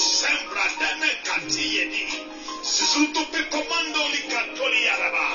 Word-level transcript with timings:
sembra 0.00 0.66
dene 0.80 1.10
katiyeni. 1.24 2.04
Suzuto 2.62 3.24
pe 3.32 3.40
commando 3.52 4.08
li 4.12 4.22
katoli 4.32 4.80
yaraba. 4.84 5.28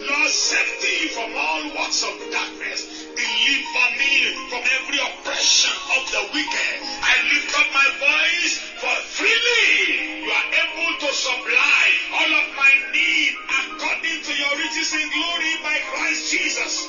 Lord, 0.00 0.30
safety 0.30 1.08
from 1.08 1.34
all 1.36 1.64
works 1.74 2.02
of 2.04 2.14
darkness. 2.30 2.86
Deliver 3.18 3.88
me 3.98 4.30
from 4.48 4.62
every 4.62 4.98
oppression 5.02 5.74
of 5.96 6.02
the 6.12 6.22
wicked. 6.32 6.76
I 7.02 7.14
lift 7.34 7.50
up 7.58 7.68
my 7.74 7.88
voice 7.98 8.54
for 8.78 8.96
freely. 9.18 10.24
You 10.24 10.30
are 10.30 10.48
able 10.62 10.92
to 11.02 11.10
supply 11.12 11.84
all 12.14 12.32
of 12.40 12.46
my 12.56 12.72
need 12.94 13.32
according 13.60 14.22
to 14.22 14.32
your 14.32 14.54
riches 14.56 14.94
in 14.94 15.06
glory 15.10 15.52
by 15.62 15.76
Christ 15.90 16.30
Jesus. 16.30 16.88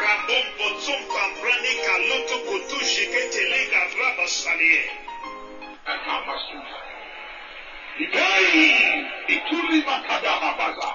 Rabombo 0.00 0.66
Tsumfambrani 0.80 1.72
Kalutu 1.86 2.36
Kutu 2.46 2.78
Shiketelinga 2.84 3.80
Rabasanie. 3.98 4.82
And 5.86 6.00
Hamasuza. 6.06 6.78
Idai 8.00 9.06
Ituli 9.28 9.80
Makada 9.84 10.32
Habaza. 10.42 10.90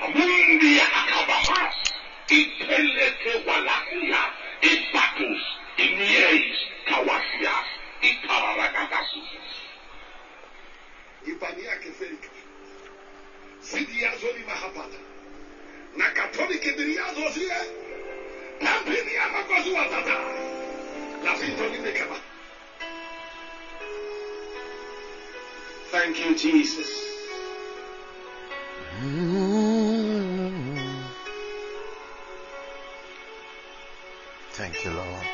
Amundi 0.00 0.80
Akabamas. 0.80 1.74
Iteleke 2.28 3.32
Walakia. 3.46 4.22
Ipatus. 4.62 5.42
Inieis 5.76 6.56
Kawasias. 6.88 7.68
Itararagagasusus. 8.02 9.48
Ibania 11.26 11.76
Kefelika. 11.82 12.28
Sidiazoli 13.60 14.44
Mahapata. 14.46 14.98
Na 15.96 16.10
katolike 16.10 16.72
biriazo 16.72 17.30
siye. 17.34 17.89
Nampini 18.60 19.16
amakozu 19.16 19.74
watata. 19.74 20.16
La 21.24 21.34
fitoli 21.34 21.78
mekaba. 21.78 22.16
Thank 25.90 26.18
you, 26.20 26.34
Jesus. 26.36 27.10
Thank 34.52 34.84
you, 34.84 34.90
Lord. 34.90 35.26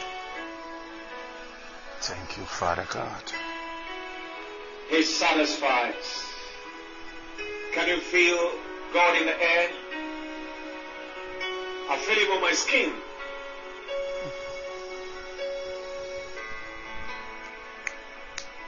Thank 2.01 2.39
you, 2.39 2.45
Father 2.45 2.87
God. 2.91 3.33
He 4.89 5.03
satisfies. 5.03 6.25
Can 7.73 7.89
you 7.89 8.01
feel 8.01 8.53
God 8.95 9.17
in 9.17 9.27
the 9.27 9.43
air? 9.43 9.71
I 11.91 11.97
feel 11.99 12.25
Him 12.25 12.33
on 12.33 12.41
my 12.41 12.53
skin. 12.53 12.93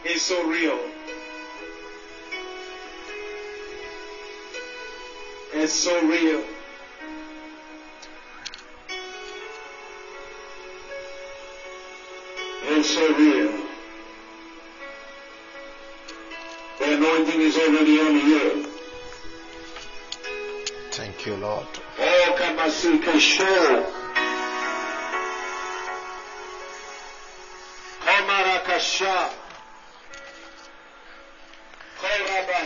He's 0.04 0.22
so 0.22 0.48
real. 0.48 0.78
It's 5.52 5.72
so 5.72 6.00
real. 6.06 6.44
It's 12.62 12.90
so 12.90 13.14
real. 13.16 13.64
The 16.78 16.94
anointing 16.94 17.40
is 17.40 17.56
already 17.56 18.00
on 18.00 18.14
you. 18.14 18.66
Thank 20.92 21.26
you, 21.26 21.34
Lord. 21.36 21.66
Oh, 21.98 22.36
Kamasika 22.38 23.18
show. 23.18 23.98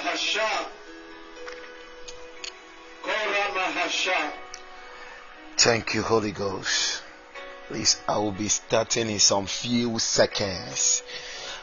Korabahasha. 0.03 0.67
Koramahasha. 3.03 4.33
Thank 5.57 5.95
you, 5.95 6.03
Holy 6.03 6.33
Ghost. 6.33 7.03
Please, 7.69 8.01
I 8.09 8.19
will 8.19 8.33
be 8.33 8.49
starting 8.49 9.09
in 9.11 9.19
some 9.19 9.47
few 9.47 9.99
seconds. 9.99 11.03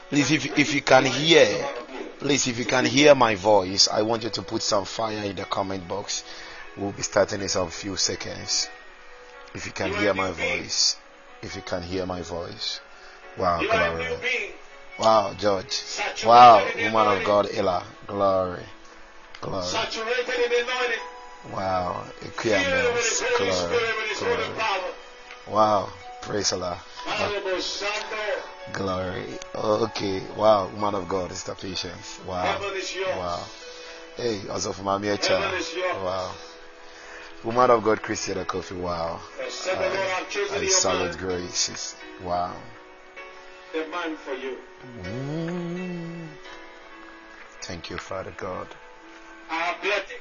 Please, 0.09 0.31
if, 0.31 0.57
if 0.57 0.73
you 0.73 0.81
can 0.81 1.05
hear, 1.05 1.67
please, 2.19 2.47
if 2.47 2.57
you 2.57 2.65
can 2.65 2.85
hear 2.85 3.13
my 3.13 3.35
voice, 3.35 3.87
I 3.87 4.01
want 4.01 4.23
you 4.23 4.29
to 4.29 4.41
put 4.41 4.61
some 4.61 4.85
fire 4.85 5.23
in 5.23 5.35
the 5.35 5.43
comment 5.43 5.87
box. 5.87 6.23
We'll 6.77 6.91
be 6.93 7.03
starting 7.03 7.41
in 7.41 7.49
some 7.49 7.69
few 7.69 7.95
seconds. 7.97 8.69
If 9.53 9.65
you 9.65 9.71
can 9.71 9.93
hear 9.93 10.13
my 10.13 10.31
voice, 10.31 10.95
if 11.41 11.55
you 11.55 11.61
can 11.61 11.81
hear 11.83 12.05
my 12.05 12.21
voice. 12.21 12.79
Wow, 13.37 13.61
You 13.61 13.69
are 13.69 13.95
a 13.95 13.97
new 13.97 14.07
glory. 14.07 14.53
Wow, 14.99 15.33
George. 15.37 15.71
Saturated 15.71 16.27
Wow, 16.27 16.65
woman 16.91 17.17
of. 17.17 17.23
God, 17.23 17.47
Ella. 17.53 17.83
Glory. 18.05 18.63
Glory. 19.39 19.65
Wow. 21.53 22.03
Holy 22.35 22.59
Glory. 23.37 23.77
Glory. 24.19 24.45
Wow. 25.47 25.89
Praise 26.21 26.51
Allah. 26.51 26.77
Glory. 28.73 29.39
Okay. 29.55 30.21
Wow. 30.35 30.67
Woman 30.73 30.95
of 30.95 31.07
God, 31.07 31.31
it's 31.31 31.43
the 31.43 31.55
patience. 31.55 32.19
Wow. 32.27 32.59
Wow. 33.17 33.45
Hey, 34.17 34.41
also 34.49 34.73
for 34.73 34.83
Mami 34.83 35.17
Echa. 35.17 35.39
Heaven 35.39 35.59
is 35.59 35.73
yours. 35.73 35.95
Wow. 35.95 36.33
Woman 37.45 37.71
of 37.71 37.83
God, 37.83 38.01
Christiana 38.01 38.43
Kofi. 38.43 38.77
Wow. 38.77 39.21
I've 39.39 39.45
I 40.51 40.67
salute 40.67 41.15
man, 41.15 41.17
graces. 41.17 41.95
Wow. 42.21 42.53
The 43.73 43.87
man 43.87 44.15
for 44.17 44.33
you. 44.33 44.57
Mm. 45.03 46.27
Thank 47.61 47.89
you, 47.89 47.97
Father 47.97 48.33
God. 48.37 48.67
I 49.49 49.55
have 49.55 49.81
blessed 49.81 50.13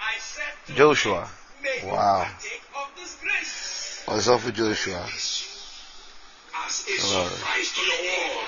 I 0.00 0.18
said 0.18 0.44
to 0.66 0.74
Joshua. 0.74 1.28
you, 1.60 1.62
may 1.62 1.80
you 1.82 1.92
Wow. 1.94 2.24
partake 2.24 2.62
of 2.76 2.88
this 2.96 3.16
grace 3.20 4.04
Also 4.08 4.38
for 4.38 4.50
Joshua. 4.52 5.02
as 5.04 6.84
a 6.88 6.96
to 6.96 7.80
your 7.82 8.00
wall. 8.04 8.44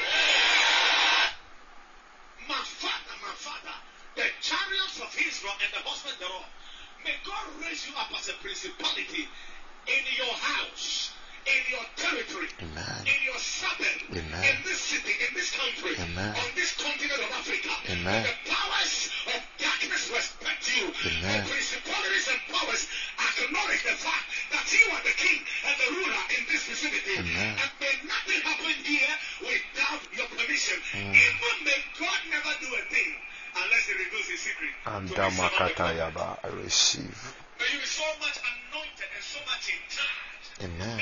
My 2.49 2.63
father, 2.65 3.15
my 3.23 3.35
father, 3.35 3.77
the 4.17 4.27
chariots 4.41 5.01
of 5.01 5.15
Israel 5.19 5.55
and 5.63 5.73
the 5.73 5.79
horsemen 5.89 6.15
thereof, 6.19 6.45
may 7.05 7.15
God 7.25 7.45
raise 7.63 7.87
you 7.87 7.95
up 7.97 8.11
as 8.19 8.29
a 8.29 8.33
principality 8.43 9.29
in 9.87 10.05
your 10.17 10.35
house, 10.35 11.13
in 11.47 11.63
your 11.73 11.87
territory, 11.97 12.49
Amen. 12.61 13.01
in 13.07 13.21
your 13.25 13.41
suburb, 13.41 14.01
Amen. 14.13 14.43
in 14.45 14.57
this 14.65 14.81
city, 14.81 15.15
in 15.29 15.33
this 15.35 15.51
country, 15.57 15.97
Amen. 15.97 16.35
on 16.37 16.49
this 16.55 16.77
continent 16.77 17.21
of 17.21 17.31
Africa. 17.33 17.73
Amen. 17.89 18.27
The 18.29 18.37
powers 18.51 19.11
of 19.33 19.41
darkness 19.57 20.11
respect 20.13 20.63
you. 20.77 20.93
Amen. 20.93 21.45
The 21.45 21.51
principalities 21.51 22.27
and 22.29 22.41
powers 22.53 22.83
acknowledge 23.41 23.83
the 23.83 23.97
fact 23.97 24.27
that 24.53 24.67
you 24.69 24.85
are 24.93 25.05
the 25.05 25.17
king 25.17 25.41
and 25.65 25.77
the 25.81 25.89
ruler 25.97 26.25
in 26.37 26.43
this 26.53 26.63
vicinity. 26.69 27.17
Amen. 27.19 27.57
And 27.57 27.71
may 27.81 27.95
nothing 28.05 28.41
happen 28.45 28.77
here 28.85 29.15
without 29.41 30.03
your 30.13 30.29
permission. 30.29 30.77
Mm. 30.93 31.17
Even 31.17 31.57
may 31.65 31.81
God 31.99 32.21
never 32.31 32.53
do 32.61 32.69
a 32.69 32.85
thing 32.93 33.11
unless 33.57 33.85
he 33.89 33.95
reveals 33.97 34.29
his 34.29 34.41
secret. 34.41 34.73
And 34.87 35.09
to 35.09 35.15
his 35.17 35.37
servant 35.37 35.77
the. 35.77 35.83
Damakatayaba, 35.83 36.29
I 36.45 36.49
receive. 36.63 37.17
May 37.59 37.69
you 37.73 37.81
be 37.81 37.89
so 37.89 38.07
much 38.21 38.37
anointed 38.41 39.09
and 39.09 39.25
so 39.25 39.41
much 39.49 39.69
in 39.69 39.81
charge 39.89 40.40
Amen. 40.59 41.01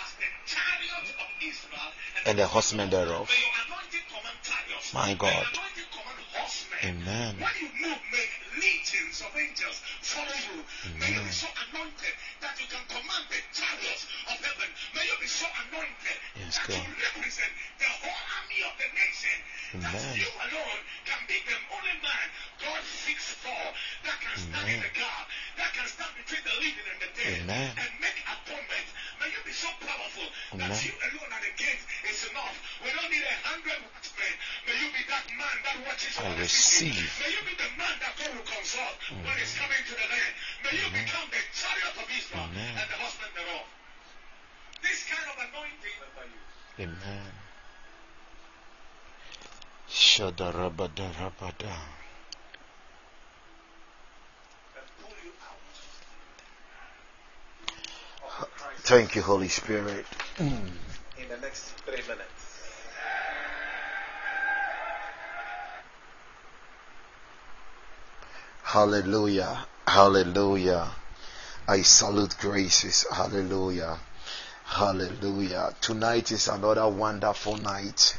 That 0.00 0.16
they 0.16 0.32
can 0.48 0.64
refer 0.64 0.80
to 0.80 0.84
you 0.86 0.96
as 0.96 1.04
the 1.04 1.04
chariot 1.04 1.06
of 1.20 1.28
Israel 1.44 1.90
And 2.26 2.38
the 2.38 2.46
horsemen 2.46 2.88
thereof. 2.90 3.28
May 3.28 3.40
your 3.40 3.54
anointing 3.68 4.06
command 4.08 4.38
chariots. 4.42 4.94
My 4.94 5.14
God. 5.14 5.46
Amen. 6.80 7.36
When 7.36 7.54
you 7.60 7.68
move, 7.76 8.00
may 8.08 8.24
legions 8.56 9.20
of 9.20 9.28
angels 9.36 9.84
follow 10.00 10.32
you. 10.32 10.64
May 10.96 11.12
you 11.12 11.20
be 11.20 11.28
so 11.28 11.44
anointed 11.68 12.14
that 12.40 12.56
you 12.56 12.64
can 12.72 12.80
command 12.88 13.24
the 13.28 13.40
chariots 13.52 14.08
of 14.32 14.36
heaven. 14.40 14.68
May 14.96 15.04
you 15.04 15.16
be 15.20 15.28
so 15.28 15.44
anointed 15.68 16.16
Yes, 16.40 16.56
that 16.56 16.72
God. 16.72 16.80
you 16.80 16.92
represent 16.96 17.52
the 17.76 17.90
whole 18.00 18.20
army 18.40 18.60
of 18.64 18.74
the 18.80 18.88
nation. 18.96 19.36
That 19.84 19.92
Amen. 19.92 20.16
you 20.24 20.28
alone 20.40 20.80
can 21.04 21.20
be 21.28 21.36
the 21.44 21.58
only 21.68 21.96
man 22.00 22.26
God 22.64 22.80
seeks 22.88 23.28
for 23.44 23.62
that 24.08 24.16
can 24.24 24.36
stand 24.40 24.64
in 24.64 24.80
Amen. 24.80 24.88
the 24.88 24.92
gap, 24.96 25.24
that 25.60 25.70
can 25.76 25.84
stand 25.86 26.12
between 26.16 26.42
the 26.48 26.56
living 26.64 26.86
and 26.96 26.98
the 27.04 27.10
dead, 27.12 27.36
Amen. 27.44 27.70
and 27.76 27.92
make 28.00 28.18
atonement. 28.24 28.88
May 29.20 29.28
you 29.36 29.40
be 29.44 29.52
so 29.52 29.68
powerful 29.90 30.28
that 30.54 30.70
Amen. 30.70 30.86
you 30.86 30.94
alone 30.94 31.30
at 31.34 31.42
the 31.42 31.54
gate 31.58 31.82
is 32.06 32.22
enough. 32.30 32.54
Without 32.82 33.02
don't 33.02 33.10
need 33.10 33.26
a 33.26 33.36
hundred 33.42 33.78
watchmen. 33.90 34.34
May 34.66 34.76
you 34.78 34.88
be 34.94 35.02
that 35.10 35.26
man 35.34 35.56
that 35.66 35.76
watches 35.82 36.14
I 36.22 36.30
the 36.30 36.46
receive. 36.46 37.10
May 37.18 37.30
you 37.34 37.42
be 37.42 37.54
the 37.58 37.70
man 37.74 37.94
that 37.98 38.14
God 38.14 38.30
will 38.38 38.46
consult 38.46 38.96
when 39.10 39.34
it's 39.42 39.54
coming 39.58 39.82
to 39.82 39.94
the 39.98 40.06
land. 40.06 40.32
May 40.62 40.74
you 40.78 40.86
become 40.94 41.26
the 41.34 41.42
chariot 41.50 41.94
of 41.98 42.06
Israel 42.06 42.46
Amen. 42.46 42.74
and 42.78 42.86
the 42.86 42.98
husband 43.02 43.32
thereof. 43.34 43.66
This 44.82 45.02
kind 45.10 45.26
of 45.26 45.36
anointing 45.42 45.96
over 46.06 46.24
you. 46.30 46.42
Amen. 46.86 47.32
Shadarabada 49.90 51.10
pull 55.02 55.18
you 55.24 55.32
out 55.42 55.58
of 58.22 58.40
the 58.40 58.46
crisis 58.56 58.70
Thank 58.90 59.14
you, 59.14 59.22
Holy 59.22 59.46
Spirit. 59.46 60.04
in 60.40 61.28
the 61.28 61.36
next 61.40 61.76
three 61.86 62.02
minutes. 62.08 62.58
Hallelujah. 68.64 69.64
Hallelujah. 69.86 70.90
I 71.68 71.82
salute 71.82 72.34
graces. 72.40 73.06
Hallelujah. 73.12 73.96
Hallelujah. 74.64 75.72
Tonight 75.80 76.32
is 76.32 76.48
another 76.48 76.88
wonderful 76.88 77.58
night 77.58 78.18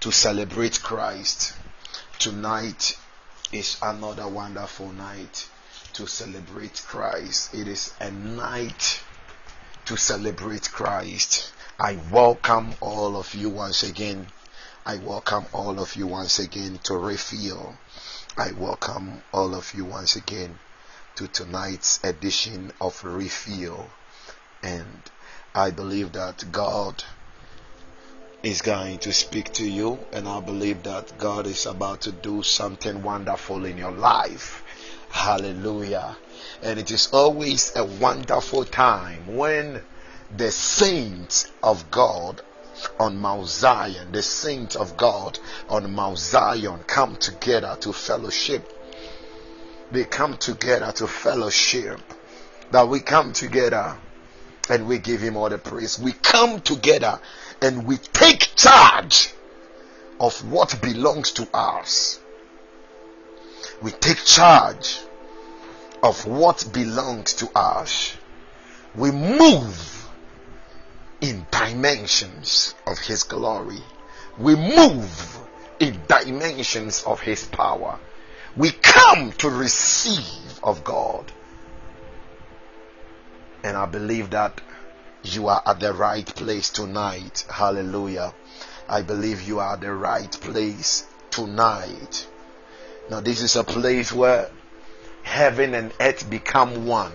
to 0.00 0.12
celebrate 0.12 0.82
Christ. 0.82 1.54
Tonight 2.18 2.98
is 3.52 3.78
another 3.80 4.28
wonderful 4.28 4.92
night 4.92 5.48
to 5.94 6.06
celebrate 6.06 6.82
Christ. 6.86 7.54
It 7.54 7.66
is 7.66 7.94
a 8.00 8.10
night 8.10 9.00
to 9.90 9.96
celebrate 9.96 10.70
Christ. 10.70 11.52
I 11.76 11.98
welcome 12.12 12.74
all 12.80 13.16
of 13.16 13.34
you 13.34 13.50
once 13.50 13.82
again. 13.82 14.24
I 14.86 14.98
welcome 14.98 15.46
all 15.52 15.80
of 15.80 15.96
you 15.96 16.06
once 16.06 16.38
again 16.38 16.78
to 16.84 16.96
Refill. 16.96 17.76
I 18.38 18.52
welcome 18.52 19.20
all 19.32 19.52
of 19.52 19.74
you 19.74 19.84
once 19.84 20.14
again 20.14 20.60
to 21.16 21.26
tonight's 21.26 21.98
edition 22.04 22.70
of 22.80 23.02
Refill. 23.02 23.90
And 24.62 25.10
I 25.56 25.72
believe 25.72 26.12
that 26.12 26.52
God 26.52 27.02
is 28.44 28.62
going 28.62 28.98
to 28.98 29.12
speak 29.12 29.52
to 29.54 29.68
you, 29.68 29.98
and 30.12 30.28
I 30.28 30.38
believe 30.38 30.84
that 30.84 31.18
God 31.18 31.48
is 31.48 31.66
about 31.66 32.02
to 32.02 32.12
do 32.12 32.44
something 32.44 33.02
wonderful 33.02 33.64
in 33.64 33.76
your 33.76 33.90
life. 33.90 34.62
Hallelujah. 35.10 36.16
And 36.62 36.78
it 36.78 36.90
is 36.90 37.08
always 37.12 37.72
a 37.74 37.84
wonderful 37.84 38.64
time 38.64 39.36
when 39.36 39.82
the 40.36 40.50
saints 40.50 41.50
of 41.62 41.90
God 41.90 42.42
on 42.98 43.16
Mount 43.16 43.46
Zion, 43.48 44.12
the 44.12 44.22
saints 44.22 44.76
of 44.76 44.96
God 44.96 45.38
on 45.68 45.92
Mount 45.92 46.18
Zion 46.18 46.80
come 46.86 47.16
together 47.16 47.76
to 47.80 47.92
fellowship. 47.92 48.70
They 49.90 50.04
come 50.04 50.36
together 50.36 50.92
to 50.92 51.06
fellowship. 51.06 52.00
That 52.70 52.88
we 52.88 53.00
come 53.00 53.32
together 53.32 53.98
and 54.68 54.86
we 54.86 54.98
give 54.98 55.20
Him 55.20 55.36
all 55.36 55.48
the 55.48 55.58
praise. 55.58 55.98
We 55.98 56.12
come 56.12 56.60
together 56.60 57.18
and 57.60 57.86
we 57.86 57.96
take 57.96 58.54
charge 58.54 59.32
of 60.20 60.50
what 60.50 60.80
belongs 60.80 61.32
to 61.32 61.48
us. 61.52 62.20
We 63.82 63.90
take 63.90 64.18
charge 64.18 65.00
of 66.02 66.26
what 66.26 66.68
belongs 66.72 67.34
to 67.34 67.50
us. 67.54 68.16
We 68.94 69.10
move 69.10 70.08
in 71.20 71.46
dimensions 71.50 72.74
of 72.86 72.98
His 72.98 73.24
glory. 73.24 73.82
We 74.38 74.56
move 74.56 75.38
in 75.78 76.00
dimensions 76.08 77.02
of 77.04 77.20
His 77.20 77.44
power. 77.44 77.98
We 78.56 78.70
come 78.70 79.32
to 79.32 79.50
receive 79.50 80.60
of 80.62 80.82
God. 80.82 81.30
And 83.62 83.76
I 83.76 83.86
believe 83.86 84.30
that 84.30 84.60
you 85.22 85.48
are 85.48 85.62
at 85.66 85.80
the 85.80 85.92
right 85.92 86.26
place 86.26 86.70
tonight. 86.70 87.44
Hallelujah. 87.48 88.34
I 88.88 89.02
believe 89.02 89.42
you 89.42 89.60
are 89.60 89.74
at 89.74 89.82
the 89.82 89.92
right 89.92 90.32
place 90.32 91.06
tonight. 91.30 92.26
Now, 93.10 93.20
this 93.20 93.42
is 93.42 93.56
a 93.56 93.64
place 93.64 94.12
where 94.12 94.50
heaven 95.22 95.74
and 95.74 95.92
earth 96.00 96.28
become 96.28 96.86
one. 96.86 97.12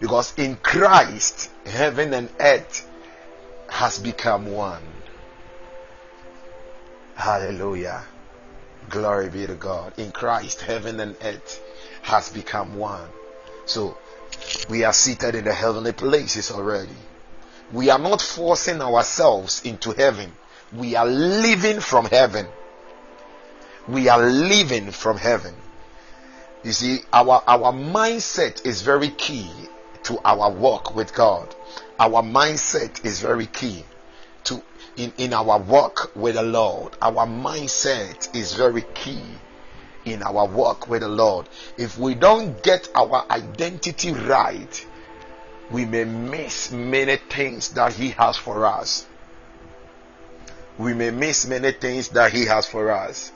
Because 0.00 0.36
in 0.38 0.56
Christ, 0.56 1.50
heaven 1.64 2.12
and 2.12 2.28
earth 2.38 2.88
has 3.68 3.98
become 3.98 4.52
one. 4.52 4.82
Hallelujah. 7.14 8.04
Glory 8.90 9.30
be 9.30 9.46
to 9.46 9.54
God. 9.54 9.98
In 9.98 10.12
Christ, 10.12 10.60
heaven 10.60 11.00
and 11.00 11.16
earth 11.22 11.60
has 12.02 12.28
become 12.28 12.76
one. 12.76 13.08
So, 13.64 13.96
we 14.68 14.84
are 14.84 14.92
seated 14.92 15.34
in 15.34 15.44
the 15.44 15.54
heavenly 15.54 15.92
places 15.92 16.50
already. 16.50 16.94
We 17.72 17.90
are 17.90 17.98
not 17.98 18.20
forcing 18.20 18.80
ourselves 18.80 19.62
into 19.64 19.92
heaven. 19.92 20.32
We 20.72 20.94
are 20.94 21.06
living 21.06 21.80
from 21.80 22.04
heaven. 22.04 22.46
We 23.88 24.08
are 24.08 24.24
living 24.24 24.90
from 24.90 25.16
heaven. 25.16 25.54
You 26.66 26.72
see, 26.72 26.98
our, 27.12 27.44
our 27.46 27.72
mindset 27.72 28.66
is 28.66 28.82
very 28.82 29.10
key 29.10 29.48
to 30.02 30.18
our 30.24 30.50
walk 30.50 30.96
with 30.96 31.14
God. 31.14 31.54
Our 31.96 32.24
mindset 32.24 33.04
is 33.04 33.20
very 33.20 33.46
key 33.46 33.84
to 34.46 34.60
in, 34.96 35.12
in 35.16 35.32
our 35.32 35.60
walk 35.60 36.10
with 36.16 36.34
the 36.34 36.42
Lord. 36.42 36.94
Our 37.00 37.24
mindset 37.24 38.34
is 38.34 38.54
very 38.54 38.82
key 38.94 39.22
in 40.04 40.24
our 40.24 40.48
walk 40.48 40.88
with 40.88 41.02
the 41.02 41.08
Lord. 41.08 41.48
If 41.78 41.98
we 41.98 42.16
don't 42.16 42.60
get 42.64 42.88
our 42.96 43.24
identity 43.30 44.10
right, 44.10 44.86
we 45.70 45.84
may 45.84 46.02
miss 46.02 46.72
many 46.72 47.14
things 47.14 47.68
that 47.74 47.92
He 47.92 48.10
has 48.10 48.36
for 48.36 48.66
us. 48.66 49.06
We 50.78 50.94
may 50.94 51.12
miss 51.12 51.46
many 51.46 51.70
things 51.70 52.08
that 52.08 52.32
He 52.32 52.46
has 52.46 52.66
for 52.66 52.90
us. 52.90 53.30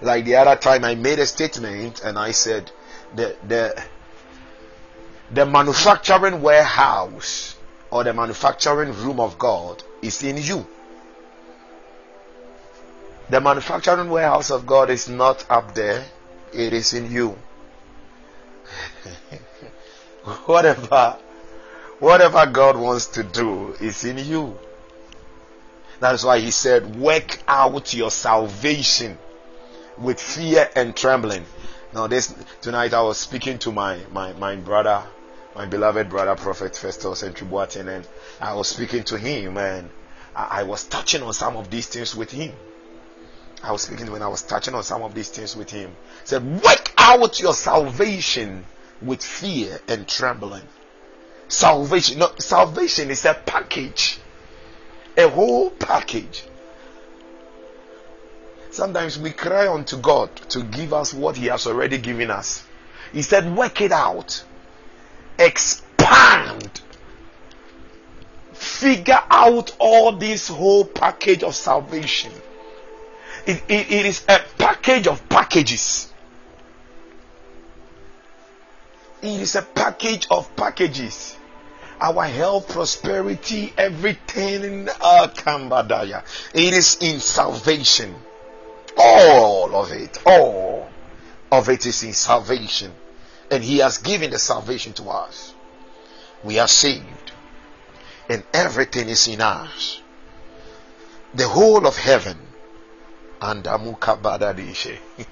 Like 0.00 0.24
the 0.24 0.36
other 0.36 0.56
time, 0.56 0.84
I 0.84 0.94
made 0.94 1.18
a 1.18 1.26
statement 1.26 2.02
and 2.02 2.18
I 2.18 2.32
said, 2.32 2.70
the, 3.14 3.36
the, 3.46 3.82
the 5.32 5.46
manufacturing 5.46 6.42
warehouse 6.42 7.56
or 7.90 8.04
the 8.04 8.12
manufacturing 8.12 8.92
room 8.94 9.20
of 9.20 9.38
God 9.38 9.82
is 10.02 10.22
in 10.22 10.36
you. 10.36 10.66
The 13.30 13.40
manufacturing 13.40 14.10
warehouse 14.10 14.50
of 14.50 14.66
God 14.66 14.90
is 14.90 15.08
not 15.08 15.44
up 15.50 15.74
there, 15.74 16.04
it 16.52 16.72
is 16.72 16.92
in 16.92 17.10
you. 17.10 17.38
whatever 20.46 21.16
whatever 21.98 22.46
God 22.46 22.76
wants 22.76 23.06
to 23.06 23.22
do 23.22 23.74
is 23.80 24.04
in 24.04 24.18
you. 24.18 24.58
That 26.00 26.14
is 26.14 26.24
why 26.24 26.40
he 26.40 26.50
said, 26.50 26.96
Work 26.96 27.38
out 27.48 27.94
your 27.94 28.10
salvation 28.10 29.18
with 29.98 30.20
fear 30.20 30.70
and 30.74 30.94
trembling. 30.96 31.44
Now, 31.92 32.06
this 32.06 32.34
tonight 32.60 32.94
I 32.94 33.02
was 33.02 33.18
speaking 33.18 33.58
to 33.60 33.72
my 33.72 34.00
my, 34.12 34.32
my 34.34 34.56
brother, 34.56 35.02
my 35.54 35.66
beloved 35.66 36.08
brother, 36.08 36.34
Prophet 36.36 36.76
Festus 36.76 37.22
and 37.22 37.34
Tribuatin, 37.34 37.88
and 37.88 38.06
I 38.40 38.54
was 38.54 38.68
speaking 38.68 39.04
to 39.04 39.18
him, 39.18 39.56
and 39.56 39.90
I, 40.34 40.60
I 40.60 40.62
was 40.64 40.84
touching 40.84 41.22
on 41.22 41.32
some 41.32 41.56
of 41.56 41.70
these 41.70 41.86
things 41.86 42.14
with 42.14 42.30
him. 42.30 42.52
I 43.62 43.72
was 43.72 43.82
speaking 43.82 44.10
when 44.12 44.22
I 44.22 44.28
was 44.28 44.42
touching 44.42 44.74
on 44.74 44.82
some 44.82 45.02
of 45.02 45.14
these 45.14 45.30
things 45.30 45.56
with 45.56 45.70
him. 45.70 45.90
He 45.90 46.26
said, 46.26 46.62
Work 46.62 46.92
out 46.98 47.40
your 47.40 47.54
salvation 47.54 48.64
with 49.00 49.22
fear 49.22 49.80
and 49.88 50.06
trembling. 50.06 50.62
Salvation, 51.48 52.18
no, 52.18 52.30
salvation 52.38 53.10
is 53.10 53.24
a 53.24 53.34
package, 53.34 54.18
a 55.16 55.28
whole 55.28 55.70
package. 55.70 56.44
Sometimes 58.76 59.18
we 59.18 59.30
cry 59.30 59.72
unto 59.72 59.96
God 59.96 60.36
to 60.50 60.62
give 60.62 60.92
us 60.92 61.14
what 61.14 61.38
He 61.38 61.46
has 61.46 61.66
already 61.66 61.96
given 61.96 62.30
us. 62.30 62.62
He 63.10 63.22
said, 63.22 63.56
Work 63.56 63.80
it 63.80 63.90
out, 63.90 64.44
expand, 65.38 66.82
figure 68.52 69.22
out 69.30 69.74
all 69.78 70.12
this 70.12 70.48
whole 70.48 70.84
package 70.84 71.42
of 71.42 71.54
salvation. 71.54 72.32
It, 73.46 73.62
it, 73.66 73.90
it 73.90 74.04
is 74.04 74.22
a 74.28 74.40
package 74.58 75.06
of 75.06 75.26
packages. 75.30 76.12
It 79.22 79.40
is 79.40 79.56
a 79.56 79.62
package 79.62 80.26
of 80.30 80.54
packages. 80.54 81.34
Our 81.98 82.24
health, 82.26 82.68
prosperity, 82.68 83.72
everything, 83.78 84.90
uh, 84.90 85.28
Kambadaya. 85.34 86.24
It 86.52 86.74
is 86.74 86.98
in 87.00 87.20
salvation. 87.20 88.14
All 88.96 89.74
of 89.76 89.92
it, 89.92 90.18
all 90.26 90.88
of 91.52 91.68
it 91.68 91.86
is 91.86 92.02
in 92.02 92.12
salvation. 92.12 92.92
And 93.50 93.62
He 93.62 93.78
has 93.78 93.98
given 93.98 94.30
the 94.30 94.38
salvation 94.38 94.92
to 94.94 95.04
us. 95.10 95.54
We 96.42 96.58
are 96.58 96.68
saved. 96.68 97.32
And 98.28 98.42
everything 98.52 99.08
is 99.08 99.28
in 99.28 99.40
us. 99.40 100.00
the 101.34 101.46
whole 101.48 101.86
of 101.86 101.96
heaven 101.98 102.38
and 103.40 103.64
Amukabadadishe. 103.64 104.96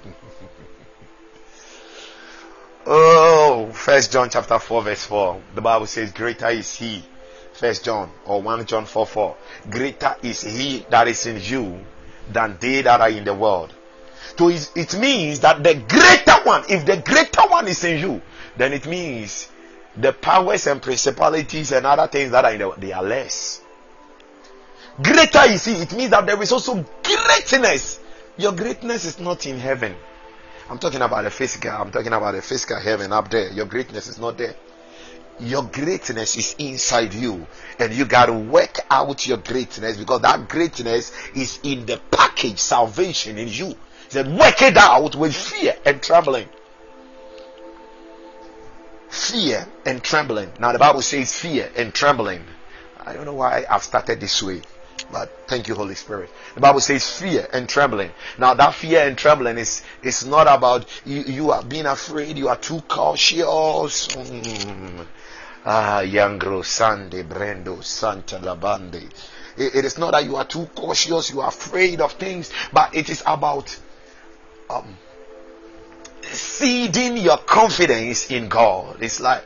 oh, 2.85 3.71
First 3.73 4.11
John 4.11 4.29
chapter 4.29 4.59
4, 4.59 4.83
verse 4.83 5.05
4. 5.05 5.41
The 5.55 5.61
Bible 5.61 5.87
says, 5.87 6.11
Greater 6.11 6.49
is 6.49 6.75
he. 6.75 7.03
First 7.53 7.85
John 7.85 8.11
or 8.25 8.41
1 8.41 8.65
John 8.65 8.85
4 8.85 9.05
4. 9.05 9.35
Greater 9.69 10.15
is 10.21 10.41
he 10.41 10.85
that 10.89 11.07
is 11.07 11.25
in 11.25 11.39
you 11.41 11.85
than 12.31 12.57
they 12.59 12.81
that 12.81 13.01
are 13.01 13.09
in 13.09 13.23
the 13.23 13.33
world. 13.33 13.73
So 14.37 14.49
it 14.49 14.97
means 14.97 15.39
that 15.41 15.63
the 15.63 15.75
greater 15.75 16.43
one, 16.43 16.63
if 16.69 16.85
the 16.85 16.97
greater 16.97 17.47
one 17.47 17.67
is 17.67 17.83
in 17.83 17.99
you, 17.99 18.21
then 18.57 18.73
it 18.73 18.85
means 18.85 19.49
the 19.95 20.11
powers 20.11 20.67
and 20.67 20.81
principalities 20.81 21.71
and 21.71 21.85
other 21.85 22.07
things 22.07 22.31
that 22.31 22.43
are 22.43 22.51
in 22.51 22.59
the 22.59 22.67
world, 22.67 22.81
they 22.81 22.91
are 22.91 23.03
less. 23.03 23.61
Greater 25.01 25.43
is 25.49 25.65
he. 25.65 25.73
It 25.73 25.93
means 25.93 26.11
that 26.11 26.25
there 26.25 26.41
is 26.41 26.51
also 26.51 26.85
greatness. 27.03 27.99
Your 28.37 28.51
greatness 28.53 29.05
is 29.05 29.19
not 29.19 29.45
in 29.45 29.59
heaven. 29.59 29.95
I'm 30.69 30.79
talking 30.79 31.01
about 31.01 31.23
the 31.23 31.31
physical. 31.31 31.71
I'm 31.71 31.91
talking 31.91 32.11
about 32.11 32.33
the 32.33 32.41
physical 32.41 32.79
heaven 32.79 33.13
up 33.13 33.29
there. 33.29 33.51
Your 33.51 33.65
greatness 33.65 34.07
is 34.07 34.17
not 34.19 34.37
there. 34.37 34.55
Your 35.39 35.63
greatness 35.63 36.37
is 36.37 36.55
inside 36.59 37.13
you, 37.13 37.45
and 37.77 37.93
you 37.93 38.05
got 38.05 38.27
to 38.27 38.33
work 38.33 38.79
out 38.89 39.27
your 39.27 39.37
greatness 39.37 39.97
because 39.97 40.21
that 40.21 40.47
greatness 40.47 41.11
is 41.35 41.59
in 41.63 41.85
the 41.85 41.99
package 42.09 42.59
salvation 42.59 43.37
in 43.37 43.49
you. 43.49 43.67
He 43.67 43.75
said, 44.09 44.27
work 44.27 44.61
it 44.61 44.77
out 44.77 45.15
with 45.15 45.35
fear 45.35 45.75
and 45.85 46.01
trembling. 46.01 46.47
Fear 49.09 49.67
and 49.85 50.01
trembling. 50.03 50.51
Now, 50.59 50.71
the 50.71 50.79
Bible 50.79 51.01
says 51.01 51.37
fear 51.37 51.69
and 51.75 51.93
trembling. 51.93 52.43
I 53.05 53.13
don't 53.13 53.25
know 53.25 53.33
why 53.33 53.65
I've 53.69 53.83
started 53.83 54.19
this 54.19 54.41
way. 54.41 54.61
But 55.11 55.47
thank 55.47 55.67
you, 55.67 55.75
Holy 55.75 55.95
Spirit. 55.95 56.29
The 56.55 56.61
Bible 56.61 56.79
says 56.79 57.09
fear 57.09 57.47
and 57.53 57.67
trembling. 57.69 58.11
Now 58.37 58.53
that 58.53 58.73
fear 58.73 59.05
and 59.05 59.17
trembling 59.17 59.57
is 59.57 59.83
is 60.01 60.25
not 60.25 60.47
about 60.47 60.85
you, 61.05 61.21
you 61.21 61.51
are 61.51 61.63
being 61.63 61.85
afraid, 61.85 62.37
you 62.37 62.47
are 62.47 62.55
too 62.55 62.81
cautious. 62.87 64.07
Mm. 64.07 65.05
Ah, 65.67 66.01
Yangro 66.03 66.63
Sande 66.63 67.23
Brendo 67.23 67.83
Santa 67.83 68.37
Labande. 68.37 69.09
It, 69.57 69.83
is 69.83 69.97
not 69.97 70.11
that 70.11 70.23
you 70.23 70.35
are 70.35 70.45
too 70.45 70.67
cautious, 70.75 71.31
you 71.31 71.41
are 71.41 71.47
afraid 71.47 72.01
of 72.01 72.11
things, 72.13 72.51
but 72.71 72.93
it 72.93 73.09
is 73.09 73.23
about 73.25 73.75
um, 74.69 74.95
seeding 76.21 77.17
your 77.17 77.37
confidence 77.37 78.29
in 78.29 78.47
God. 78.47 79.01
It's 79.01 79.19
like 79.19 79.43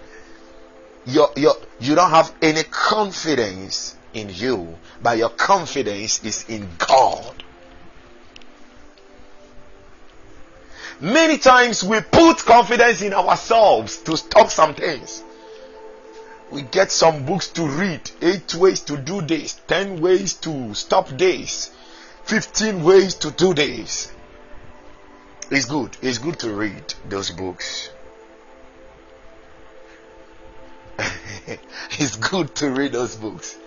you 1.05 1.27
you 1.37 1.53
you 1.79 1.95
don't 1.95 2.09
have 2.09 2.33
any 2.41 2.63
confidence 2.63 3.95
in 4.13 4.29
you, 4.29 4.77
but 5.01 5.17
your 5.17 5.29
confidence 5.29 6.23
is 6.25 6.43
in 6.49 6.67
God. 6.79 7.43
Many 10.99 11.37
times 11.37 11.81
we 11.81 12.01
put 12.01 12.39
confidence 12.39 13.01
in 13.01 13.13
ourselves 13.13 13.97
to 13.99 14.17
stop 14.17 14.49
some 14.49 14.73
things. 14.73 15.23
We 16.51 16.63
get 16.63 16.91
some 16.91 17.25
books 17.25 17.47
to 17.49 17.67
read, 17.67 18.09
eight 18.21 18.55
ways 18.55 18.81
to 18.81 18.97
do 18.97 19.21
this, 19.21 19.59
ten 19.67 20.01
ways 20.01 20.33
to 20.45 20.73
stop 20.73 21.09
this, 21.09 21.71
fifteen 22.23 22.83
ways 22.83 23.15
to 23.15 23.31
do 23.31 23.53
this. 23.53 24.11
It's 25.51 25.65
good. 25.65 25.97
It's 26.01 26.17
good 26.17 26.39
to 26.39 26.51
read 26.51 26.93
those 27.07 27.31
books. 27.31 27.89
it's 30.97 32.15
good 32.17 32.53
to 32.55 32.69
read 32.69 32.93
those 32.93 33.15
books. 33.15 33.57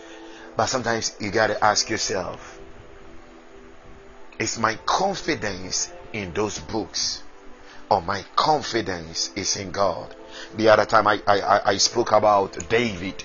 But 0.56 0.66
sometimes 0.66 1.16
you 1.18 1.30
got 1.30 1.48
to 1.48 1.64
ask 1.64 1.88
yourself 1.88 2.60
is 4.38 4.58
my 4.58 4.74
confidence 4.86 5.92
in 6.12 6.32
those 6.32 6.58
books 6.58 7.22
or 7.88 8.02
my 8.02 8.24
confidence 8.34 9.30
is 9.36 9.56
in 9.56 9.70
God? 9.70 10.14
The 10.56 10.68
other 10.68 10.84
time 10.84 11.06
I, 11.06 11.20
I, 11.26 11.70
I 11.72 11.76
spoke 11.78 12.12
about 12.12 12.68
David. 12.68 13.22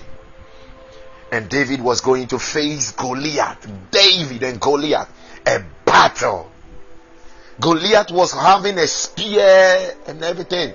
And 1.30 1.48
David 1.48 1.80
was 1.80 2.00
going 2.00 2.28
to 2.28 2.38
face 2.38 2.92
Goliath. 2.92 3.70
David 3.90 4.42
and 4.42 4.60
Goliath. 4.60 5.08
A 5.46 5.62
battle. 5.84 6.50
Goliath 7.60 8.10
was 8.10 8.32
having 8.32 8.78
a 8.78 8.86
spear 8.86 9.94
and 10.06 10.22
everything. 10.22 10.74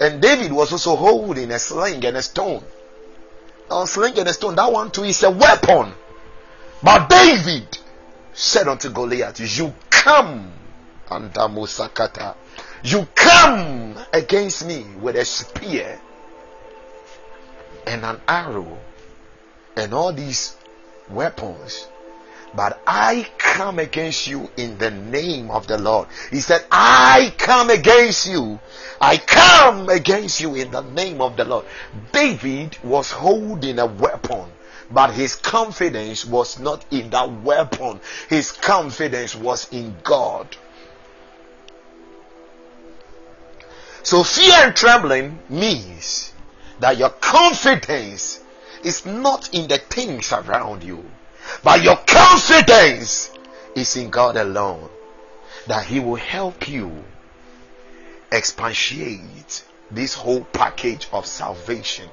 And 0.00 0.20
David 0.20 0.52
was 0.52 0.72
also 0.72 0.96
holding 0.96 1.50
a 1.50 1.58
sling 1.58 2.04
and 2.04 2.16
a 2.16 2.22
stone 2.22 2.64
a 3.70 3.86
sling 3.86 4.18
and 4.18 4.28
a 4.28 4.32
stone, 4.32 4.54
that 4.56 4.70
one 4.70 4.90
too 4.90 5.04
is 5.04 5.22
a 5.22 5.30
weapon. 5.30 5.92
But 6.82 7.08
David 7.08 7.78
said 8.32 8.68
unto 8.68 8.90
Goliath, 8.90 9.40
You 9.40 9.74
come, 9.90 10.52
and 11.10 11.32
Musakata, 11.32 12.34
you 12.84 13.08
come 13.14 13.96
against 14.12 14.66
me 14.66 14.84
with 15.00 15.16
a 15.16 15.24
spear 15.24 15.98
and 17.86 18.04
an 18.04 18.20
arrow 18.28 18.78
and 19.74 19.94
all 19.94 20.12
these 20.12 20.54
weapons. 21.08 21.88
But 22.54 22.80
I 22.86 23.26
come 23.38 23.78
against 23.78 24.26
you 24.26 24.50
in 24.58 24.76
the 24.76 24.90
name 24.90 25.50
of 25.50 25.66
the 25.66 25.78
Lord. 25.78 26.08
He 26.30 26.40
said, 26.40 26.64
I 26.70 27.32
come 27.38 27.70
against 27.70 28.28
you. 28.28 28.60
I 29.00 29.16
come 29.16 29.88
against 29.88 30.42
you 30.42 30.54
in 30.54 30.70
the 30.70 30.82
name 30.82 31.22
of 31.22 31.38
the 31.38 31.46
Lord. 31.46 31.64
David 32.12 32.76
was 32.84 33.10
holding 33.10 33.78
a 33.78 33.86
weapon, 33.86 34.44
but 34.90 35.14
his 35.14 35.36
confidence 35.36 36.26
was 36.26 36.58
not 36.60 36.84
in 36.90 37.08
that 37.10 37.32
weapon. 37.42 38.00
His 38.28 38.52
confidence 38.52 39.34
was 39.34 39.72
in 39.72 39.96
God. 40.04 40.54
So 44.04 44.22
fear 44.22 44.66
and 44.66 44.76
trembling 44.76 45.40
means 45.48 46.32
that 46.78 46.96
your 46.96 47.10
confidence 47.10 48.40
is 48.84 49.04
not 49.04 49.52
in 49.52 49.66
the 49.66 49.78
things 49.78 50.32
around 50.32 50.84
you 50.84 51.04
but 51.62 51.82
your 51.82 51.96
confidence 51.96 53.30
is 53.74 53.96
in 53.96 54.10
God 54.10 54.36
alone. 54.36 54.88
That 55.66 55.86
He 55.86 56.00
will 56.00 56.16
help 56.16 56.68
you 56.68 57.04
expatiate 58.30 59.64
this 59.90 60.14
whole 60.14 60.44
package 60.44 61.08
of 61.12 61.26
salvation. 61.26 62.08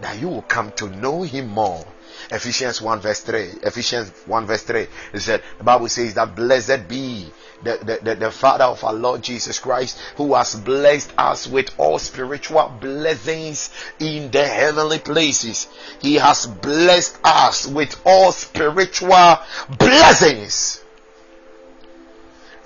That 0.00 0.20
you 0.20 0.28
will 0.28 0.42
come 0.42 0.72
to 0.72 0.88
know 0.88 1.22
Him 1.22 1.48
more. 1.48 1.86
Ephesians 2.30 2.82
1 2.82 3.00
verse 3.00 3.20
3. 3.20 3.42
Ephesians 3.62 4.10
1 4.26 4.46
verse 4.46 4.62
3. 4.62 4.86
It 5.12 5.20
said, 5.20 5.42
the 5.58 5.64
Bible 5.64 5.88
says 5.88 6.14
that 6.14 6.34
blessed 6.34 6.88
be 6.88 7.30
the, 7.62 7.78
the, 7.82 7.98
the, 8.02 8.14
the, 8.16 8.30
Father 8.30 8.64
of 8.64 8.82
our 8.84 8.92
Lord 8.92 9.22
Jesus 9.22 9.58
Christ, 9.58 9.98
who 10.16 10.34
has 10.34 10.54
blessed 10.54 11.12
us 11.16 11.46
with 11.46 11.70
all 11.78 11.98
spiritual 11.98 12.72
blessings 12.80 13.70
in 13.98 14.30
the 14.30 14.46
heavenly 14.46 14.98
places. 14.98 15.68
He 16.00 16.14
has 16.14 16.46
blessed 16.46 17.18
us 17.24 17.66
with 17.66 18.00
all 18.04 18.32
spiritual 18.32 19.38
blessings. 19.78 20.82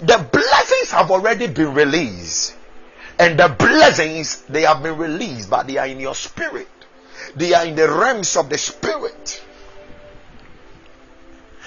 The 0.00 0.26
blessings 0.32 0.90
have 0.92 1.10
already 1.10 1.46
been 1.46 1.74
released. 1.74 2.54
And 3.18 3.38
the 3.38 3.48
blessings, 3.48 4.40
they 4.42 4.62
have 4.62 4.82
been 4.82 4.96
released, 4.96 5.50
but 5.50 5.66
they 5.66 5.76
are 5.76 5.86
in 5.86 6.00
your 6.00 6.14
spirit. 6.14 6.68
They 7.36 7.54
are 7.54 7.66
in 7.66 7.74
the 7.76 7.88
realms 7.88 8.36
of 8.36 8.48
the 8.48 8.58
spirit. 8.58 9.42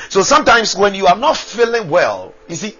So 0.09 0.21
sometimes 0.21 0.75
when 0.75 0.95
you 0.95 1.07
are 1.07 1.17
not 1.17 1.37
feeling 1.37 1.89
well, 1.89 2.33
you 2.47 2.55
see, 2.55 2.75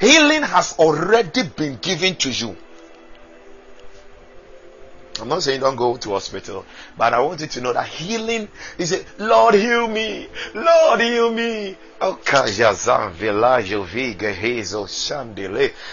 Healing 0.00 0.42
has 0.42 0.74
already 0.78 1.42
been 1.56 1.76
given 1.76 2.16
to 2.16 2.30
you. 2.30 2.56
I'm 5.20 5.28
not 5.28 5.42
saying 5.42 5.60
don't 5.60 5.76
go 5.76 5.96
to 5.96 6.10
hospital, 6.10 6.64
but 6.96 7.12
I 7.12 7.20
want 7.20 7.40
you 7.40 7.46
to 7.46 7.60
know 7.60 7.72
that 7.72 7.86
healing 7.86 8.48
is 8.78 8.92
a 8.92 9.04
Lord 9.18 9.54
heal 9.54 9.86
me, 9.86 10.28
Lord 10.54 11.00
heal 11.00 11.32
me. 11.32 11.76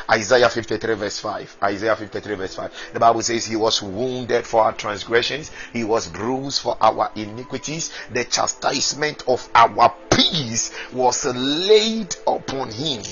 Isaiah 0.09 0.49
53 0.49 0.95
verse 0.95 1.19
5. 1.19 1.57
Isaiah 1.63 1.95
53 1.95 2.35
verse 2.35 2.55
5. 2.55 2.71
The 2.93 2.99
Bible 2.99 3.21
says 3.21 3.45
he 3.45 3.55
was 3.55 3.81
wounded 3.81 4.47
for 4.47 4.63
our 4.63 4.73
transgressions, 4.73 5.51
he 5.73 5.83
was 5.83 6.07
bruised 6.07 6.61
for 6.61 6.77
our 6.81 7.11
iniquities. 7.15 7.91
The 8.11 8.23
chastisement 8.23 9.23
of 9.27 9.47
our 9.53 9.93
peace 10.09 10.71
was 10.93 11.25
laid 11.25 12.15
upon 12.25 12.71
him. 12.71 13.03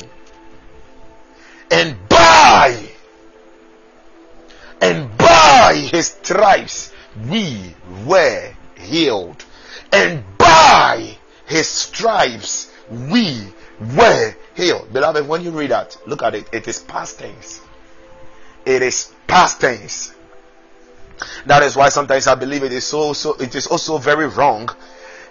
And 1.70 1.98
by 2.08 2.97
and 4.82 5.18
by 5.18 5.88
his 5.92 6.08
stripes 6.08 6.92
we 7.30 7.76
were 8.06 8.54
healed. 8.76 9.44
And 9.92 10.24
by 10.38 11.18
his 11.46 11.68
stripes 11.68 12.72
we 12.90 13.54
were 13.96 14.36
healed. 14.56 14.92
Beloved, 14.94 15.28
when 15.28 15.44
you 15.44 15.52
read 15.52 15.72
that, 15.72 15.98
look 16.06 16.24
at 16.24 16.36
it. 16.36 16.48
It 16.52 16.68
is 16.68 16.80
past 16.80 17.20
tense. 17.20 17.62
It 18.66 18.82
is 18.82 19.14
past 19.28 19.62
tense. 19.62 20.14
That 21.46 21.64
is 21.64 21.76
why 21.76 21.90
sometimes 21.90 22.28
I 22.28 22.36
believe 22.36 22.64
it 22.64 22.72
is 22.72 22.86
so 22.86 23.14
so 23.14 23.34
it 23.36 23.56
is 23.56 23.68
also 23.68 23.98
very 23.98 24.28
wrong 24.28 24.70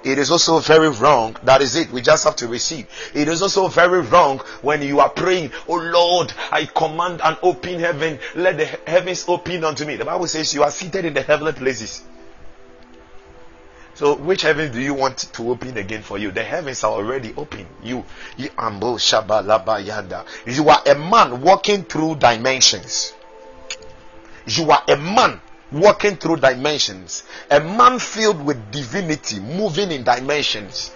It 0.06 0.18
is 0.18 0.30
also 0.30 0.60
very 0.60 0.88
wrong. 0.88 1.36
That 1.42 1.60
is 1.62 1.74
it. 1.74 1.90
We 1.90 2.00
just 2.00 2.22
have 2.22 2.36
to 2.36 2.46
receive. 2.46 2.86
It 3.12 3.26
is 3.26 3.42
also 3.42 3.66
very 3.66 4.02
wrong 4.02 4.38
when 4.62 4.80
you 4.80 5.00
are 5.00 5.08
praying, 5.08 5.50
Oh 5.66 5.74
Lord, 5.74 6.32
I 6.52 6.66
command 6.66 7.20
an 7.24 7.36
open 7.42 7.80
heaven. 7.80 8.20
Let 8.36 8.56
the 8.56 8.66
heavens 8.66 9.24
open 9.26 9.64
unto 9.64 9.84
me. 9.84 9.96
The 9.96 10.04
Bible 10.04 10.28
says 10.28 10.54
you 10.54 10.62
are 10.62 10.70
seated 10.70 11.06
in 11.06 11.14
the 11.14 11.22
heavenly 11.22 11.54
places. 11.54 12.04
So, 13.94 14.14
which 14.14 14.42
heaven 14.42 14.70
do 14.70 14.80
you 14.80 14.94
want 14.94 15.18
to 15.32 15.50
open 15.50 15.76
again 15.76 16.02
for 16.02 16.18
you? 16.18 16.30
The 16.30 16.44
heavens 16.44 16.84
are 16.84 16.92
already 16.92 17.34
open. 17.36 17.66
You, 17.82 18.04
you 18.36 18.50
ambo 18.56 18.98
yanda. 18.98 20.24
You 20.46 20.68
are 20.68 20.82
a 20.86 20.94
man 20.94 21.42
walking 21.42 21.82
through 21.82 22.16
dimensions. 22.16 23.12
You 24.46 24.70
are 24.70 24.84
a 24.86 24.96
man 24.96 25.40
walking 25.72 26.16
through 26.16 26.36
dimensions. 26.36 27.24
A 27.50 27.60
man 27.60 27.98
filled 27.98 28.44
with 28.44 28.70
divinity, 28.70 29.40
moving 29.40 29.90
in 29.90 30.04
dimensions. 30.04 30.90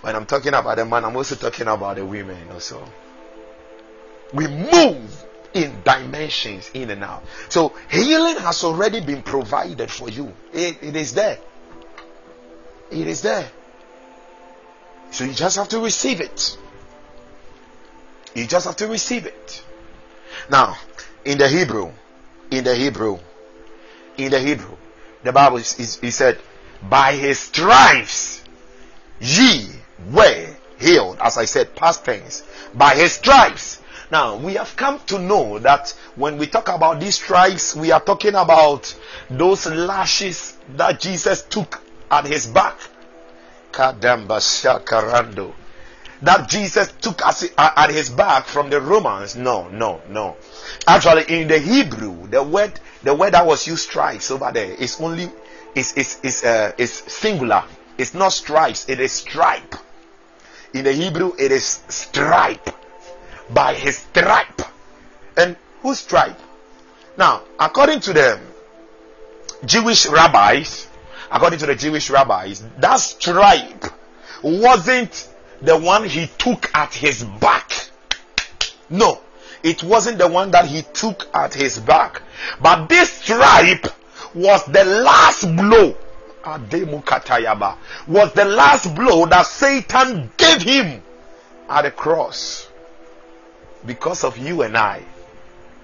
When 0.00 0.16
I'm 0.16 0.26
talking 0.26 0.54
about 0.54 0.78
a 0.78 0.84
man, 0.84 1.04
I'm 1.04 1.16
also 1.16 1.36
talking 1.36 1.68
about 1.68 1.96
the 1.96 2.04
women 2.04 2.50
also. 2.50 2.84
We 4.32 4.48
move 4.48 5.24
in 5.54 5.82
dimensions 5.84 6.70
in 6.74 6.90
and 6.90 7.04
out. 7.04 7.24
So 7.48 7.74
healing 7.90 8.36
has 8.36 8.64
already 8.64 9.00
been 9.00 9.22
provided 9.22 9.90
for 9.90 10.08
you. 10.08 10.34
it, 10.52 10.82
it 10.82 10.96
is 10.96 11.14
there. 11.14 11.38
It 12.90 13.06
is 13.06 13.22
there. 13.22 13.48
So 15.10 15.24
you 15.24 15.34
just 15.34 15.56
have 15.56 15.68
to 15.68 15.80
receive 15.80 16.20
it. 16.20 16.56
You 18.34 18.46
just 18.46 18.66
have 18.66 18.76
to 18.76 18.86
receive 18.86 19.26
it. 19.26 19.62
Now, 20.50 20.76
in 21.24 21.38
the 21.38 21.48
Hebrew, 21.48 21.92
in 22.52 22.64
the 22.64 22.74
Hebrew, 22.74 23.18
in 24.18 24.30
the 24.30 24.38
Hebrew, 24.38 24.76
the 25.24 25.32
Bible 25.32 25.56
is, 25.56 25.78
is, 25.80 25.98
he 26.00 26.10
said, 26.10 26.38
by 26.88 27.14
his 27.14 27.38
stripes 27.38 28.42
ye 29.20 29.68
were 30.10 30.54
healed. 30.78 31.18
As 31.20 31.38
I 31.38 31.46
said, 31.46 31.74
past 31.74 32.04
tense. 32.04 32.42
By 32.74 32.94
his 32.94 33.12
stripes 33.12 33.80
now, 34.12 34.36
we 34.36 34.54
have 34.54 34.76
come 34.76 35.00
to 35.06 35.18
know 35.18 35.58
that 35.60 35.96
when 36.16 36.36
we 36.36 36.46
talk 36.46 36.68
about 36.68 37.00
these 37.00 37.14
stripes, 37.14 37.74
we 37.74 37.92
are 37.92 38.00
talking 38.00 38.34
about 38.34 38.94
those 39.30 39.64
lashes 39.64 40.58
that 40.76 41.00
Jesus 41.00 41.40
took 41.40 41.80
at 42.10 42.26
his 42.26 42.46
back. 42.46 42.76
That 46.22 46.48
Jesus 46.48 46.92
took 47.00 47.20
as, 47.26 47.50
at 47.58 47.90
his 47.90 48.08
back 48.08 48.46
from 48.46 48.70
the 48.70 48.80
Romans. 48.80 49.34
No, 49.34 49.68
no, 49.68 50.00
no. 50.08 50.36
Actually, 50.86 51.24
in 51.40 51.48
the 51.48 51.58
Hebrew, 51.58 52.28
the 52.28 52.42
word 52.42 52.78
the 53.02 53.12
word 53.12 53.32
that 53.34 53.44
was 53.44 53.66
used 53.66 53.90
stripes 53.90 54.30
over 54.30 54.50
there 54.52 54.72
is 54.72 55.00
only 55.00 55.30
is 55.74 55.92
is 55.94 56.20
is 56.22 56.44
uh, 56.44 56.72
is 56.78 56.92
singular. 56.92 57.64
It's 57.98 58.14
not 58.14 58.32
stripes. 58.32 58.88
It 58.88 59.00
is 59.00 59.12
stripe. 59.12 59.74
In 60.72 60.84
the 60.84 60.92
Hebrew, 60.92 61.32
it 61.38 61.52
is 61.52 61.82
stripe 61.88 62.70
by 63.50 63.74
his 63.74 63.98
stripe. 63.98 64.62
And 65.36 65.56
whose 65.82 65.98
stripe? 65.98 66.38
Now, 67.18 67.42
according 67.58 68.00
to 68.00 68.12
the 68.12 68.40
Jewish 69.64 70.06
rabbis, 70.06 70.86
according 71.30 71.58
to 71.60 71.66
the 71.66 71.74
Jewish 71.74 72.10
rabbis, 72.10 72.62
that 72.78 72.96
stripe 72.96 73.84
wasn't 74.42 75.28
the 75.62 75.78
one 75.78 76.04
he 76.04 76.26
took 76.38 76.70
at 76.74 76.92
his 76.92 77.24
back. 77.24 77.72
No, 78.90 79.20
it 79.62 79.82
wasn't 79.82 80.18
the 80.18 80.28
one 80.28 80.50
that 80.50 80.66
he 80.66 80.82
took 80.82 81.28
at 81.34 81.54
his 81.54 81.78
back. 81.78 82.20
But 82.60 82.88
this 82.88 83.10
stripe 83.10 83.86
was 84.34 84.64
the 84.66 84.84
last 84.84 85.42
blow. 85.56 85.96
Was 86.44 88.32
the 88.32 88.44
last 88.44 88.94
blow 88.96 89.26
that 89.26 89.46
Satan 89.46 90.32
gave 90.36 90.62
him 90.62 91.02
at 91.68 91.82
the 91.82 91.92
cross 91.92 92.68
because 93.86 94.24
of 94.24 94.36
you 94.36 94.62
and 94.62 94.76
I. 94.76 95.02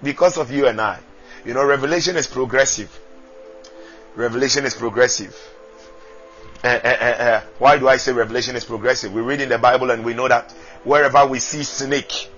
Because 0.03 0.37
of 0.37 0.50
you 0.50 0.66
and 0.66 0.81
I. 0.81 0.98
You 1.44 1.55
know, 1.55 1.64
revelation 1.64 2.16
is 2.16 2.26
progressive. 2.26 2.98
Revelation 4.16 4.64
is 4.64 4.74
progressive. 4.74 5.37
Uh, 6.64 6.66
uh, 6.66 6.88
uh, 6.88 7.40
why 7.59 7.79
do 7.79 7.88
I 7.88 7.99
say 7.99 8.12
revelation 8.12 8.57
is 8.57 8.64
progressive? 8.64 9.12
We 9.12 9.23
read 9.23 9.40
in 9.40 9.49
the 9.49 9.59
Bible 9.59 9.90
and 9.90 10.05
we 10.05 10.14
know 10.14 10.29
that 10.29 10.53
wherever 10.85 11.27
we 11.27 11.38
see 11.38 11.62
snake, 11.62 12.29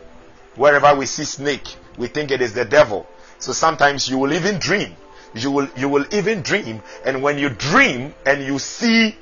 wherever 0.57 0.95
we 0.95 1.07
see 1.07 1.25
snake, 1.25 1.77
we 1.97 2.07
think 2.07 2.31
it 2.31 2.43
is 2.43 2.53
the 2.53 2.65
devil. 2.65 3.09
So 3.39 3.53
sometimes 3.53 4.09
you 4.09 4.19
will 4.19 4.33
even 4.33 4.59
dream. 4.59 4.95
You 5.35 5.51
will 5.53 5.69
you 5.77 5.89
will 5.89 6.07
even 6.13 6.43
dream, 6.43 6.83
and 7.05 7.23
when 7.23 7.39
you 7.39 7.51
dream 7.51 8.15
and 8.27 8.43
you 8.43 8.59
see 8.59 9.17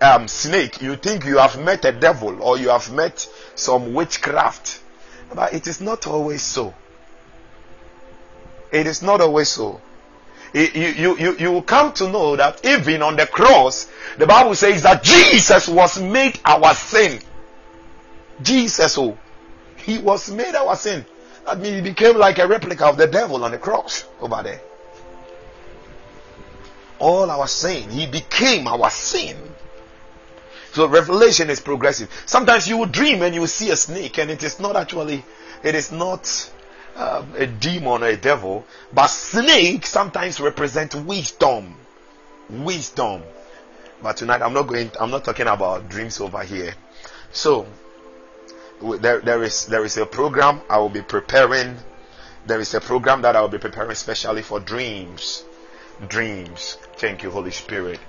um, 0.00 0.26
snake, 0.26 0.80
you 0.80 0.96
think 0.96 1.26
you 1.26 1.36
have 1.36 1.62
met 1.62 1.84
a 1.84 1.92
devil 1.92 2.42
or 2.42 2.56
you 2.56 2.70
have 2.70 2.90
met 2.90 3.28
some 3.54 3.92
witchcraft 3.92 4.80
but 5.34 5.54
it 5.54 5.66
is 5.66 5.80
not 5.80 6.06
always 6.06 6.42
so. 6.42 6.74
It 8.72 8.86
is 8.86 9.02
not 9.02 9.20
always 9.20 9.48
so. 9.48 9.80
You, 10.52 11.14
you, 11.16 11.36
you, 11.36 11.52
will 11.52 11.62
come 11.62 11.92
to 11.94 12.08
know 12.08 12.34
that 12.34 12.64
even 12.64 13.02
on 13.02 13.16
the 13.16 13.26
cross, 13.26 13.88
the 14.18 14.26
Bible 14.26 14.54
says 14.54 14.82
that 14.82 15.02
Jesus 15.02 15.68
was 15.68 16.00
made 16.00 16.40
our 16.44 16.74
sin. 16.74 17.20
Jesus, 18.42 18.98
oh, 18.98 19.16
he 19.76 19.98
was 19.98 20.30
made 20.30 20.54
our 20.54 20.74
sin. 20.74 21.04
That 21.46 21.60
means 21.60 21.76
he 21.76 21.82
became 21.82 22.16
like 22.16 22.38
a 22.38 22.48
replica 22.48 22.86
of 22.86 22.96
the 22.96 23.06
devil 23.06 23.44
on 23.44 23.52
the 23.52 23.58
cross 23.58 24.04
over 24.20 24.42
there. 24.42 24.60
All 26.98 27.30
our 27.30 27.46
sin, 27.46 27.88
he 27.88 28.06
became 28.06 28.66
our 28.66 28.90
sin. 28.90 29.36
So 30.72 30.86
revelation 30.86 31.48
is 31.48 31.60
progressive. 31.60 32.10
Sometimes 32.26 32.68
you 32.68 32.76
will 32.76 32.86
dream 32.86 33.22
and 33.22 33.34
you 33.34 33.40
will 33.40 33.48
see 33.48 33.70
a 33.70 33.76
snake, 33.76 34.18
and 34.18 34.30
it 34.30 34.42
is 34.42 34.60
not 34.60 34.76
actually, 34.76 35.24
it 35.62 35.74
is 35.74 35.92
not 35.92 36.50
uh, 36.96 37.24
a 37.36 37.46
demon 37.46 38.02
or 38.02 38.08
a 38.08 38.16
devil, 38.16 38.64
but 38.92 39.06
snake 39.08 39.86
sometimes 39.86 40.40
represent 40.40 40.94
wisdom. 40.94 41.74
Wisdom. 42.48 43.22
But 44.02 44.16
tonight 44.16 44.42
I'm 44.42 44.52
not 44.52 44.66
going. 44.66 44.90
I'm 44.98 45.10
not 45.10 45.24
talking 45.24 45.46
about 45.46 45.88
dreams 45.88 46.20
over 46.20 46.42
here. 46.42 46.74
So 47.32 47.66
there, 48.80 49.20
there 49.20 49.42
is 49.42 49.66
there 49.66 49.84
is 49.84 49.96
a 49.98 50.06
program 50.06 50.60
I 50.68 50.78
will 50.78 50.88
be 50.88 51.02
preparing. 51.02 51.76
There 52.46 52.60
is 52.60 52.74
a 52.74 52.80
program 52.80 53.22
that 53.22 53.36
I 53.36 53.40
will 53.40 53.48
be 53.48 53.58
preparing 53.58 53.94
specially 53.94 54.42
for 54.42 54.60
dreams. 54.60 55.44
Dreams. 56.08 56.78
Thank 56.96 57.22
you, 57.22 57.30
Holy 57.30 57.50
Spirit. 57.50 58.00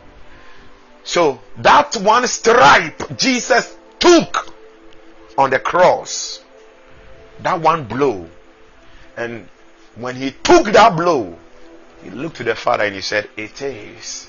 So 1.04 1.42
that 1.58 1.98
one 1.98 2.28
stripe 2.28 3.18
Jesus 3.18 3.76
took 4.00 4.54
on 5.38 5.50
the 5.50 5.60
cross, 5.60 6.44
that 7.40 7.60
one 7.60 7.86
blow, 7.86 8.30
and 9.22 9.48
when 9.96 10.16
he 10.16 10.32
took 10.32 10.66
that 10.68 10.96
blow, 10.96 11.38
he 12.04 12.10
looked 12.10 12.38
to 12.38 12.44
the 12.44 12.56
Father 12.56 12.86
and 12.86 12.96
he 12.96 13.02
said, 13.02 13.30
It 13.38 13.62
is 13.62 14.28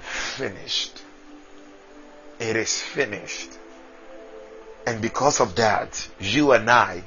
finished. 0.00 1.02
It 2.38 2.56
is 2.56 2.80
finished. 2.80 3.50
And 4.86 5.00
because 5.00 5.40
of 5.40 5.56
that, 5.56 6.08
you 6.20 6.52
and 6.52 6.70
I, 6.70 7.04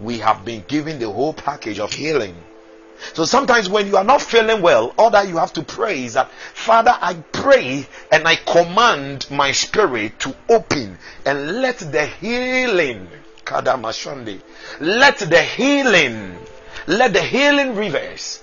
we 0.00 0.18
have 0.18 0.44
been 0.44 0.64
given 0.68 0.98
the 0.98 1.10
whole 1.10 1.32
package 1.32 1.80
of 1.80 1.92
healing 1.92 2.36
so 3.12 3.24
sometimes 3.24 3.68
when 3.68 3.86
you 3.86 3.96
are 3.96 4.04
not 4.04 4.22
feeling 4.22 4.62
well, 4.62 4.94
all 4.98 5.10
that 5.10 5.28
you 5.28 5.36
have 5.36 5.52
to 5.54 5.62
pray 5.62 6.04
is 6.04 6.14
that, 6.14 6.30
Father, 6.30 6.96
I 6.98 7.14
pray 7.32 7.86
and 8.10 8.26
I 8.26 8.36
command 8.36 9.30
my 9.30 9.52
spirit 9.52 10.18
to 10.20 10.34
open 10.48 10.98
and 11.24 11.60
let 11.60 11.78
the 11.78 12.06
healing, 12.06 13.08
Kadamashande, 13.44 14.40
let 14.80 15.18
the 15.18 15.42
healing, 15.42 16.38
let 16.86 17.12
the 17.12 17.22
healing 17.22 17.74
rivers 17.74 18.42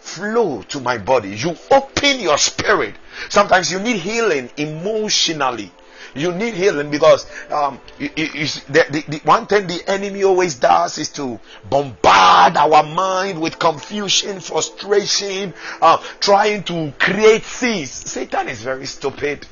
flow 0.00 0.62
to 0.62 0.80
my 0.80 0.98
body. 0.98 1.30
You 1.30 1.56
open 1.70 2.20
your 2.20 2.38
spirit. 2.38 2.94
Sometimes 3.28 3.72
you 3.72 3.78
need 3.78 3.96
healing 3.96 4.50
emotionally 4.56 5.72
you 6.14 6.32
need 6.32 6.54
healing 6.54 6.90
because 6.90 7.26
um, 7.50 7.80
you, 7.98 8.10
you, 8.16 8.46
the, 8.68 8.86
the, 8.90 9.04
the, 9.08 9.20
one 9.24 9.46
thing 9.46 9.66
the 9.66 9.82
enemy 9.88 10.24
always 10.24 10.54
does 10.54 10.98
is 10.98 11.08
to 11.10 11.40
bombard 11.68 12.56
our 12.56 12.82
mind 12.82 13.40
with 13.40 13.58
confusion, 13.58 14.40
frustration, 14.40 15.52
uh, 15.82 15.98
trying 16.20 16.62
to 16.64 16.92
create 16.98 17.44
scenes. 17.44 17.90
Satan 17.90 18.48
is 18.48 18.62
very 18.62 18.86
stupid. 18.86 19.46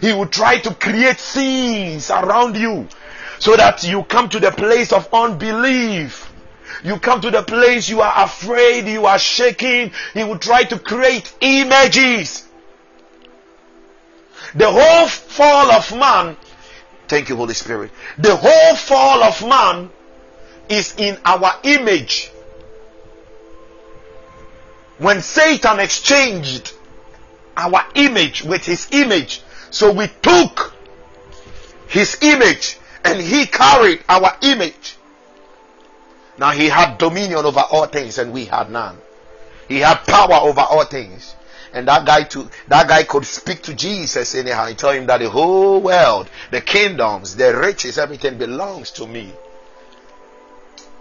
He 0.00 0.12
will 0.12 0.26
try 0.28 0.58
to 0.58 0.74
create 0.74 1.18
scenes 1.18 2.10
around 2.10 2.56
you 2.56 2.88
so 3.38 3.56
that 3.56 3.82
you 3.82 4.04
come 4.04 4.28
to 4.28 4.38
the 4.38 4.52
place 4.52 4.92
of 4.92 5.08
unbelief. 5.12 6.29
You 6.82 6.98
come 6.98 7.20
to 7.20 7.30
the 7.30 7.42
place 7.42 7.88
you 7.88 8.00
are 8.00 8.24
afraid, 8.24 8.86
you 8.86 9.06
are 9.06 9.18
shaking. 9.18 9.92
He 10.14 10.24
will 10.24 10.38
try 10.38 10.64
to 10.64 10.78
create 10.78 11.32
images 11.40 12.44
the 14.54 14.68
whole 14.70 15.06
fall 15.06 15.70
of 15.70 15.94
man, 15.96 16.36
thank 17.08 17.28
you, 17.28 17.36
Holy 17.36 17.54
Spirit. 17.54 17.90
The 18.18 18.34
whole 18.34 18.74
fall 18.74 19.22
of 19.22 19.46
man 19.46 19.90
is 20.68 20.94
in 20.96 21.18
our 21.24 21.54
image. 21.62 22.30
When 24.98 25.22
Satan 25.22 25.78
exchanged 25.78 26.72
our 27.56 27.84
image 27.94 28.42
with 28.42 28.64
his 28.64 28.88
image, 28.90 29.42
So 29.72 29.92
we 29.92 30.08
took 30.20 30.74
his 31.86 32.18
image 32.22 32.76
and 33.04 33.20
he 33.20 33.46
carried 33.46 34.02
our 34.08 34.36
image. 34.42 34.96
Now 36.40 36.52
he 36.52 36.70
had 36.70 36.96
dominion 36.96 37.44
over 37.44 37.60
all 37.70 37.84
things 37.84 38.16
and 38.16 38.32
we 38.32 38.46
had 38.46 38.70
none. 38.70 38.96
He 39.68 39.80
had 39.80 39.98
power 40.06 40.40
over 40.40 40.62
all 40.62 40.86
things. 40.86 41.36
And 41.74 41.86
that 41.86 42.06
guy 42.06 42.22
to 42.22 42.48
that 42.68 42.88
guy 42.88 43.02
could 43.02 43.26
speak 43.26 43.60
to 43.64 43.74
Jesus 43.74 44.34
anyhow 44.34 44.64
and 44.64 44.76
tell 44.76 44.92
him 44.92 45.06
that 45.06 45.18
the 45.18 45.28
whole 45.28 45.82
world, 45.82 46.30
the 46.50 46.62
kingdoms, 46.62 47.36
the 47.36 47.54
riches, 47.54 47.98
everything 47.98 48.38
belongs 48.38 48.90
to 48.92 49.06
me. 49.06 49.34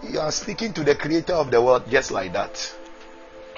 You 0.03 0.19
are 0.19 0.31
speaking 0.31 0.73
to 0.73 0.83
the 0.83 0.95
creator 0.95 1.35
of 1.35 1.51
the 1.51 1.61
world 1.61 1.89
just 1.89 2.11
like 2.11 2.33
that. 2.33 2.75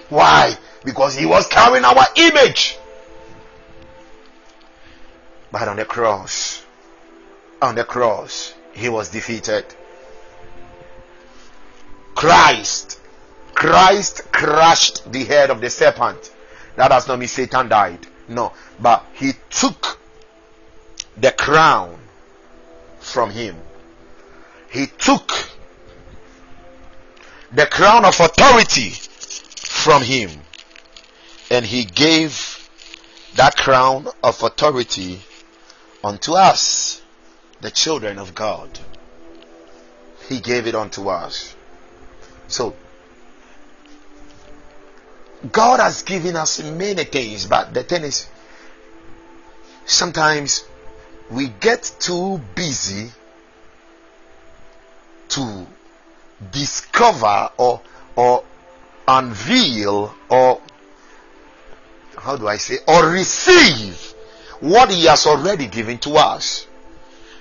Why? 0.10 0.56
Because 0.86 1.16
he 1.16 1.26
was 1.26 1.48
carrying 1.48 1.84
our 1.84 2.06
image. 2.16 2.78
But 5.52 5.68
on 5.68 5.78
the 5.78 5.86
cross, 5.86 6.64
on 7.60 7.74
the 7.74 7.84
cross, 7.84 8.54
he 8.72 8.88
was 8.88 9.10
defeated. 9.10 9.66
Christ, 12.16 13.00
Christ 13.54 14.32
crushed 14.32 15.12
the 15.12 15.24
head 15.24 15.50
of 15.50 15.62
the 15.62 15.70
serpent. 15.70 16.32
That 16.76 16.90
does 16.90 17.08
not 17.08 17.20
mean 17.20 17.28
Satan 17.28 17.70
died. 17.70 18.08
No. 18.28 18.54
But 18.80 19.06
he 19.14 19.34
took 19.50 20.00
the 21.18 21.32
crown 21.32 21.98
from 23.00 23.30
him. 23.32 23.56
He 24.72 24.88
took 24.88 25.32
the 27.52 27.66
crown 27.66 28.06
of 28.06 28.20
authority 28.20 28.90
from 28.90 30.02
him. 30.04 30.30
And 31.50 31.66
he 31.66 31.84
gave 31.84 32.70
that 33.36 33.58
crown 33.58 34.08
of 34.24 34.42
authority 34.42 35.22
unto 36.04 36.34
us, 36.34 37.02
the 37.60 37.72
children 37.72 38.18
of 38.18 38.34
God. 38.34 38.80
He 40.30 40.40
gave 40.40 40.68
it 40.68 40.76
unto 40.76 41.10
us. 41.10 41.56
So, 42.52 42.76
God 45.52 45.80
has 45.80 46.04
given 46.04 46.36
us 46.36 46.62
many 46.62 47.06
things, 47.06 47.48
but 47.48 47.74
the 47.74 47.84
thing 47.84 48.04
is, 48.04 48.28
sometimes 49.86 50.66
we 51.30 51.48
get 51.48 51.96
too 52.00 52.42
busy 52.54 53.10
to 55.30 55.66
discover 56.52 57.50
or 57.58 57.82
or 58.18 58.44
unveil 59.08 60.14
or 60.30 60.62
how 62.18 62.36
do 62.36 62.48
I 62.50 62.58
say 62.58 62.80
or 62.86 63.08
receive 63.10 64.14
what 64.60 64.92
he 64.92 65.06
has 65.06 65.26
already 65.26 65.68
given 65.68 66.00
to 66.00 66.12
us. 66.16 66.68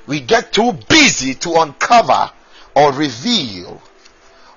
We 0.06 0.20
get 0.20 0.52
too 0.52 0.72
busy 0.88 1.34
to 1.34 1.60
uncover 1.60 2.30
or 2.76 2.92
reveal 2.92 3.82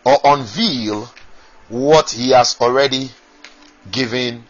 or 0.06 0.18
unveil 0.24 1.10
what 1.70 2.12
he 2.12 2.32
has 2.32 2.58
already 2.60 3.10
given 3.92 4.44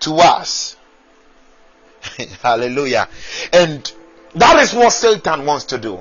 to 0.00 0.14
us. 0.14 0.76
Hallelujah. 2.42 3.08
And 3.52 3.90
that 4.34 4.58
is 4.60 4.72
what 4.74 4.92
Satan 4.92 5.46
wants 5.46 5.66
to 5.66 5.78
do. 5.78 6.00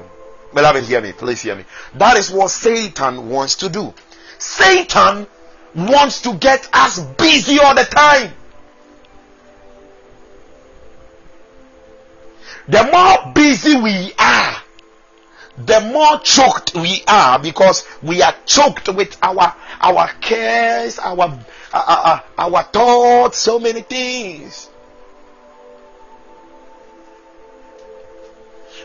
Beloved, 0.54 0.84
hear 0.84 1.02
me. 1.02 1.12
Please 1.13 1.42
hear 1.42 1.56
me. 1.56 1.66
That 1.96 2.18
is 2.18 2.32
what 2.32 2.50
Satan 2.50 3.30
wants 3.30 3.56
to 3.56 3.70
do. 3.70 3.94
Satan 4.38 5.28
wants 5.76 6.22
to 6.22 6.34
get 6.36 6.70
us 6.74 7.00
busy 7.00 7.60
all 7.60 7.74
the 7.76 7.84
time. 7.84 8.32
The 12.68 12.84
more 12.92 13.34
busy 13.34 13.76
we 13.76 14.13
are, 14.18 14.62
the 15.58 15.80
more 15.82 16.20
choked 16.20 16.74
we 16.74 17.04
are 17.08 17.38
because 17.39 17.86
we 18.02 18.22
are 18.22 18.36
choked 18.46 18.88
with 18.89 19.16
our 19.22 19.56
our 19.82 20.08
cares, 20.20 20.98
our 20.98 21.39
our, 21.74 22.24
our 22.38 22.63
thoughts, 22.63 23.38
so 23.38 23.60
many 23.60 23.82
things. 23.82 24.70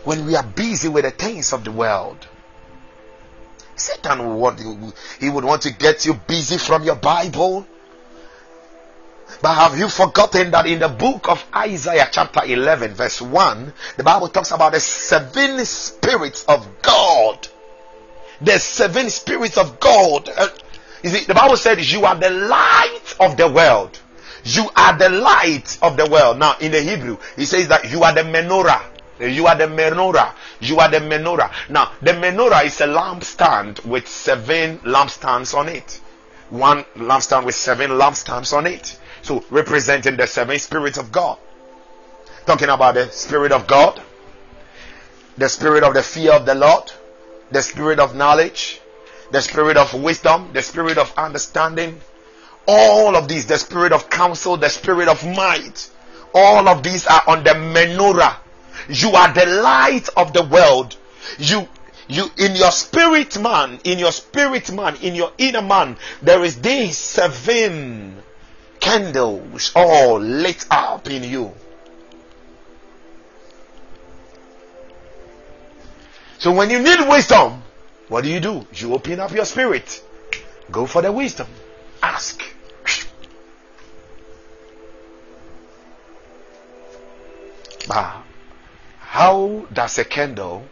When 0.04 0.26
we 0.26 0.36
are 0.36 0.42
busy 0.42 0.88
with 0.88 1.04
the 1.04 1.10
things 1.10 1.52
of 1.52 1.64
the 1.64 1.72
world, 1.72 2.26
Satan 3.76 4.18
would 4.26 4.36
want 4.36 4.60
he 5.20 5.30
would 5.30 5.44
want 5.44 5.62
to 5.62 5.72
get 5.72 6.04
you 6.04 6.14
busy 6.14 6.58
from 6.58 6.84
your 6.84 6.96
Bible. 6.96 7.66
But 9.40 9.54
have 9.54 9.78
you 9.78 9.88
forgotten 9.88 10.50
that 10.50 10.66
in 10.66 10.80
the 10.80 10.88
book 10.88 11.28
of 11.28 11.44
Isaiah, 11.54 12.08
chapter 12.10 12.44
11, 12.44 12.94
verse 12.94 13.20
1, 13.20 13.72
the 13.96 14.04
Bible 14.04 14.28
talks 14.28 14.50
about 14.50 14.72
the 14.72 14.80
seven 14.80 15.64
spirits 15.64 16.44
of 16.46 16.66
God? 16.82 17.46
The 18.40 18.58
seven 18.58 19.10
spirits 19.10 19.58
of 19.58 19.78
God. 19.80 20.28
Uh, 20.28 20.48
you 21.02 21.10
see, 21.10 21.24
the 21.24 21.34
Bible 21.34 21.56
said, 21.56 21.80
You 21.80 22.04
are 22.04 22.16
the 22.16 22.30
light 22.30 23.16
of 23.20 23.36
the 23.36 23.48
world. 23.48 23.98
You 24.44 24.70
are 24.74 24.96
the 24.96 25.08
light 25.08 25.78
of 25.82 25.96
the 25.96 26.06
world. 26.06 26.38
Now, 26.38 26.56
in 26.58 26.72
the 26.72 26.82
Hebrew, 26.82 27.18
he 27.36 27.44
says 27.44 27.68
that 27.68 27.90
you 27.90 28.02
are 28.04 28.14
the 28.14 28.22
menorah. 28.22 28.82
You 29.20 29.46
are 29.46 29.56
the 29.56 29.66
menorah. 29.66 30.32
You 30.60 30.78
are 30.78 30.90
the 30.90 30.98
menorah. 30.98 31.52
Now, 31.68 31.92
the 32.00 32.12
menorah 32.12 32.64
is 32.64 32.80
a 32.80 32.86
lampstand 32.86 33.84
with 33.84 34.08
seven 34.08 34.78
lampstands 34.80 35.56
on 35.56 35.68
it. 35.68 36.00
One 36.50 36.84
lampstand 36.96 37.44
with 37.44 37.54
seven 37.54 37.90
lampstands 37.90 38.56
on 38.56 38.66
it. 38.66 38.98
So, 39.28 39.44
representing 39.50 40.16
the 40.16 40.26
seven 40.26 40.58
spirits 40.58 40.96
of 40.96 41.12
God. 41.12 41.36
Talking 42.46 42.70
about 42.70 42.94
the 42.94 43.10
spirit 43.10 43.52
of 43.52 43.66
God, 43.66 44.00
the 45.36 45.50
spirit 45.50 45.84
of 45.84 45.92
the 45.92 46.02
fear 46.02 46.32
of 46.32 46.46
the 46.46 46.54
Lord, 46.54 46.90
the 47.50 47.60
spirit 47.60 48.00
of 48.00 48.16
knowledge, 48.16 48.80
the 49.30 49.42
spirit 49.42 49.76
of 49.76 49.92
wisdom, 49.92 50.48
the 50.54 50.62
spirit 50.62 50.96
of 50.96 51.12
understanding, 51.18 52.00
all 52.66 53.16
of 53.16 53.28
these, 53.28 53.44
the 53.44 53.58
spirit 53.58 53.92
of 53.92 54.08
counsel, 54.08 54.56
the 54.56 54.70
spirit 54.70 55.08
of 55.08 55.22
might, 55.26 55.90
all 56.32 56.66
of 56.66 56.82
these 56.82 57.06
are 57.06 57.22
on 57.26 57.44
the 57.44 57.50
menorah. 57.50 58.34
You 58.88 59.10
are 59.10 59.30
the 59.30 59.44
light 59.44 60.08
of 60.16 60.32
the 60.32 60.44
world. 60.44 60.96
You 61.38 61.68
you 62.08 62.30
in 62.38 62.56
your 62.56 62.70
spirit 62.70 63.38
man, 63.38 63.78
in 63.84 63.98
your 63.98 64.12
spirit 64.12 64.72
man, 64.72 64.96
in 65.02 65.14
your 65.14 65.32
inner 65.36 65.60
man, 65.60 65.98
there 66.22 66.42
is 66.44 66.62
these 66.62 66.96
seven 66.96 68.22
candles 68.80 69.72
all 69.74 70.20
lit 70.20 70.66
up 70.70 71.08
in 71.08 71.24
you. 71.24 71.52
So 76.38 76.52
when 76.52 76.70
you 76.70 76.78
need 76.78 77.08
wisdom, 77.08 77.62
what 78.08 78.24
do 78.24 78.30
you 78.30 78.40
do? 78.40 78.66
You 78.72 78.94
open 78.94 79.20
up 79.20 79.32
your 79.32 79.44
spirit. 79.44 80.02
Go 80.70 80.86
for 80.86 81.02
the 81.02 81.10
wisdom. 81.10 81.48
Ask. 82.02 82.42
Ah, 87.90 88.22
how 88.98 89.66
does 89.72 89.98
a 89.98 90.04
candle, 90.04 90.68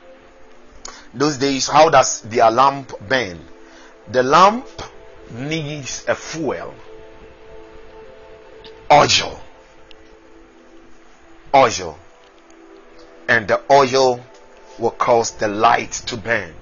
those 1.14 1.38
days, 1.38 1.66
how 1.66 1.88
does 1.88 2.20
the 2.20 2.48
lamp 2.50 2.92
burn? 3.08 3.40
The 4.08 4.22
lamp 4.22 4.68
needs 5.30 6.04
a 6.06 6.14
fuel, 6.14 6.74
oil, 8.90 9.40
oil, 11.54 11.98
and 13.28 13.48
the 13.48 13.60
oil 13.70 14.24
will 14.78 14.90
cause 14.90 15.32
the 15.32 15.48
light 15.48 15.92
to 15.92 16.16
burn. 16.16 16.54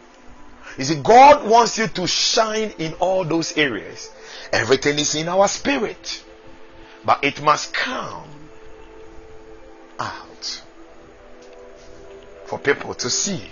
You 0.79 0.85
see, 0.85 0.97
God 0.97 1.49
wants 1.49 1.79
you 1.79 1.87
to 1.87 2.07
shine 2.07 2.73
in 2.79 2.95
all 2.95 3.25
those 3.25 3.57
areas. 3.57 4.11
Everything 4.53 4.99
is 4.99 5.15
in 5.15 5.29
our 5.29 5.49
spirit, 5.49 6.25
but 7.05 7.23
it 7.23 7.43
must 7.43 7.73
come 7.73 8.29
out 9.99 10.63
for 12.47 12.59
people 12.59 12.95
to 12.95 13.11
see. 13.11 13.43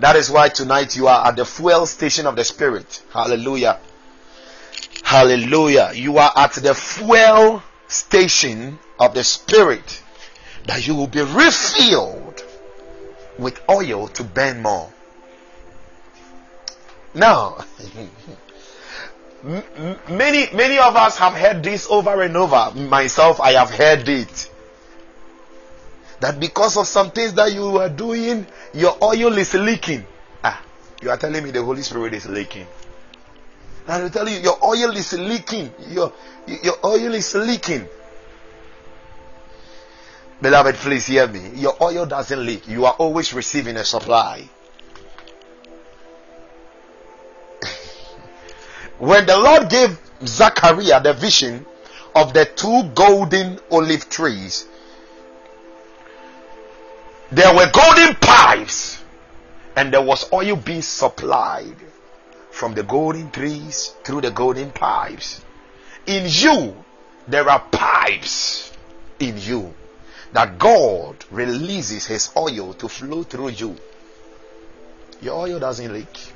That 0.00 0.16
is 0.16 0.28
why 0.30 0.48
tonight 0.48 0.96
you 0.96 1.06
are 1.06 1.28
at 1.28 1.36
the 1.36 1.44
fuel 1.44 1.86
station 1.86 2.26
of 2.26 2.36
the 2.36 2.44
spirit. 2.44 3.02
Hallelujah. 3.12 3.78
Hallelujah. 5.04 5.92
You 5.94 6.16
are 6.18 6.32
at 6.34 6.54
the 6.54 6.74
fuel 6.74 7.62
station 7.86 8.78
of 8.98 9.14
the 9.14 9.22
spirit 9.22 10.02
that 10.66 10.86
you 10.86 10.94
will 10.94 11.06
be 11.06 11.20
refilled 11.20 12.42
with 13.38 13.60
oil 13.68 14.08
to 14.08 14.24
burn 14.24 14.62
more. 14.62 14.90
Now, 17.12 17.64
many 20.08 20.48
many 20.52 20.78
of 20.78 20.96
us 20.96 21.18
have 21.18 21.34
heard 21.34 21.62
this 21.62 21.86
over 21.88 22.22
and 22.22 22.34
over. 22.36 22.72
Myself, 22.74 23.40
I 23.40 23.52
have 23.52 23.70
heard 23.70 24.08
it. 24.08 24.50
That 26.20 26.40
because 26.40 26.78
of 26.78 26.86
some 26.86 27.10
things 27.10 27.34
that 27.34 27.52
you 27.52 27.78
are 27.78 27.90
doing, 27.90 28.46
your 28.72 28.96
oil 29.02 29.36
is 29.36 29.52
leaking. 29.52 30.06
Ah, 30.42 30.62
you 31.02 31.10
are 31.10 31.18
telling 31.18 31.44
me 31.44 31.50
the 31.50 31.62
Holy 31.62 31.82
Spirit 31.82 32.14
is 32.14 32.26
leaking. 32.26 32.66
I 33.86 34.02
will 34.02 34.10
tell 34.10 34.28
you, 34.28 34.38
your 34.38 34.58
oil 34.64 34.96
is 34.96 35.12
leaking. 35.12 35.72
Your 35.88 36.12
your 36.46 36.76
oil 36.84 37.14
is 37.14 37.34
leaking. 37.34 37.86
Beloved, 40.40 40.76
please 40.76 41.06
hear 41.06 41.26
me. 41.26 41.50
Your 41.54 41.76
oil 41.82 42.06
doesn't 42.06 42.44
leak. 42.44 42.66
You 42.68 42.86
are 42.86 42.94
always 42.94 43.32
receiving 43.34 43.76
a 43.76 43.84
supply. 43.84 44.48
when 48.98 49.26
the 49.26 49.36
Lord 49.36 49.68
gave 49.68 49.98
Zachariah 50.24 51.02
the 51.02 51.12
vision 51.12 51.66
of 52.14 52.32
the 52.32 52.46
two 52.46 52.84
golden 52.94 53.58
olive 53.70 54.08
trees, 54.08 54.66
there 57.30 57.54
were 57.54 57.70
golden 57.70 58.14
pipes 58.16 59.02
and 59.76 59.92
there 59.92 60.02
was 60.02 60.32
oil 60.32 60.56
being 60.56 60.82
supplied 60.82 61.76
from 62.54 62.72
the 62.72 62.84
golden 62.84 63.32
trees 63.32 63.94
through 64.04 64.20
the 64.20 64.30
golden 64.30 64.70
pipes. 64.70 65.42
In 66.06 66.26
you, 66.28 66.84
there 67.26 67.50
are 67.50 67.58
pipes 67.58 68.72
in 69.18 69.36
you 69.38 69.74
that 70.32 70.56
God 70.56 71.16
releases 71.32 72.06
His 72.06 72.30
oil 72.36 72.72
to 72.74 72.88
flow 72.88 73.24
through 73.24 73.48
you. 73.48 73.76
Your 75.20 75.34
oil 75.34 75.58
doesn't 75.58 75.92
leak. 75.92 76.32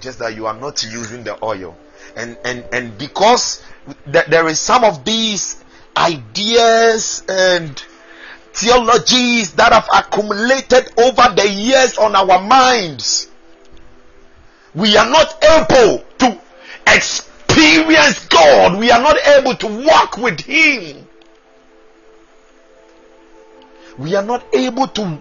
Just 0.00 0.18
that 0.20 0.34
you 0.34 0.46
are 0.46 0.56
not 0.56 0.82
using 0.82 1.22
the 1.22 1.36
oil. 1.44 1.76
And 2.16 2.38
and 2.46 2.64
and 2.72 2.96
because 2.96 3.62
th- 4.10 4.24
there 4.26 4.48
is 4.48 4.58
some 4.58 4.84
of 4.84 5.04
these 5.04 5.62
ideas 5.94 7.24
and 7.28 7.76
theologies 8.52 9.52
that 9.52 9.72
have 9.72 9.88
accumulated 9.94 10.92
over 10.98 11.34
the 11.34 11.48
years 11.48 11.98
on 11.98 12.14
our 12.14 12.40
minds, 12.42 13.28
we 14.74 14.96
are 14.96 15.08
not 15.08 15.42
able 15.42 16.04
to 16.18 16.40
experience 16.86 18.26
God. 18.26 18.78
We 18.78 18.90
are 18.90 19.00
not 19.00 19.16
able 19.26 19.54
to 19.56 19.84
walk 19.84 20.16
with 20.16 20.40
Him. 20.40 21.06
We 23.98 24.14
are 24.14 24.24
not 24.24 24.44
able 24.54 24.88
to 24.88 25.18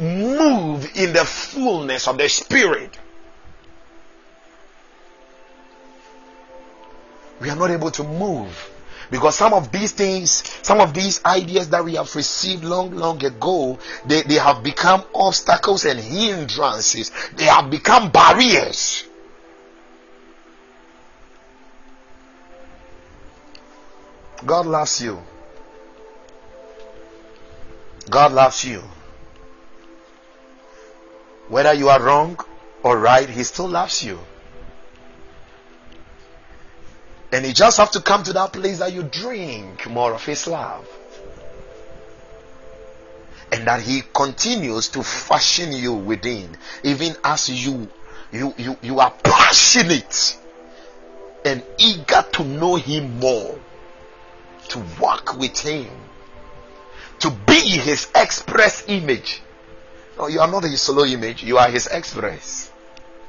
move 0.00 0.90
in 0.96 1.12
the 1.12 1.24
fullness 1.24 2.08
of 2.08 2.18
the 2.18 2.28
Spirit. 2.28 2.98
We 7.40 7.50
are 7.50 7.56
not 7.56 7.70
able 7.70 7.90
to 7.92 8.04
move 8.04 8.70
because 9.10 9.36
some 9.36 9.52
of 9.52 9.70
these 9.72 9.92
things 9.92 10.42
some 10.62 10.80
of 10.80 10.92
these 10.94 11.24
ideas 11.24 11.70
that 11.70 11.84
we 11.84 11.94
have 11.94 12.14
received 12.14 12.64
long 12.64 12.90
long 12.92 13.24
ago 13.24 13.78
they, 14.04 14.22
they 14.22 14.34
have 14.34 14.62
become 14.62 15.04
obstacles 15.14 15.84
and 15.84 15.98
hindrances. 16.00 17.10
They 17.36 17.44
have 17.44 17.70
become 17.70 18.10
barriers. 18.10 19.04
God 24.44 24.66
loves 24.66 25.00
you. 25.00 25.22
God 28.08 28.32
loves 28.32 28.64
you. 28.64 28.82
Whether 31.48 31.72
you 31.74 31.88
are 31.88 32.02
wrong 32.02 32.38
or 32.82 32.98
right 32.98 33.28
he 33.28 33.42
still 33.44 33.68
loves 33.68 34.04
you 34.04 34.18
and 37.36 37.44
you 37.44 37.52
just 37.52 37.76
have 37.76 37.90
to 37.90 38.00
come 38.00 38.22
to 38.22 38.32
that 38.32 38.50
place 38.54 38.78
that 38.78 38.94
you 38.94 39.02
drink 39.02 39.86
more 39.90 40.14
of 40.14 40.24
His 40.24 40.46
love. 40.46 40.88
And 43.52 43.66
that 43.66 43.82
He 43.82 44.00
continues 44.14 44.88
to 44.88 45.02
fashion 45.02 45.70
you 45.72 45.92
within, 45.92 46.56
even 46.82 47.14
as 47.22 47.50
you 47.50 47.90
you 48.32 48.54
you, 48.56 48.78
you 48.80 49.00
are 49.00 49.12
passionate 49.22 50.38
and 51.44 51.62
eager 51.76 52.24
to 52.32 52.42
know 52.42 52.76
Him 52.76 53.20
more, 53.20 53.58
to 54.68 54.82
walk 54.98 55.36
with 55.36 55.58
Him, 55.58 55.90
to 57.18 57.30
be 57.30 57.60
His 57.60 58.08
express 58.14 58.82
image. 58.88 59.42
No, 60.18 60.28
you 60.28 60.40
are 60.40 60.50
not 60.50 60.64
His 60.64 60.80
solo 60.80 61.04
image, 61.04 61.44
you 61.44 61.58
are 61.58 61.68
His 61.68 61.86
express. 61.86 62.72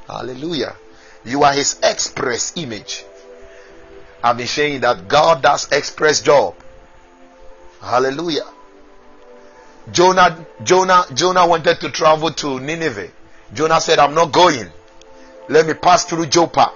Hallelujah. 0.08 0.78
You 1.26 1.44
are 1.44 1.52
His 1.52 1.78
express 1.84 2.54
image. 2.56 3.04
I've 4.24 4.38
been 4.38 4.48
saying 4.48 4.82
that 4.82 5.08
God 5.08 5.42
does 5.42 5.72
express 5.72 6.22
job. 6.22 6.56
Hallelujah. 7.82 8.46
Jonah, 9.92 10.46
Jonah, 10.64 11.06
Jonah 11.14 11.48
wanted 11.48 11.80
to 11.80 11.90
travel 11.92 12.32
to 12.32 12.60
Nineveh. 12.60 13.10
Jonah 13.54 13.80
said, 13.80 14.00
I'm 14.00 14.14
not 14.14 14.32
going. 14.32 14.70
Let 15.50 15.66
me 15.66 15.74
pass 15.74 16.06
through 16.06 16.26
Joppa. 16.26 16.74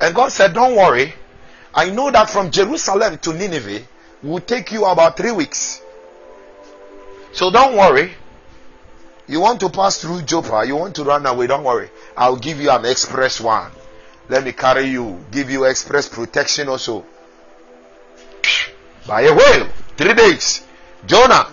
And 0.00 0.14
God 0.14 0.32
said, 0.32 0.54
Don't 0.54 0.74
worry. 0.76 1.12
I 1.74 1.90
know 1.90 2.10
that 2.10 2.28
from 2.28 2.50
Jerusalem 2.50 3.18
to 3.18 3.32
Nineveh 3.32 3.82
will 4.22 4.40
take 4.40 4.72
you 4.72 4.84
about 4.84 5.16
three 5.16 5.32
weeks. 5.32 5.82
So 7.32 7.50
don't 7.50 7.76
worry. 7.76 8.12
You 9.26 9.40
want 9.40 9.60
to 9.60 9.70
pass 9.70 9.98
through 9.98 10.22
Joppa, 10.22 10.64
you 10.66 10.76
want 10.76 10.94
to 10.96 11.04
run 11.04 11.24
away, 11.24 11.46
don't 11.46 11.64
worry. 11.64 11.88
I'll 12.16 12.36
give 12.36 12.60
you 12.60 12.70
an 12.70 12.84
express 12.84 13.40
one. 13.40 13.70
Let 14.28 14.44
me 14.44 14.52
carry 14.52 14.86
you, 14.86 15.24
give 15.30 15.50
you 15.50 15.64
express 15.64 16.08
protection 16.08 16.68
also. 16.68 17.04
By 19.06 19.22
a 19.22 19.34
whale, 19.34 19.68
three 19.96 20.14
days. 20.14 20.64
Jonah 21.06 21.48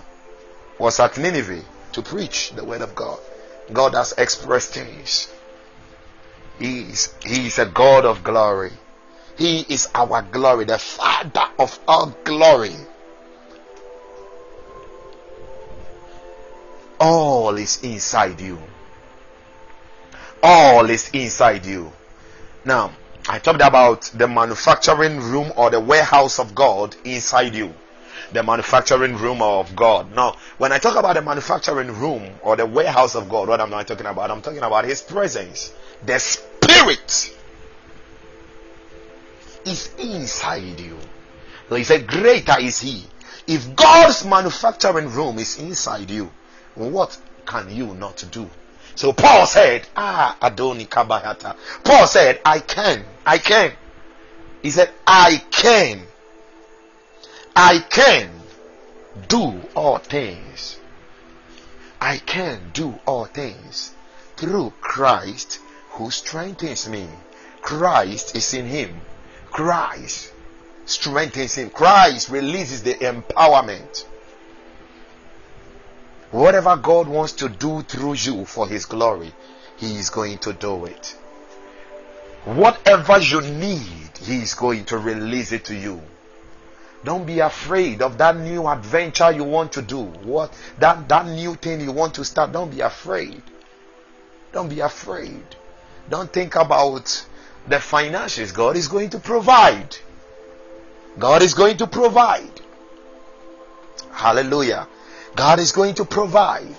was 0.78 1.00
at 1.00 1.18
Nineveh 1.18 1.64
to 1.94 2.02
preach 2.02 2.52
the 2.52 2.64
word 2.64 2.82
of 2.82 2.96
God. 2.96 3.20
God 3.74 3.96
has 3.96 4.14
expressed 4.18 4.74
things. 4.74 5.32
He 6.60 6.82
is, 6.82 7.14
he 7.24 7.48
is 7.48 7.58
a 7.58 7.66
God 7.66 8.06
of 8.06 8.24
glory. 8.24 8.72
He 9.38 9.62
is 9.62 9.88
our 9.96 10.22
glory, 10.22 10.66
the 10.66 10.78
Father 10.78 11.46
of 11.58 11.80
all 11.88 12.14
glory. 12.24 12.76
All 17.00 17.56
is 17.56 17.82
inside 17.82 18.42
you. 18.42 18.60
All 20.44 20.90
is 20.90 21.10
inside 21.14 21.66
you. 21.66 21.92
Now, 22.66 22.92
I 23.28 23.40
talked 23.40 23.62
about 23.62 24.02
the 24.14 24.28
manufacturing 24.28 25.20
room 25.20 25.52
or 25.56 25.70
the 25.70 25.80
warehouse 25.80 26.40
of 26.40 26.54
God 26.54 26.96
inside 27.06 27.56
you. 27.56 27.74
The 28.34 28.44
manufacturing 28.44 29.16
room 29.18 29.42
of 29.42 29.76
God. 29.76 30.14
Now, 30.14 30.36
when 30.58 30.72
I 30.72 30.78
talk 30.78 30.96
about 30.96 31.16
the 31.16 31.22
manufacturing 31.22 31.92
room 32.00 32.30
or 32.44 32.56
the 32.56 32.66
warehouse 32.66 33.16
of 33.16 33.30
God, 33.30 33.48
what 33.48 33.62
am 33.62 33.74
I 33.74 33.84
talking 33.84 34.06
about? 34.06 34.30
I'm 34.30 34.42
talking 34.42 34.62
about 34.62 34.86
His 34.86 35.02
presence. 35.02 35.74
The 36.06 36.20
Spirit 36.20 37.36
is 39.66 39.94
inside 39.98 40.80
you. 40.80 40.98
So 41.70 41.76
He 41.76 41.84
said, 41.84 42.08
Greater 42.08 42.60
is 42.60 42.80
He. 42.80 43.06
If 43.48 43.76
God's 43.76 44.26
manufacturing 44.26 45.10
room 45.12 45.40
is 45.40 45.60
inside 45.60 46.12
you, 46.12 46.30
what 46.76 47.18
can 47.46 47.74
you 47.74 47.96
not 47.96 48.24
do? 48.32 48.50
So 49.00 49.14
Paul 49.14 49.46
said, 49.46 49.88
Ah, 49.96 50.36
Adoni 50.42 50.86
Kabayata. 50.86 51.56
Paul 51.86 52.06
said, 52.06 52.42
I 52.44 52.60
can. 52.60 53.06
I 53.26 53.38
can. 53.38 53.72
He 54.62 54.72
said, 54.72 54.90
I 55.08 55.42
can. 55.52 56.02
I 57.56 57.80
can 57.80 58.30
do 59.30 59.62
all 59.74 60.00
things. 60.00 60.78
I 62.02 62.18
can 62.18 62.72
do 62.74 63.00
all 63.06 63.24
things 63.24 63.94
through 64.36 64.74
Christ 64.82 65.62
who 65.92 66.12
strengthens 66.12 66.90
me. 66.90 67.08
Christ 67.62 68.36
is 68.36 68.54
in 68.54 68.66
him. 68.66 69.00
Christ 69.50 70.34
strengthens 70.86 71.56
him. 71.56 71.70
Christ 71.70 72.28
releases 72.28 72.84
the 72.84 72.96
empowerment. 72.96 74.04
Whatever 76.32 76.78
God 76.78 77.08
wants 77.08 77.34
to 77.34 77.50
do 77.50 77.82
through 77.82 78.14
you 78.14 78.46
for 78.46 78.68
His 78.68 78.86
glory, 78.86 79.34
He 79.78 79.96
is 79.98 80.10
going 80.10 80.38
to 80.40 80.54
do 80.54 80.86
it. 80.86 81.16
Whatever 82.46 83.20
you 83.20 83.42
need, 83.42 84.18
He 84.22 84.38
is 84.38 84.54
going 84.54 84.86
to 84.86 84.98
release 84.98 85.52
it 85.52 85.66
to 85.66 85.76
you. 85.76 86.02
Don't 87.04 87.26
be 87.26 87.40
afraid 87.40 88.02
of 88.02 88.18
that 88.18 88.38
new 88.38 88.68
adventure 88.68 89.32
you 89.32 89.44
want 89.44 89.72
to 89.74 89.82
do. 89.82 90.02
What 90.02 90.54
that 90.80 91.08
that 91.08 91.26
new 91.26 91.56
thing 91.56 91.82
you 91.82 91.94
want 91.94 92.16
to 92.16 92.26
start. 92.26 92.52
Don't 92.52 92.70
be 92.70 92.82
afraid. 92.82 93.42
Don't 94.52 94.70
be 94.70 94.82
afraid. 94.82 95.44
Don't 96.10 96.32
think 96.32 96.56
about 96.56 97.26
the 97.68 97.80
finances. 97.80 98.52
God 98.52 98.76
is 98.76 98.88
going 98.88 99.12
to 99.12 99.20
provide. 99.20 99.96
God 101.18 101.42
is 101.42 101.54
going 101.54 101.78
to 101.78 101.88
provide. 101.88 102.62
Hallelujah. 104.12 104.88
God 105.40 105.60
is 105.60 105.72
going 105.72 105.96
to 105.96 106.04
provide 106.04 106.76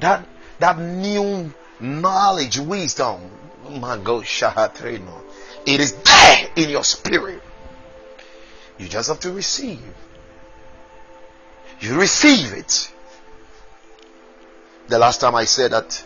that 0.00 0.22
that 0.58 0.78
new 0.78 1.50
knowledge, 1.80 2.58
wisdom. 2.58 3.22
Oh 3.64 3.70
my 3.70 3.96
God. 3.96 4.26
It 5.64 5.80
is 5.80 5.92
there 5.94 6.50
in 6.56 6.68
your 6.68 6.84
spirit. 6.84 7.40
You 8.76 8.86
just 8.86 9.08
have 9.08 9.18
to 9.20 9.32
receive. 9.32 9.80
You 11.80 11.98
receive 11.98 12.52
it. 12.52 12.92
The 14.88 14.98
last 14.98 15.22
time 15.22 15.34
I 15.34 15.46
said 15.46 15.70
that 15.70 16.04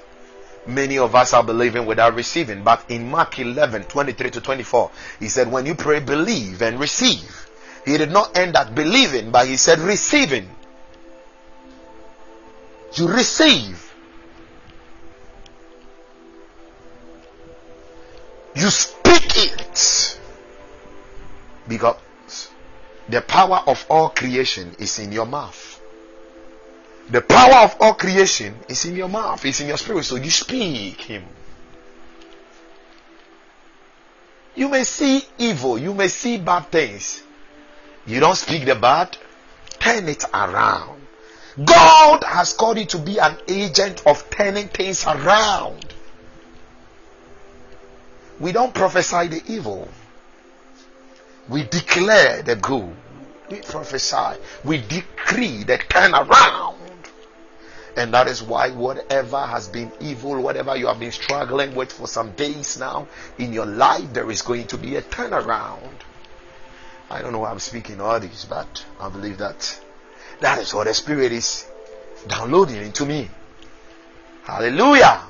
many 0.64 0.98
of 0.98 1.16
us 1.16 1.32
are 1.34 1.42
believing 1.42 1.86
without 1.86 2.14
receiving, 2.14 2.62
but 2.62 2.88
in 2.88 3.10
Mark 3.10 3.36
11 3.40 3.82
23 3.82 4.30
to 4.30 4.40
24, 4.40 4.92
he 5.18 5.28
said, 5.28 5.50
When 5.50 5.66
you 5.66 5.74
pray, 5.74 5.98
believe 5.98 6.62
and 6.62 6.78
receive 6.78 7.48
He 7.84 7.98
did 7.98 8.12
not 8.12 8.38
end 8.38 8.54
at 8.54 8.76
believing, 8.76 9.32
but 9.32 9.48
he 9.48 9.56
said 9.56 9.80
receiving. 9.80 10.48
You 12.94 13.08
receive. 13.08 13.92
You 18.54 18.70
speak 18.70 19.36
it. 19.36 20.20
Because 21.66 21.96
the 23.08 23.20
power 23.20 23.62
of 23.66 23.84
all 23.90 24.10
creation 24.10 24.76
is 24.78 24.98
in 24.98 25.12
your 25.12 25.26
mouth. 25.26 25.80
The 27.10 27.20
power 27.20 27.64
of 27.64 27.76
all 27.80 27.94
creation 27.94 28.54
is 28.68 28.84
in 28.86 28.96
your 28.96 29.08
mouth, 29.08 29.44
it's 29.44 29.60
in 29.60 29.68
your 29.68 29.76
spirit. 29.76 30.04
So 30.04 30.16
you 30.16 30.30
speak 30.30 31.00
Him. 31.00 31.24
You 34.54 34.68
may 34.68 34.84
see 34.84 35.22
evil, 35.36 35.78
you 35.78 35.92
may 35.92 36.08
see 36.08 36.38
bad 36.38 36.70
things. 36.70 37.22
You 38.06 38.20
don't 38.20 38.36
speak 38.36 38.64
the 38.64 38.74
bad, 38.74 39.16
turn 39.80 40.08
it 40.08 40.24
around. 40.32 40.93
God 41.62 42.24
has 42.24 42.52
called 42.52 42.78
you 42.78 42.86
to 42.86 42.98
be 42.98 43.18
an 43.18 43.36
agent 43.46 44.02
of 44.06 44.28
turning 44.30 44.68
things 44.68 45.06
around. 45.06 45.94
We 48.40 48.50
don't 48.50 48.74
prophesy 48.74 49.28
the 49.28 49.42
evil. 49.46 49.88
We 51.48 51.62
declare 51.62 52.42
the 52.42 52.56
good. 52.56 52.96
We 53.50 53.60
prophesy. 53.60 54.40
We 54.64 54.78
decree 54.78 55.62
the 55.62 55.78
turnaround. 55.78 56.74
And 57.96 58.12
that 58.12 58.26
is 58.26 58.42
why 58.42 58.70
whatever 58.70 59.38
has 59.38 59.68
been 59.68 59.92
evil, 60.00 60.42
whatever 60.42 60.74
you 60.76 60.88
have 60.88 60.98
been 60.98 61.12
struggling 61.12 61.76
with 61.76 61.92
for 61.92 62.08
some 62.08 62.32
days 62.32 62.76
now 62.76 63.06
in 63.38 63.52
your 63.52 63.66
life, 63.66 64.12
there 64.12 64.28
is 64.32 64.42
going 64.42 64.66
to 64.68 64.78
be 64.78 64.96
a 64.96 65.02
turnaround. 65.02 65.92
I 67.08 67.22
don't 67.22 67.32
know 67.32 67.38
why 67.40 67.50
I'm 67.50 67.60
speaking 67.60 68.00
all 68.00 68.18
this, 68.18 68.44
but 68.44 68.84
I 68.98 69.08
believe 69.08 69.38
that 69.38 69.80
that 70.40 70.58
is 70.58 70.74
what 70.74 70.86
the 70.86 70.94
Spirit 70.94 71.32
is 71.32 71.66
downloading 72.28 72.76
into 72.76 73.06
me. 73.06 73.28
Hallelujah. 74.42 75.22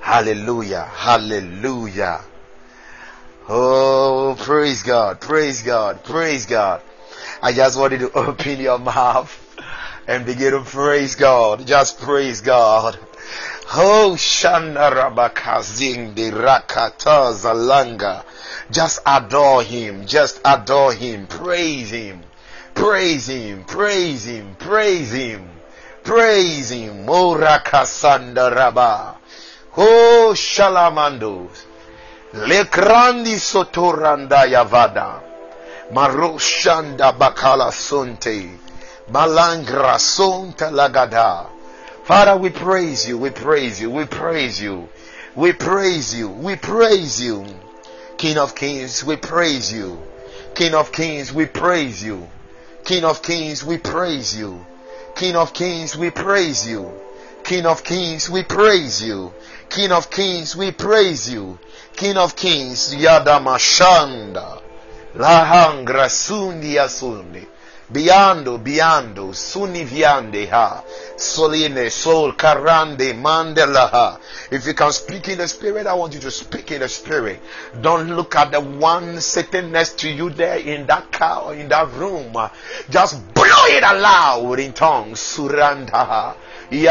Hallelujah. 0.00 0.84
Hallelujah. 0.84 2.20
Oh, 3.48 4.36
praise 4.38 4.82
God. 4.82 5.20
Praise 5.20 5.62
God. 5.62 6.02
Praise 6.04 6.46
God. 6.46 6.82
I 7.42 7.52
just 7.52 7.78
wanted 7.78 8.00
to 8.00 8.12
open 8.14 8.60
your 8.60 8.78
mouth 8.78 9.40
and 10.06 10.26
begin 10.26 10.52
to 10.52 10.60
praise 10.62 11.14
God. 11.14 11.66
Just 11.66 12.00
praise 12.00 12.40
God. 12.40 12.98
Oh, 13.72 14.14
Shandarabakazing 14.16 16.14
de 16.14 16.30
Rakata 16.30 17.32
Zalanga. 17.32 18.24
Just 18.70 19.00
adore 19.06 19.62
Him. 19.62 20.06
Just 20.06 20.40
adore 20.44 20.92
Him. 20.92 21.26
Praise 21.26 21.90
Him. 21.90 22.22
Praise 22.74 23.28
Him. 23.28 23.64
Praise 23.64 24.24
Him. 24.24 24.56
Praise 24.58 25.12
Him. 25.12 25.48
Praise 26.02 26.70
Him. 26.70 27.06
Morakasandaraba. 27.06 29.14
Oh, 29.76 30.32
Shalamandos. 30.34 31.64
Lekrandi 32.34 33.38
sotoranda 33.38 34.44
yavada. 34.46 35.20
Maroshanda 35.92 37.12
bakala 37.16 37.70
sonte. 37.70 38.58
Malangra 39.10 39.98
sonta 39.98 40.70
lagada. 40.70 41.46
Father, 42.04 42.36
we 42.36 42.50
praise 42.50 43.08
you, 43.08 43.18
we 43.18 43.30
praise 43.30 43.80
you, 43.80 43.90
we 43.90 44.04
praise 44.04 44.60
you, 44.60 44.88
we 45.34 45.52
praise 45.52 46.14
you, 46.14 46.28
we 46.28 46.56
praise 46.56 47.22
you. 47.22 47.46
King 48.18 48.36
of 48.36 48.54
kings, 48.54 49.02
we 49.04 49.16
praise 49.16 49.72
you. 49.72 49.98
King 50.54 50.74
of 50.74 50.92
kings, 50.92 51.32
we 51.32 51.46
praise 51.46 52.02
you. 52.02 52.28
King 52.84 53.04
of 53.04 53.22
kings, 53.22 53.64
we 53.64 53.78
praise 53.78 54.36
you. 54.36 54.64
King 55.14 55.36
of 55.36 55.54
kings, 55.54 55.96
we 55.96 56.10
praise 56.10 56.68
you. 56.68 56.92
King 57.42 57.66
of 57.66 57.82
kings, 57.84 58.28
we 58.28 58.42
praise 58.42 59.02
you. 59.02 59.32
King 59.70 59.90
of 59.92 60.10
kings, 60.10 60.54
we 60.54 60.70
praise 60.70 61.30
you. 61.32 61.58
King 61.96 62.16
of 62.18 62.36
kings, 62.36 62.94
Yadamashanda. 62.94 64.60
Lahangra 65.16 66.08
sundi 66.08 66.74
asundi. 66.74 67.46
Biando, 67.92 68.58
biando, 68.58 69.34
suni 69.34 69.84
viande 69.84 70.48
ha. 70.48 70.82
Soline, 71.16 71.90
sol, 71.90 72.32
karande, 72.34 73.12
mandela 73.12 73.90
ha. 73.90 74.18
If 74.50 74.66
you 74.66 74.72
can 74.72 74.90
speak 74.90 75.28
in 75.28 75.38
the 75.38 75.46
spirit, 75.46 75.86
I 75.86 75.92
want 75.92 76.14
you 76.14 76.20
to 76.20 76.30
speak 76.30 76.72
in 76.72 76.80
the 76.80 76.88
spirit. 76.88 77.40
Don't 77.82 78.16
look 78.16 78.34
at 78.36 78.52
the 78.52 78.60
one 78.60 79.20
sitting 79.20 79.70
next 79.70 79.98
to 79.98 80.08
you 80.08 80.30
there 80.30 80.58
in 80.58 80.86
that 80.86 81.12
car 81.12 81.42
or 81.42 81.54
in 81.54 81.68
that 81.68 81.92
room. 81.92 82.34
Just 82.88 83.34
blow 83.34 83.64
it 83.66 83.84
aloud 83.84 84.58
in 84.60 84.72
tongues. 84.72 85.20
Suranda. 85.20 86.34
The 86.70 86.88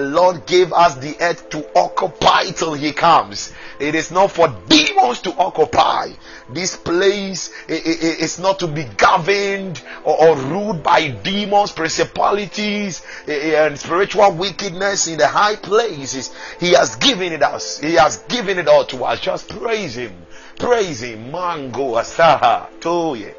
Lord 0.00 0.46
gave 0.46 0.72
us 0.72 0.94
the 0.96 1.16
earth 1.20 1.50
to 1.50 1.78
occupy 1.78 2.50
till 2.50 2.74
He 2.74 2.90
comes. 2.92 3.52
It 3.78 3.94
is 3.94 4.10
not 4.10 4.32
for 4.32 4.48
demons 4.68 5.20
to 5.22 5.32
occupy. 5.34 6.10
This 6.50 6.76
place 6.76 7.50
is 7.68 8.38
not 8.38 8.58
to 8.60 8.66
be 8.66 8.84
governed 8.84 9.82
or, 10.04 10.36
ruled 10.36 10.82
by 10.82 11.08
demons, 11.08 11.72
principalities, 11.72 13.02
and 13.26 13.78
spiritual 13.78 14.32
wickedness 14.32 15.06
in 15.06 15.18
the 15.18 15.28
high 15.28 15.56
places. 15.56 16.30
He 16.60 16.72
has 16.72 16.96
given 16.96 17.32
it 17.32 17.42
us. 17.42 17.78
He 17.78 17.94
has 17.94 18.18
given 18.28 18.58
it 18.58 18.68
all 18.68 18.84
to 18.86 19.04
us. 19.04 19.20
Just 19.20 19.48
praise 19.48 19.96
Him. 19.96 20.26
Praise 20.58 21.02
Him. 21.02 21.30
Mango 21.30 21.94
asaha 21.94 22.68
toye. 22.80 23.34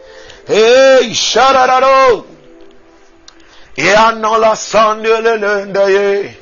Hey, 0.46 1.12
sharararo. 1.12 2.26
Yanola 3.78 4.56
sandelelenda 4.56 5.90
ye. 5.90 6.36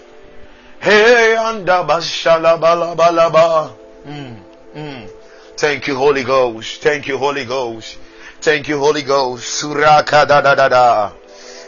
Hey, 0.79 1.37
anda 1.37 1.83
bashala 1.83 2.57
balabalaba. 2.59 3.71
Mm, 4.07 4.35
mm. 4.75 5.09
Thank 5.55 5.87
you, 5.87 5.95
Holy 5.95 6.23
Ghost. 6.23 6.81
Thank 6.81 7.07
you, 7.07 7.17
Holy 7.17 7.45
Ghost. 7.45 7.97
Thank 8.41 8.67
you, 8.67 8.79
Holy 8.79 9.03
Ghost. 9.03 9.61
Suraka 9.63 10.27
da 10.27 10.41
da 10.41 10.55
da 10.55 10.67
da. 10.69 11.11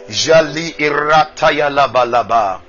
Jali 0.09 0.73
irataya 0.79 1.69
laba 1.69 2.05
laba. 2.05 2.61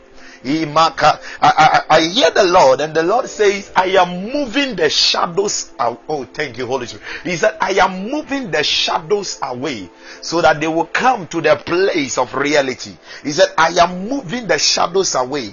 I, 0.46 1.18
I, 1.40 1.80
I 1.88 2.00
hear 2.02 2.30
the 2.30 2.44
Lord, 2.44 2.80
and 2.80 2.94
the 2.94 3.02
Lord 3.02 3.28
says, 3.28 3.72
I 3.74 3.87
am 3.87 4.30
moving 4.30 4.76
the 4.76 4.90
shadows. 4.90 5.72
Out. 5.78 6.02
Oh, 6.09 6.24
thank 6.24 6.59
you, 6.59 6.66
Holy 6.66 6.87
Spirit. 6.87 7.04
He 7.24 7.37
said, 7.37 7.57
I 7.61 7.72
am 7.72 8.11
moving 8.11 8.50
the 8.50 8.62
shadows 8.62 9.38
away 9.42 9.88
so 10.20 10.42
that 10.42 10.61
they 10.61 10.68
will 10.68 10.87
come 10.87 11.26
to 11.28 11.40
the 11.40 11.57
place 11.57 12.18
of 12.18 12.35
reality. 12.35 12.94
He 13.22 13.33
said, 13.33 13.48
I 13.57 13.70
am 13.80 14.09
moving 14.09 14.46
the 14.46 14.59
shadows 14.59 15.14
away 15.14 15.50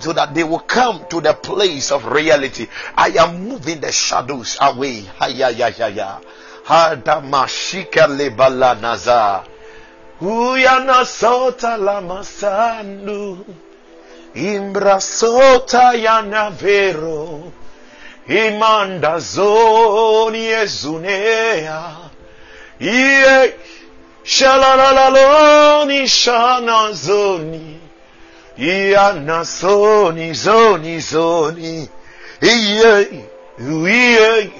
so 0.00 0.12
that 0.12 0.34
they 0.34 0.44
will 0.44 0.60
come 0.60 1.06
to 1.10 1.20
the 1.20 1.34
place 1.34 1.92
of 1.92 2.06
reality. 2.06 2.66
I 2.96 3.10
am 3.10 3.48
moving 3.48 3.80
the 3.80 3.92
shadows 3.92 4.58
away. 4.60 5.02
Haya 5.02 5.50
ya 5.50 5.68
ya 5.68 5.86
ya. 5.86 6.20
Hadamashika 6.64 8.08
lebala 8.08 8.74
naza. 8.74 9.44
Uyana 10.20 11.04
sota 11.04 11.76
la 11.76 12.00
masandu. 12.00 13.44
Imbrasota 14.34 15.94
yana 15.94 16.50
vero. 16.50 17.52
Imanda 18.28 19.18
zoni 19.18 20.46
ezunea. 20.46 21.82
Iye. 22.80 23.54
Shalalaloni 24.24 26.06
shana 26.08 26.92
zoni. 26.92 27.78
Iana 28.58 29.44
zoni 29.44 30.32
zoni 30.34 31.00
zoni. 31.00 31.88
Iye. 32.42 33.08
Iye. 33.58 34.50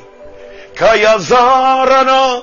Kayazarana. 0.75 2.43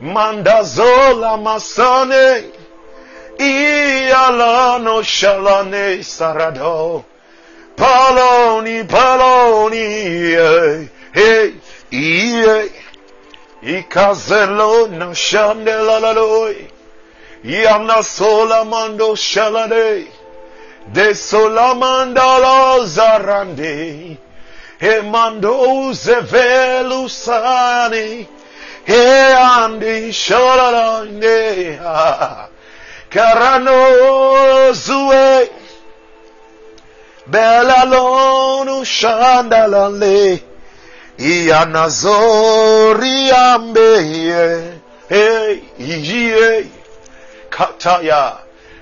Mandazola 0.00 1.36
masane. 1.36 2.44
Ialano 3.38 5.02
shalane 5.02 6.02
sarado. 6.02 7.04
Paloni, 7.76 8.84
paloni, 8.86 10.34
hey, 11.14 11.58
hey, 11.90 12.68
Ikazelo 13.62 14.90
na 14.90 15.14
shandela 15.14 16.00
laloi. 16.00 16.68
Yamna 17.44 18.02
sola 18.02 18.64
mando 18.64 19.14
shalade. 19.14 20.06
De 20.92 21.14
sola 21.14 21.74
mandala 21.74 22.84
zarande. 22.84 24.18
He 24.80 25.00
mando 25.02 25.92
zevelu 25.92 27.08
sani. 27.08 28.26
He 28.84 29.32
andi 29.32 30.10
shalalande. 30.10 31.78
Karano 33.12 34.72
zue. 34.72 35.50
Bella 37.26 37.84
lonu 37.84 38.84
shandalale. 38.84 40.42
Ianazori 41.18 43.30
ambeye. 43.30 44.72
Hey, 45.10 45.60
iye. 45.78 46.66
Kataya. 47.50 48.38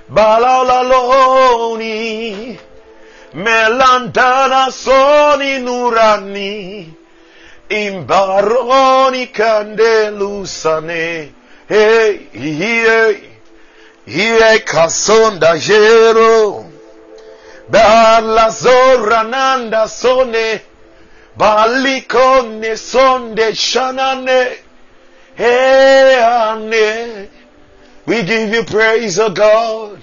Balalaloni. 0.09 1.89
Melandana 3.35 4.71
soni 4.71 5.59
nurani. 5.59 6.95
Imbaroni 7.69 9.27
candelusane. 9.33 11.33
Hey, 11.69 12.21
iye. 12.33 13.30
Iye 14.11 14.59
kasonda 14.65 15.57
jero. 15.57 16.65
Bala 17.69 18.51
zorananda 18.51 19.87
sone. 19.89 20.61
Balikone 21.39 22.77
sonde 22.77 23.55
shanane. 23.55 24.57
Hey. 25.37 27.29
We 28.07 28.23
give 28.25 28.53
you 28.53 28.65
praise, 28.65 29.21
O 29.21 29.31
God. 29.31 30.03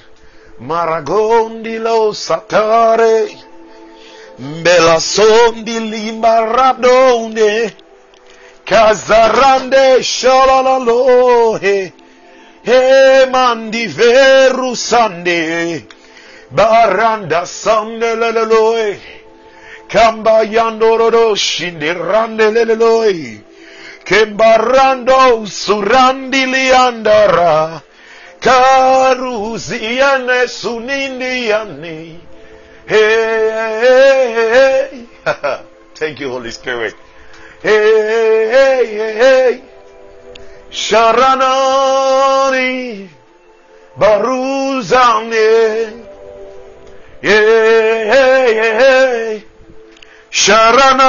Maragondi 0.62 1.78
lo 1.78 2.14
satare. 2.14 3.28
Bela 4.40 5.00
sondi 5.02 5.80
limbaradone. 5.80 7.74
Kazarande 8.66 10.00
shalalalohe. 10.02 11.92
He 12.68 13.26
mandi 13.32 13.88
veru 13.88 14.76
sande. 14.76 15.88
Baranda 16.52 17.46
sande 17.46 18.14
leleloe. 18.16 19.00
Kamba 19.88 20.44
yandororo 20.44 21.34
shindi 21.36 21.94
rande 21.94 22.52
leleloe. 22.52 23.42
Kembarando 24.04 25.46
surandi 25.48 26.44
liandara. 26.46 27.82
Karuziane 28.42 30.40
sunindiani. 30.60 32.20
Hey, 32.86 33.50
hey, 33.60 34.28
hey, 34.36 35.06
hey. 35.24 35.64
Thank 35.96 36.20
you, 36.20 36.30
Holy 36.32 36.52
Spirit. 36.52 36.96
Hey, 37.62 37.70
hey, 37.72 38.86
hey, 38.88 39.14
hey. 39.16 39.77
Sharanani. 40.78 42.62
Baruzane. 43.98 46.06
Yeah, 47.24 48.14
hey, 48.14 48.54
hey. 48.82 49.44
Sharanani. 50.30 51.02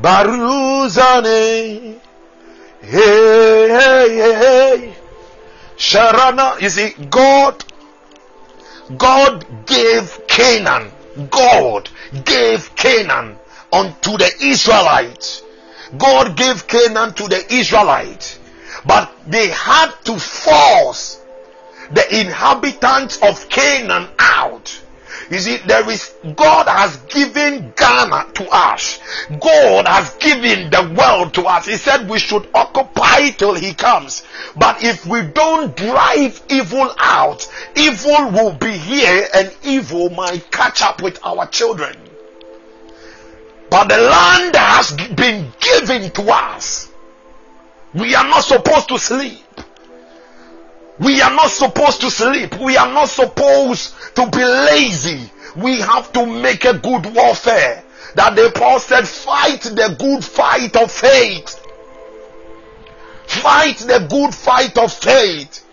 Baruzane. 0.00 1.98
Hey, 2.80 3.68
hey, 3.68 4.16
hey. 4.16 4.94
Sharana, 5.76 6.60
you 6.60 6.70
see, 6.70 6.92
God, 7.10 7.64
God 8.96 9.44
gave 9.66 10.20
Canaan, 10.28 10.92
God 11.28 11.90
gave 12.24 12.72
Canaan 12.76 13.36
unto 13.72 14.16
the 14.16 14.30
Israelites. 14.40 15.42
God 15.98 16.36
gave 16.36 16.66
Canaan 16.66 17.14
to 17.14 17.28
the 17.28 17.54
Israelites, 17.54 18.38
but 18.84 19.12
they 19.26 19.48
had 19.48 19.92
to 20.04 20.18
force 20.18 21.20
the 21.92 22.20
inhabitants 22.20 23.22
of 23.22 23.48
Canaan 23.48 24.08
out. 24.18 24.80
You 25.30 25.38
see, 25.38 25.56
there 25.56 25.88
is 25.90 26.14
God 26.36 26.68
has 26.68 26.96
given 27.08 27.72
Ghana 27.76 28.28
to 28.34 28.48
us. 28.50 29.00
God 29.40 29.86
has 29.86 30.10
given 30.16 30.70
the 30.70 30.94
world 30.96 31.34
to 31.34 31.42
us. 31.42 31.66
He 31.66 31.76
said 31.76 32.08
we 32.08 32.18
should 32.18 32.48
occupy 32.54 33.30
till 33.30 33.54
He 33.54 33.74
comes. 33.74 34.22
But 34.56 34.84
if 34.84 35.04
we 35.04 35.22
don't 35.22 35.74
drive 35.76 36.40
evil 36.48 36.94
out, 36.98 37.50
evil 37.74 38.30
will 38.30 38.52
be 38.52 38.70
here 38.70 39.26
and 39.34 39.52
evil 39.64 40.10
might 40.10 40.50
catch 40.52 40.82
up 40.82 41.02
with 41.02 41.18
our 41.24 41.46
children. 41.46 41.96
But 43.70 43.88
the 43.88 43.98
land 43.98 44.56
has 44.56 44.92
been 44.92 45.52
given 45.60 46.10
to 46.12 46.32
us. 46.32 46.90
We 47.94 48.14
are 48.14 48.28
not 48.28 48.44
supposed 48.44 48.88
to 48.88 48.98
sleep. 48.98 49.42
We 50.98 51.20
are 51.20 51.34
not 51.34 51.50
supposed 51.50 52.00
to 52.02 52.10
sleep. 52.10 52.58
We 52.58 52.76
are 52.76 52.92
not 52.92 53.08
supposed 53.08 53.94
to 54.16 54.30
be 54.30 54.44
lazy. 54.44 55.30
We 55.56 55.80
have 55.80 56.12
to 56.12 56.26
make 56.26 56.64
a 56.64 56.78
good 56.78 57.14
warfare. 57.14 57.84
That 58.14 58.34
the 58.34 58.50
Paul 58.54 58.80
said, 58.80 59.06
fight 59.06 59.62
the 59.62 59.94
good 59.98 60.24
fight 60.24 60.74
of 60.76 60.90
faith. 60.90 61.62
Fight 63.26 63.78
the 63.78 64.06
good 64.08 64.34
fight 64.34 64.78
of 64.78 64.92
faith. 64.92 65.64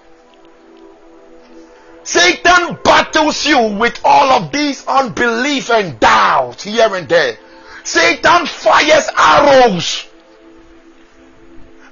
Satan 2.03 2.77
battles 2.83 3.45
you 3.45 3.77
with 3.77 3.99
all 4.03 4.43
of 4.43 4.51
these 4.51 4.85
unbelief 4.87 5.69
and 5.69 5.97
doubt 5.99 6.61
here 6.61 6.93
and 6.95 7.07
there. 7.07 7.37
Satan 7.83 8.45
fires 8.45 9.09
arrows. 9.17 10.07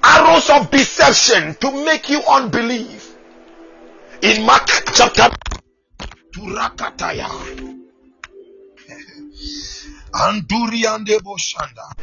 Arrows 0.03 0.49
of 0.49 0.71
deception 0.71 1.55
to 1.55 1.85
make 1.85 2.09
you 2.09 2.21
unbelieve. 2.23 3.07
In 4.21 4.45
Mark 4.45 4.67
chapter. 4.93 5.29
Anduriande 10.13 11.19
Boshanda. 11.19 11.93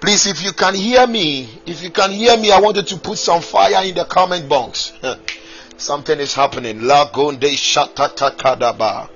Please, 0.00 0.26
if 0.26 0.42
you 0.42 0.52
can 0.52 0.74
hear 0.74 1.06
me, 1.06 1.48
if 1.66 1.82
you 1.82 1.90
can 1.90 2.10
hear 2.10 2.36
me, 2.36 2.50
I 2.52 2.60
wanted 2.60 2.86
to 2.88 2.98
put 2.98 3.16
some 3.16 3.40
fire 3.40 3.84
in 3.84 3.94
the 3.94 4.04
comment 4.04 4.48
box. 4.48 4.92
Something 5.76 6.20
is 6.20 6.34
happening. 6.34 6.80
Lagonde 6.80 7.50
Shatatakadaba. 7.54 9.08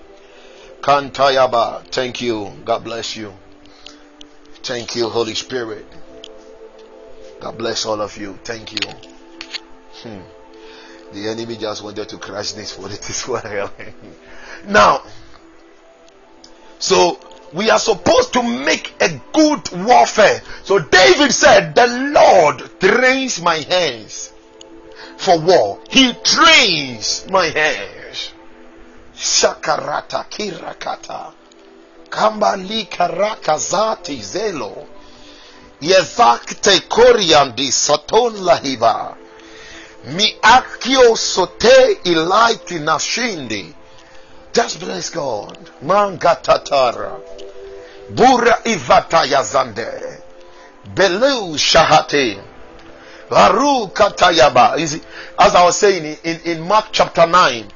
Kantayaba. 0.80 1.84
Thank 1.90 2.20
you. 2.22 2.52
God 2.64 2.84
bless 2.84 3.16
you. 3.16 3.32
Thank 4.62 4.96
you, 4.96 5.08
Holy 5.08 5.34
Spirit. 5.34 5.86
God 7.40 7.56
bless 7.56 7.86
all 7.86 8.00
of 8.00 8.16
you. 8.16 8.38
Thank 8.44 8.72
you. 8.72 8.92
Hmm. 10.02 10.20
The 11.12 11.28
enemy 11.28 11.56
just 11.56 11.82
wanted 11.82 12.08
to 12.10 12.18
crash 12.18 12.52
this 12.52 12.72
for 12.72 12.90
it 12.90 13.08
as 13.08 13.26
well. 13.26 13.72
now, 14.66 15.02
so 16.78 17.18
we 17.52 17.70
are 17.70 17.78
supposed 17.78 18.32
to 18.34 18.42
make 18.42 18.94
a 19.00 19.20
good 19.32 19.86
warfare. 19.86 20.42
So 20.64 20.78
David 20.78 21.32
said, 21.32 21.74
The 21.74 21.86
Lord 21.86 22.80
trains 22.80 23.40
my 23.40 23.56
hands 23.56 24.32
for 25.16 25.40
war. 25.40 25.80
He 25.88 26.12
trains 26.22 27.26
my 27.30 27.46
hands. 27.46 28.32
Shakarata 29.14 30.28
kirakata. 30.28 31.32
Kambali 32.10 32.84
karakazati 32.84 34.22
zelo. 34.22 34.86
Yezakte 35.80 36.80
koriandi 36.80 37.72
saton 37.72 38.44
lahiva. 38.44 39.14
Mi 40.04 40.36
akio 40.42 41.16
sote 41.16 41.98
ilaiti 42.04 42.78
nashindi. 42.78 43.74
Just 44.52 44.80
bless 44.80 45.10
God. 45.10 45.58
Mangatatara. 45.82 47.12
Bura 48.10 48.58
ivata 48.64 49.24
yazande. 49.24 49.88
Belu 50.94 51.58
shahate. 51.58 52.38
Baru 53.30 53.88
katayaba. 53.88 54.78
You 54.78 54.86
see, 54.86 55.02
as 55.38 55.54
I 55.54 55.64
was 55.64 55.76
saying 55.76 56.16
in, 56.24 56.40
in 56.44 56.60
Mark 56.62 56.86
chapter 56.92 57.26
9, 57.26 57.66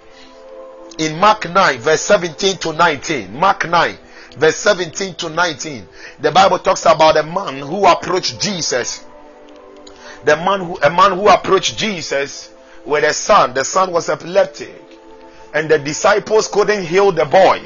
in 0.98 1.18
Mark 1.18 1.48
9, 1.48 1.78
verse 1.78 2.00
17 2.00 2.56
to 2.58 2.72
19, 2.72 3.38
Mark 3.38 3.68
9, 3.68 3.98
verse 4.36 4.56
17 4.56 5.14
to 5.16 5.28
19, 5.28 5.86
the 6.20 6.30
Bible 6.30 6.58
talks 6.58 6.84
about 6.86 7.16
a 7.16 7.22
man 7.22 7.58
who 7.58 7.86
approached 7.86 8.40
Jesus. 8.40 9.04
The 10.24 10.36
man 10.36 10.60
who, 10.60 10.78
a 10.82 10.90
man 10.90 11.12
who 11.12 11.28
approached 11.28 11.76
Jesus 11.76 12.52
with 12.84 13.04
a 13.04 13.12
son. 13.12 13.54
The 13.54 13.64
son 13.64 13.92
was 13.92 14.08
epileptic, 14.08 14.82
and 15.54 15.68
the 15.68 15.78
disciples 15.78 16.48
couldn't 16.48 16.84
heal 16.84 17.12
the 17.12 17.24
boy. 17.24 17.60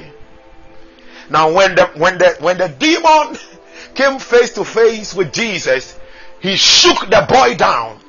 Now, 1.28 1.52
when 1.52 1.74
the 1.74 1.86
when 1.96 2.18
the 2.18 2.36
when 2.40 2.58
the 2.58 2.68
demon 2.68 3.38
came 3.94 4.18
face 4.18 4.52
to 4.54 4.64
face 4.64 5.14
with 5.14 5.32
Jesus, 5.32 5.98
he 6.40 6.56
shook 6.56 7.00
the 7.10 7.26
boy 7.28 7.56
down. 7.56 8.00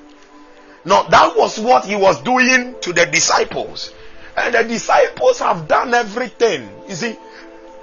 Now, 0.86 1.04
that 1.04 1.36
was 1.36 1.60
what 1.60 1.86
he 1.86 1.96
was 1.96 2.22
doing 2.22 2.76
to 2.82 2.94
the 2.94 3.06
disciples. 3.06 3.94
And 4.38 4.54
the 4.54 4.64
disciples 4.64 5.40
have 5.40 5.68
done 5.68 5.94
everything. 5.94 6.70
You 6.88 6.96
see, 6.96 7.18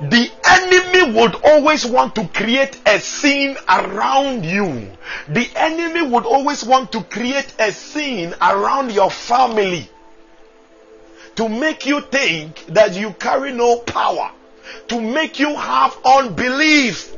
the 0.00 0.30
enemy 0.44 1.18
would 1.18 1.36
always 1.44 1.86
want 1.86 2.16
to 2.16 2.26
create 2.28 2.80
a 2.86 2.98
scene 2.98 3.56
around 3.68 4.44
you. 4.44 4.90
The 5.28 5.48
enemy 5.54 6.02
would 6.02 6.26
always 6.26 6.64
want 6.64 6.90
to 6.92 7.02
create 7.04 7.54
a 7.58 7.70
scene 7.70 8.34
around 8.40 8.92
your 8.92 9.10
family 9.10 9.88
to 11.36 11.48
make 11.48 11.86
you 11.86 12.00
think 12.00 12.66
that 12.66 12.94
you 12.94 13.12
carry 13.12 13.52
no 13.52 13.78
power, 13.78 14.30
to 14.88 15.00
make 15.00 15.38
you 15.38 15.54
have 15.54 15.96
unbelief. 16.04 17.14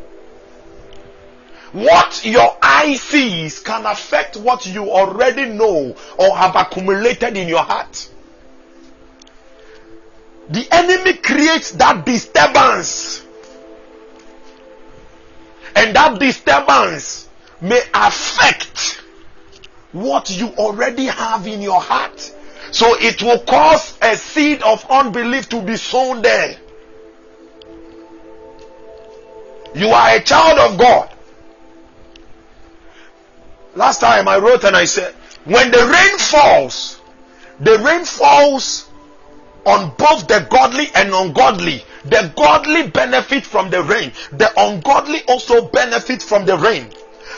What 1.73 2.25
your 2.25 2.57
eye 2.63 2.95
sees 2.97 3.61
can 3.61 3.85
affect 3.87 4.37
what 4.37 4.67
you 4.67 4.91
already 4.91 5.47
know 5.47 5.95
or 6.19 6.37
have 6.37 6.57
accumulated 6.57 7.37
in 7.37 7.49
your 7.49 7.63
heart. 7.63 8.09
The 10.49 10.67
enemy 10.71 11.15
creates 11.15 11.73
that 11.73 12.07
disturbance. 12.07 13.25
And 15.75 15.95
that 15.95 16.19
disturbance 16.19 17.29
may 17.61 17.83
affect 17.93 19.03
what 19.93 20.31
you 20.31 20.49
already 20.57 21.07
have 21.07 21.47
in 21.47 21.61
your 21.61 21.81
heart. 21.81 22.33
So 22.71 22.97
it 22.99 23.23
will 23.23 23.41
cause 23.41 23.97
a 24.03 24.17
seed 24.17 24.63
of 24.63 24.85
unbelief 24.91 25.49
to 25.51 25.63
be 25.63 25.77
sown 25.77 26.23
there. 26.23 26.57
You 29.75 29.89
are 29.89 30.17
a 30.17 30.23
child 30.23 30.59
of 30.59 30.79
God. 30.79 31.11
Last 33.75 34.01
time 34.01 34.27
I 34.27 34.39
wrote 34.39 34.65
and 34.65 34.75
I 34.75 34.85
said, 34.85 35.15
when 35.45 35.71
the 35.71 35.87
rain 35.87 36.19
falls, 36.19 37.01
the 37.61 37.79
rain 37.79 38.05
falls 38.05 38.86
on 39.67 39.95
both 39.97 40.29
the 40.29 40.47
godly 40.49 40.87
and 40.95 41.13
ungodly. 41.13 41.85
The 42.05 42.33
godly 42.37 42.89
benefit 42.89 43.45
from 43.45 43.69
the 43.69 43.83
rain. 43.83 44.13
The 44.33 44.51
ungodly 44.57 45.23
also 45.29 45.69
benefit 45.69 46.23
from 46.23 46.47
the 46.47 46.57
rain. 46.57 46.91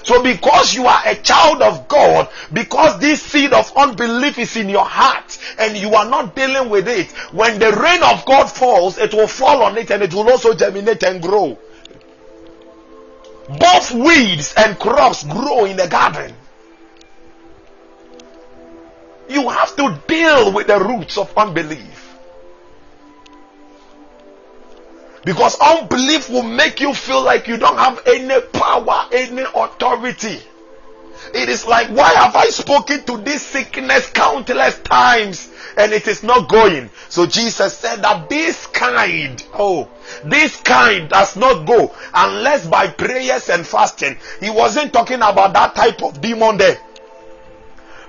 So 0.05 0.22
because 0.22 0.74
you 0.74 0.87
are 0.87 1.03
a 1.07 1.14
child 1.16 1.62
of 1.62 1.89
God, 1.89 2.29
because 2.53 3.01
this 3.01 3.22
seed 3.22 3.53
of 3.53 3.72
unbelief 3.76 4.39
is 4.39 4.57
in 4.57 4.68
your 4.68 4.85
heart 4.85 5.39
and 5.59 5.76
you 5.76 5.95
are 5.95 6.09
not 6.09 6.37
dealing 6.37 6.68
with 6.70 6.87
it, 6.87 7.11
when 7.33 7.59
the 7.59 7.72
rain 7.72 8.03
of 8.03 8.24
God 8.24 8.47
falls, 8.47 8.99
it 8.99 9.12
will 9.12 9.26
fall 9.26 9.62
on 9.62 9.76
it 9.79 9.91
and 9.91 10.03
it 10.03 10.12
will 10.14 10.31
also 10.31 10.55
germinate 10.55 11.03
and 11.03 11.22
grow. 11.22 11.59
Both 13.59 13.93
weeds 13.93 14.55
and 14.57 14.79
crops 14.79 15.24
grow 15.24 15.64
in 15.64 15.76
the 15.79 15.89
garden. 15.89 16.35
You 19.29 19.49
have 19.49 19.74
to 19.76 20.01
deal 20.07 20.53
with 20.53 20.66
the 20.66 20.79
roots 20.79 21.16
of 21.18 21.37
unbelief. 21.37 21.97
Because 25.24 25.56
unbelief 25.60 26.28
will 26.30 26.42
make 26.42 26.80
you 26.80 26.94
feel 26.94 27.22
like 27.22 27.48
you 27.48 27.56
don't 27.56 27.76
have 27.76 28.00
any 28.06 28.40
power, 28.40 29.08
any 29.12 29.42
authority. 29.42 30.40
It 31.34 31.48
is 31.48 31.66
like, 31.66 31.88
why 31.88 32.10
have 32.14 32.36
I 32.36 32.46
spoken 32.46 33.04
to 33.04 33.18
this 33.18 33.42
sickness 33.42 34.08
countless 34.10 34.78
times 34.78 35.50
and 35.76 35.92
it 35.92 36.06
is 36.06 36.22
not 36.22 36.48
going? 36.48 36.90
So 37.08 37.26
Jesus 37.26 37.76
said 37.76 38.02
that 38.02 38.28
this 38.28 38.66
kind, 38.68 39.42
oh, 39.54 39.88
this 40.24 40.60
kind 40.60 41.08
does 41.08 41.36
not 41.36 41.66
go 41.66 41.94
unless 42.14 42.66
by 42.66 42.88
prayers 42.88 43.50
and 43.50 43.66
fasting. 43.66 44.16
He 44.40 44.50
wasn't 44.50 44.92
talking 44.92 45.16
about 45.16 45.52
that 45.52 45.74
type 45.74 46.02
of 46.02 46.20
demon 46.20 46.56
there. 46.56 46.78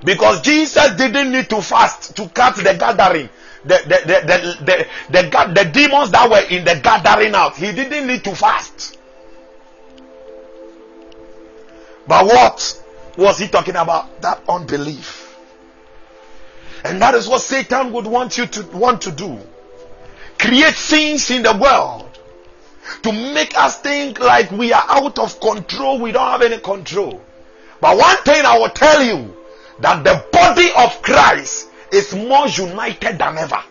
Because 0.02 0.40
Jesus 0.40 0.96
didn't 0.96 1.32
need 1.32 1.50
to 1.50 1.60
fast 1.60 2.16
to 2.16 2.28
cut 2.28 2.56
the 2.56 2.74
gathering 2.78 3.28
the 3.64 3.78
the 3.84 3.98
the 4.06 4.64
the, 4.64 4.86
the, 5.10 5.52
the, 5.54 5.70
demons 5.70 6.10
that 6.12 6.30
were 6.30 6.42
in 6.48 6.64
the 6.64 6.80
gathering 6.82 7.34
out. 7.34 7.56
He 7.56 7.72
didn't 7.72 8.06
need 8.06 8.24
to 8.24 8.34
fast. 8.34 8.98
But 12.06 12.26
what 12.26 12.82
was 13.16 13.38
he 13.38 13.48
talking 13.48 13.76
about? 13.76 14.20
That 14.22 14.42
unbelief. 14.48 15.26
And 16.84 17.00
that 17.02 17.14
is 17.14 17.28
what 17.28 17.42
Satan 17.42 17.92
would 17.92 18.06
want 18.06 18.38
you 18.38 18.46
to 18.46 18.62
want 18.76 19.02
to 19.02 19.12
do. 19.12 19.38
Create 20.38 20.74
things 20.74 21.30
in 21.30 21.42
the 21.42 21.56
world 21.56 22.18
to 23.02 23.12
make 23.12 23.56
us 23.56 23.78
think 23.80 24.18
like 24.18 24.50
we 24.50 24.72
are 24.72 24.84
out 24.88 25.18
of 25.18 25.38
control. 25.40 26.00
We 26.00 26.12
don't 26.12 26.30
have 26.30 26.42
any 26.42 26.58
control. 26.58 27.22
But 27.80 27.96
one 27.98 28.16
thing 28.18 28.44
I 28.44 28.58
will 28.58 28.70
tell 28.70 29.02
you 29.02 29.36
that 29.80 30.02
the 30.02 30.24
body 30.32 30.70
of 30.76 31.02
Christ 31.02 31.69
is 31.92 32.14
more 32.14 32.48
united 32.48 33.18
than 33.18 33.38
ever. 33.38 33.62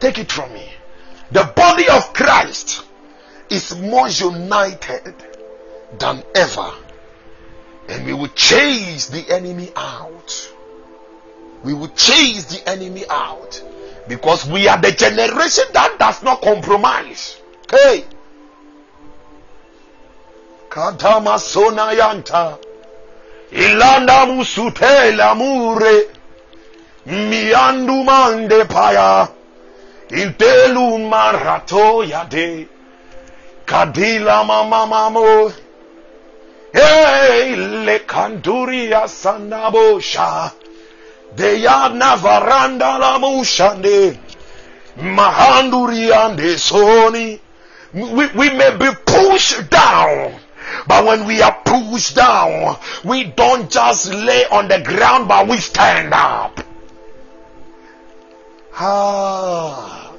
Take 0.00 0.18
it 0.18 0.30
from 0.30 0.52
me. 0.52 0.68
The 1.30 1.50
body 1.56 1.88
of 1.88 2.12
Christ 2.12 2.84
is 3.50 3.74
more 3.76 4.08
united 4.08 5.14
than 5.98 6.22
ever. 6.34 6.72
And 7.88 8.06
we 8.06 8.12
will 8.12 8.28
chase 8.28 9.06
the 9.06 9.28
enemy 9.32 9.70
out. 9.76 10.52
We 11.64 11.72
will 11.72 11.88
chase 11.88 12.44
the 12.46 12.68
enemy 12.68 13.04
out. 13.08 13.62
Because 14.08 14.46
we 14.46 14.68
are 14.68 14.80
the 14.80 14.92
generation 14.92 15.64
that 15.72 15.96
does 15.98 16.22
not 16.22 16.42
compromise. 16.42 17.40
Hey. 17.70 18.04
Kadama 20.68 21.38
sonayanta. 21.38 22.65
Ilanda 23.52 24.26
musutela 24.26 25.34
mure. 25.36 26.08
Miandu 27.06 28.04
mande 28.04 28.64
paya. 28.64 29.28
Intelu 30.10 30.98
marato 31.08 32.02
yade. 32.04 32.66
Kadila 33.64 34.44
mama 34.44 34.86
mamo. 34.86 35.52
Hey, 36.72 37.54
le 37.56 38.00
kanduria 38.00 39.06
sanabosha. 39.06 40.52
Deyana 41.36 42.16
varanda 42.16 42.98
la 42.98 43.18
mushande. 43.18 44.18
Mahanduriande 44.98 46.58
soni. 46.58 47.40
We, 47.92 48.26
we 48.26 48.50
may 48.50 48.76
be 48.76 48.90
pushed 49.06 49.70
down. 49.70 50.34
But 50.86 51.04
when 51.04 51.26
we 51.26 51.42
are 51.42 51.56
pushed 51.64 52.16
down, 52.16 52.76
we 53.04 53.24
don't 53.24 53.70
just 53.70 54.12
lay 54.12 54.44
on 54.46 54.68
the 54.68 54.80
ground, 54.80 55.28
but 55.28 55.48
we 55.48 55.58
stand 55.58 56.12
up. 56.12 56.60
Ah. 58.74 60.12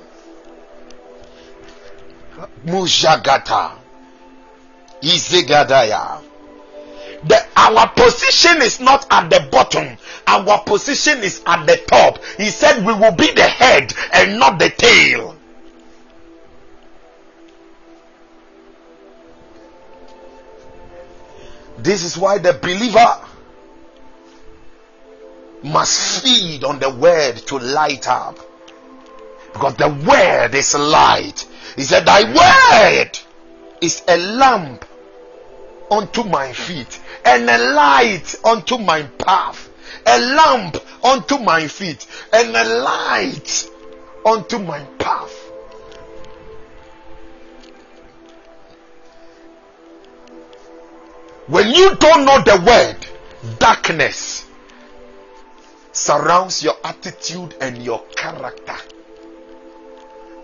Mujagata. 2.66 3.72
Izigadaya. 5.02 6.24
The, 7.24 7.46
our 7.56 7.90
position 7.90 8.62
is 8.62 8.80
not 8.80 9.06
at 9.10 9.30
the 9.30 9.48
bottom. 9.52 9.98
Our 10.28 10.64
position 10.64 11.20
is 11.20 11.42
at 11.46 11.66
the 11.66 11.78
top. 11.88 12.24
He 12.38 12.50
said 12.50 12.86
we 12.86 12.94
will 12.94 13.14
be 13.14 13.32
the 13.32 13.44
head 13.48 13.94
and 14.14 14.40
not 14.40 14.60
the 14.60 14.70
tail. 14.70 15.37
This 21.78 22.04
is 22.04 22.18
why 22.18 22.40
the 22.40 22.54
believer 22.54 23.20
must 25.64 26.24
feed 26.24 26.64
on 26.64 26.80
the 26.80 26.90
word 26.90 27.38
to 27.48 27.60
light 27.60 28.08
up. 28.08 28.40
Because 29.54 29.76
the 29.76 29.90
word 29.90 30.56
is 30.56 30.74
light. 30.76 31.48
He 31.76 31.84
said, 31.84 32.06
Thy 32.06 32.24
word 32.24 33.20
is 33.82 34.04
a 34.08 34.18
lamp 34.18 34.86
unto 35.90 36.24
my 36.24 36.52
feet 36.52 37.00
and 37.26 37.50
a 37.50 37.58
light 37.74 38.36
unto 38.44 38.78
my 38.78 39.04
path. 39.04 39.70
A 40.06 40.20
lamp 40.20 40.78
unto 41.04 41.38
my 41.38 41.68
feet 41.68 42.08
and 42.34 42.56
a 42.56 42.64
light 42.64 43.70
unto 44.26 44.60
my 44.60 44.80
path. 45.00 45.37
When 51.48 51.70
you 51.72 51.96
don't 51.96 52.26
know 52.26 52.42
the 52.42 52.62
word, 52.66 53.58
darkness 53.58 54.46
surrounds 55.94 56.62
your 56.62 56.76
attitude 56.84 57.56
and 57.62 57.82
your 57.82 58.04
character. 58.16 58.76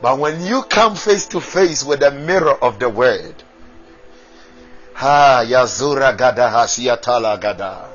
But 0.01 0.17
when 0.17 0.41
you 0.45 0.63
come 0.63 0.95
face 0.95 1.27
to 1.27 1.41
face 1.41 1.83
with 1.83 1.99
the 1.99 2.11
mirror 2.11 2.55
of 2.63 2.79
the 2.79 2.87
word, 2.89 3.35
ha 4.93 5.43
yazura 5.45 6.17
gada 6.17 7.37
gada. 7.37 7.89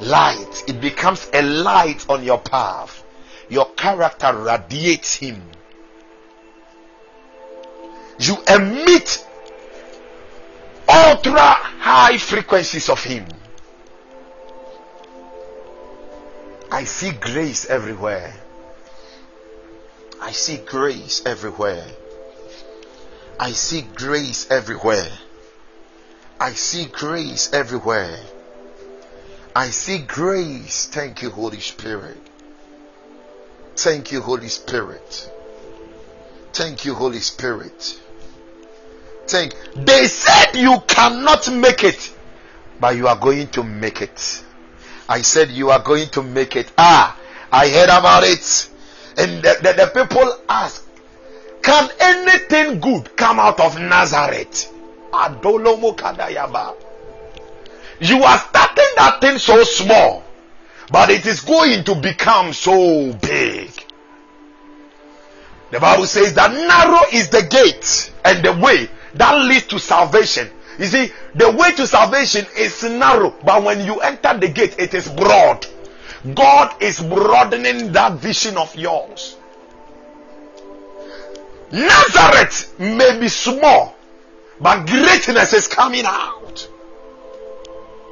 Light, 0.00 0.64
it 0.68 0.80
becomes 0.80 1.28
a 1.32 1.42
light 1.42 2.08
on 2.08 2.22
your 2.22 2.38
path. 2.38 3.02
Your 3.48 3.66
character 3.70 4.32
radiates 4.32 5.14
him. 5.14 5.42
You 8.18 8.36
emit 8.48 9.26
ultra 10.88 11.38
high 11.38 12.18
frequencies 12.18 12.88
of 12.88 13.02
Him. 13.02 13.26
I 16.70 16.84
see 16.84 17.12
grace 17.12 17.66
everywhere. 17.66 18.34
I 20.20 20.32
see 20.32 20.56
grace 20.56 21.22
everywhere. 21.24 21.86
I 23.38 23.52
see 23.52 23.82
grace 23.82 24.50
everywhere. 24.50 25.10
I 26.40 26.50
see 26.50 26.86
grace 26.86 27.52
everywhere. 27.52 28.18
I 29.54 29.70
see 29.70 29.98
grace. 29.98 30.86
Thank 30.86 31.22
you, 31.22 31.30
Holy 31.30 31.60
Spirit. 31.60 32.18
Thank 33.76 34.12
you, 34.12 34.20
Holy 34.20 34.48
Spirit. 34.48 35.30
Thank 36.52 36.84
you, 36.84 36.94
Holy 36.94 37.20
Spirit. 37.20 38.00
Think. 39.26 39.54
They 39.74 40.06
said 40.06 40.54
you 40.54 40.78
cannot 40.86 41.50
make 41.52 41.84
it, 41.84 42.14
but 42.80 42.96
you 42.96 43.08
are 43.08 43.16
going 43.16 43.48
to 43.48 43.62
make 43.62 44.02
it. 44.02 44.44
I 45.08 45.22
said 45.22 45.50
you 45.50 45.70
are 45.70 45.82
going 45.82 46.08
to 46.10 46.22
make 46.22 46.56
it. 46.56 46.70
Ah, 46.78 47.18
I 47.50 47.68
heard 47.68 47.88
about 47.90 48.24
it. 48.24 48.70
And 49.16 49.42
the, 49.42 49.56
the, 49.62 49.72
the 49.72 50.04
people 50.04 50.38
ask, 50.48 50.86
Can 51.62 51.88
anything 52.00 52.80
good 52.80 53.16
come 53.16 53.38
out 53.38 53.60
of 53.60 53.78
Nazareth? 53.78 54.72
Adolomo 55.12 55.96
Kadayaba. 55.96 56.74
You 58.00 58.22
are 58.24 58.38
starting 58.38 58.84
that 58.96 59.18
thing 59.20 59.38
so 59.38 59.62
small, 59.62 60.24
but 60.90 61.10
it 61.10 61.26
is 61.26 61.40
going 61.40 61.84
to 61.84 61.94
become 61.94 62.52
so 62.52 63.12
big. 63.14 63.70
The 65.70 65.80
Bible 65.80 66.06
says 66.06 66.34
that 66.34 66.52
narrow 66.52 67.00
is 67.12 67.30
the 67.30 67.42
gate 67.42 68.12
and 68.24 68.44
the 68.44 68.52
way 68.52 68.88
that 69.14 69.44
leads 69.44 69.66
to 69.68 69.78
salvation. 69.78 70.50
You 70.78 70.86
see, 70.86 71.12
the 71.34 71.50
way 71.50 71.72
to 71.74 71.86
salvation 71.86 72.46
is 72.56 72.82
narrow, 72.82 73.34
but 73.44 73.62
when 73.62 73.84
you 73.84 74.00
enter 74.00 74.36
the 74.38 74.48
gate, 74.48 74.74
it 74.78 74.92
is 74.94 75.08
broad. 75.08 75.66
God 76.34 76.82
is 76.82 77.00
broadening 77.00 77.92
that 77.92 78.14
vision 78.14 78.56
of 78.56 78.74
yours. 78.74 79.36
Nazareth 81.70 82.78
may 82.78 83.18
be 83.20 83.28
small, 83.28 83.94
but 84.60 84.86
greatness 84.86 85.52
is 85.52 85.68
coming 85.68 86.04
out. 86.06 86.68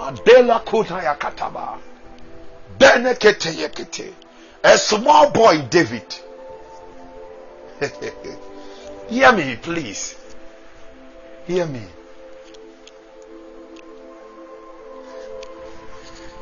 Adela 0.00 0.62
Kutaya 0.64 1.18
Kataba. 1.18 1.78
Benekete 2.78 3.52
Yekete. 3.52 4.12
A 4.64 4.78
small 4.78 5.30
boy, 5.30 5.62
David. 5.70 6.14
Hear 9.08 9.32
me, 9.32 9.56
please. 9.56 10.16
Hear 11.46 11.66
me. 11.66 11.82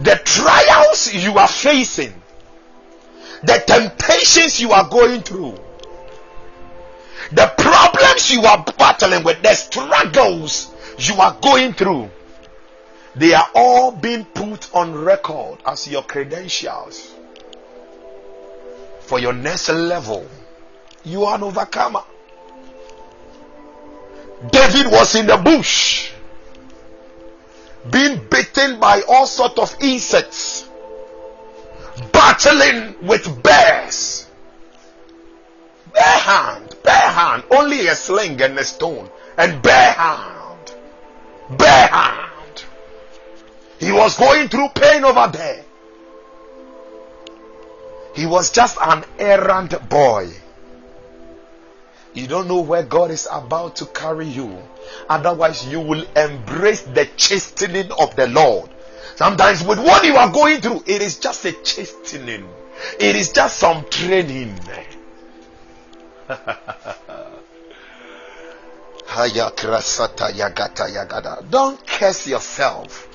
The 0.01 0.21
trials 0.25 1.13
you 1.13 1.39
are 1.39 1.49
facing, 1.49 2.15
the 3.43 3.63
temptations 3.67 4.61
you 4.61 4.73
are 4.73 4.89
going 4.89 5.21
through, 5.21 5.59
the 7.33 7.53
problems 7.57 8.31
you 8.31 8.43
are 8.43 8.65
battling 8.79 9.25
with, 9.25 9.43
the 9.43 9.55
struggles 9.55 10.71
you 10.99 11.15
are 11.17 11.37
going 11.43 11.75
through, 11.75 12.11
they 13.15 13.35
are 13.35 13.49
all 13.55 13.93
being 13.93 14.25
put 14.25 14.75
on 14.75 14.95
record 14.95 15.59
as 15.67 15.87
your 15.89 16.03
credentials 16.03 17.15
for 19.01 19.19
your 19.19 19.33
next 19.33 19.69
level. 19.69 20.27
You 21.05 21.25
are 21.25 21.35
an 21.35 21.43
overcomer. 21.43 22.03
David 24.49 24.91
was 24.91 25.15
in 25.15 25.27
the 25.27 25.37
bush 25.37 26.13
being 27.91 28.27
bitten 28.31 28.79
by 28.81 29.03
all 29.09 29.27
sort 29.27 29.59
of 29.59 29.75
insects, 29.81 30.69
battling 32.13 32.95
with 33.07 33.43
bears. 33.43 34.27
Bare 35.93 36.05
hand, 36.05 36.77
bare 36.83 36.95
hand, 36.95 37.43
only 37.51 37.87
a 37.87 37.95
sling 37.95 38.41
and 38.41 38.59
a 38.59 38.65
stone, 38.65 39.11
and 39.37 39.63
bare 39.63 39.93
hand, 39.93 40.75
bare 41.51 41.89
hand. 41.89 42.65
He 43.79 43.93
was 43.93 44.17
going 44.19 44.49
through 44.49 44.69
pain 44.69 45.05
over 45.05 45.31
there. 45.33 45.65
He 48.15 48.27
was 48.27 48.51
just 48.51 48.77
an 48.81 49.05
errand 49.19 49.77
boy. 49.89 50.31
You 52.13 52.27
don't 52.27 52.49
know 52.49 52.61
where 52.61 52.83
God 52.83 53.11
is 53.11 53.29
about 53.31 53.77
to 53.77 53.87
carry 53.87 54.27
you. 54.27 54.59
Otherwise, 55.09 55.67
you 55.67 55.81
will 55.81 56.05
embrace 56.17 56.83
the 56.83 57.09
chastening 57.17 57.93
of 57.93 58.17
the 58.17 58.27
Lord. 58.27 58.71
Sometimes, 59.15 59.63
with 59.63 59.79
what 59.79 60.05
you 60.05 60.17
are 60.17 60.31
going 60.31 60.61
through, 60.61 60.83
it 60.87 61.03
is 61.03 61.19
just 61.19 61.45
a 61.45 61.53
chastening, 61.53 62.49
it 62.99 63.15
is 63.15 63.31
just 63.33 63.59
some 63.59 63.85
training. 63.91 64.59
Don't 71.51 71.87
curse 71.87 72.27
yourself. 72.27 73.09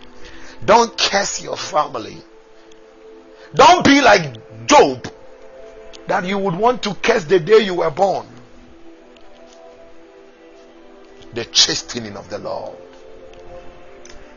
Don't 0.63 0.97
curse 0.97 1.41
your 1.41 1.57
family. 1.57 2.17
Don't 3.53 3.83
be 3.85 4.01
like 4.01 4.67
Job 4.67 5.07
that 6.07 6.25
you 6.25 6.37
would 6.37 6.55
want 6.55 6.83
to 6.83 6.93
curse 6.95 7.23
the 7.23 7.39
day 7.39 7.59
you 7.59 7.75
were 7.75 7.91
born. 7.91 8.27
The 11.35 11.43
chastening 11.43 12.15
of 12.15 12.29
the 12.29 12.39
Lord. 12.39 12.77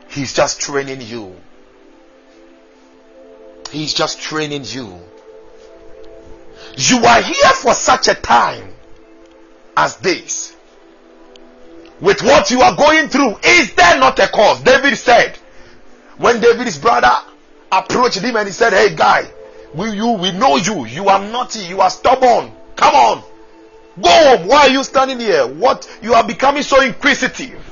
He's 0.09 0.32
just 0.32 0.61
training 0.61 1.01
you. 1.01 1.36
He's 3.70 3.94
just 3.94 4.20
training 4.20 4.64
you. 4.66 4.99
You 6.76 6.99
are 7.05 7.22
here 7.22 7.53
for 7.55 7.72
such 7.74 8.09
a 8.09 8.14
time 8.14 8.74
as 9.76 9.96
this. 9.99 10.57
With 12.01 12.20
what 12.22 12.51
you 12.51 12.62
are 12.62 12.74
going 12.74 13.09
through, 13.09 13.36
is 13.44 13.74
there 13.74 14.01
not 14.01 14.18
a 14.18 14.26
cause? 14.26 14.61
David 14.62 14.96
said, 14.96 15.38
when 16.16 16.40
David's 16.40 16.78
brother 16.78 17.14
approached 17.70 18.18
him 18.18 18.34
and 18.34 18.49
he 18.49 18.53
said, 18.53 18.72
Hey 18.72 18.96
guy, 18.96 19.30
we 19.72 19.92
you 19.92 20.12
we 20.14 20.32
know 20.32 20.57
you. 20.57 20.84
You 20.84 21.09
are 21.09 21.20
naughty, 21.20 21.61
you 21.61 21.80
are 21.80 21.90
stubborn. 21.90 22.51
Come 22.74 22.94
on. 22.96 23.22
Go 24.03 24.09
home. 24.11 24.49
Why 24.49 24.61
are 24.62 24.68
you 24.68 24.84
standing 24.84 25.20
here? 25.20 25.46
What 25.46 25.88
you 26.03 26.14
are 26.14 26.26
becoming 26.26 26.62
so 26.62 26.80
inquisitive? 26.82 27.64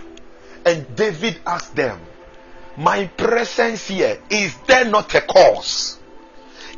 And 0.64 0.96
David 0.96 1.38
asked 1.46 1.76
them, 1.76 2.00
My 2.76 3.06
presence 3.06 3.88
here, 3.88 4.18
is 4.30 4.56
there 4.66 4.84
not 4.84 5.14
a 5.14 5.20
cause? 5.20 5.98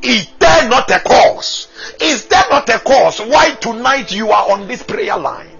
Is 0.02 0.28
there 0.38 0.68
not 0.68 0.90
a 0.90 1.00
cause? 1.00 1.68
Is 2.00 2.26
there 2.26 2.44
not 2.50 2.68
a 2.68 2.78
cause 2.78 3.20
why 3.20 3.50
tonight 3.54 4.12
you 4.12 4.30
are 4.30 4.52
on 4.52 4.68
this 4.68 4.82
prayer 4.82 5.16
line? 5.18 5.50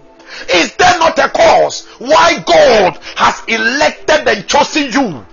Is 0.52 0.74
there 0.74 0.98
not 0.98 1.18
a 1.18 1.28
cause 1.28 1.86
why 1.98 2.38
God 2.46 2.98
has 3.16 3.42
elected 3.48 4.28
and 4.28 4.46
chosen 4.46 4.92
you 4.92 5.26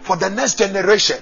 for 0.00 0.16
the 0.16 0.30
next 0.30 0.58
generation? 0.58 1.18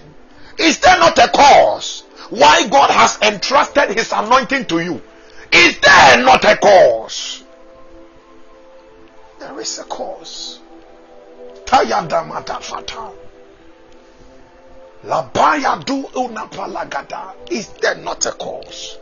Is 0.58 0.78
there 0.80 0.98
not 0.98 1.18
a 1.18 1.28
cause 1.28 2.04
why 2.30 2.68
God 2.68 2.90
has 2.90 3.18
entrusted 3.22 3.96
his 3.96 4.12
anointing 4.12 4.66
to 4.66 4.80
you? 4.80 5.02
Is 5.52 5.78
there 5.80 6.22
not 6.24 6.44
a 6.44 6.56
cause? 6.56 7.44
There 9.38 9.60
is 9.60 9.78
a 9.78 9.84
cause. 9.84 10.60
Tayadamatafata. 11.64 13.12
Labaya 15.04 15.84
du 15.84 16.02
unapalagada. 16.14 17.34
Is 17.50 17.68
there 17.80 17.96
not 17.96 18.26
a 18.26 18.32
cause? 18.32 18.98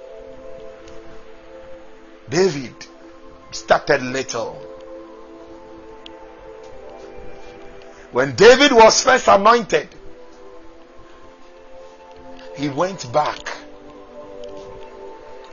David 2.29 2.75
started 3.51 4.03
little. 4.03 4.55
When 8.13 8.35
David 8.35 8.73
was 8.73 9.03
first 9.03 9.29
anointed, 9.29 9.89
he 12.57 12.69
went 12.69 13.13
back. 13.13 13.66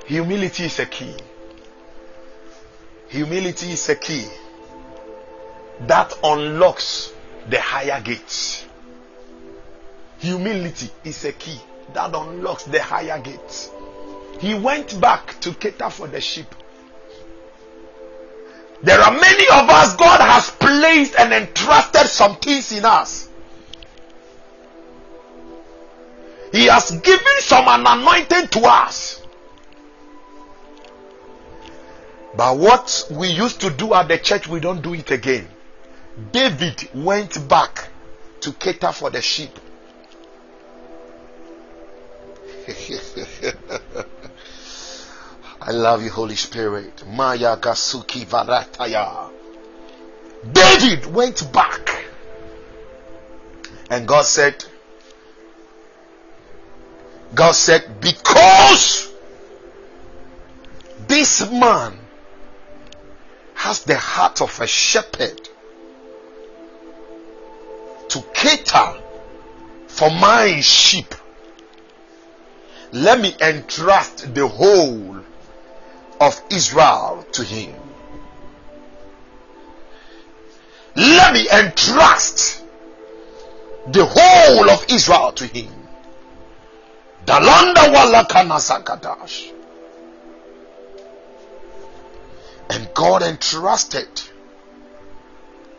Humility 0.06 0.66
is 0.66 0.80
a 0.80 0.86
key. 0.86 1.16
Humility 3.08 3.72
is 3.72 3.88
a 3.90 3.96
key 3.96 4.26
that 5.82 6.14
unlocks 6.24 7.14
the 7.50 7.60
higher 7.60 8.02
gates. 8.02 8.66
Humility 10.20 10.90
is 11.04 11.24
a 11.26 11.32
key 11.32 11.60
that 11.94 12.14
unlocks 12.14 12.64
the 12.64 12.82
higher 12.82 13.20
gates. 13.20 13.70
He 14.40 14.54
went 14.54 15.00
back 15.00 15.40
to 15.42 15.54
cater 15.54 15.90
for 15.90 16.08
the 16.08 16.20
sheep. 16.20 16.54
There 18.82 19.00
are 19.00 19.12
many 19.12 19.46
of 19.46 19.70
us, 19.70 19.96
God 19.96 20.20
has 20.20 20.50
placed 20.52 21.16
and 21.18 21.34
entrusted 21.34 22.08
some 22.08 22.36
things 22.36 22.72
in 22.74 22.84
us. 22.84 23.30
He 26.52 26.66
has 26.66 26.92
given 26.92 27.40
some 27.40 27.66
an 27.68 27.86
anointing 27.88 28.48
to 28.50 28.60
us. 28.68 29.23
But 32.36 32.58
what 32.58 33.08
we 33.12 33.28
used 33.28 33.62
to 33.62 33.70
do 33.70 33.94
at 33.94 34.08
the 34.08 34.18
church, 34.18 34.48
we 34.48 34.60
don't 34.60 34.82
do 34.82 34.94
it 34.94 35.12
again. 35.12 35.48
David 36.32 36.90
went 36.94 37.48
back 37.48 37.90
to 38.42 38.52
cater 38.54 38.92
for 38.92 39.10
the 39.10 39.22
sheep. 39.22 39.52
I 45.62 45.72
love 45.72 46.04
you, 46.04 46.10
Holy 46.10 46.36
Spirit. 46.36 47.06
Maya 47.08 47.58
Gasuki 47.58 48.26
Varataya. 48.26 49.30
David 50.52 51.06
went 51.06 51.52
back. 51.54 52.06
And 53.90 54.08
God 54.08 54.26
said, 54.26 54.66
God 57.36 57.52
said, 57.52 58.02
because 58.02 59.12
this 61.08 61.50
man 61.50 62.00
has 63.64 63.86
the 63.86 63.96
heart 63.96 64.42
of 64.42 64.60
a 64.60 64.68
shepherd 64.68 65.40
to 68.10 68.22
cater 68.34 68.94
for 69.88 70.10
my 70.10 70.60
sheep, 70.60 71.16
let 72.92 73.22
me 73.22 73.34
entrust 73.40 74.36
the 74.36 74.46
whole 74.46 75.24
of 76.20 76.42
Israel 76.50 77.26
to 77.32 77.44
him. 77.46 77.74
Let 80.98 81.34
me 81.34 81.48
entrust 81.50 82.66
the 83.88 84.06
whole 84.06 84.70
of 84.70 84.86
Israel 84.90 85.32
to 85.32 85.48
him. 85.48 85.74
Dalanda 87.26 87.84
walakana 87.96 88.60
sakatash. 88.60 89.63
And 92.70 92.90
God 92.94 93.22
entrusted 93.22 94.22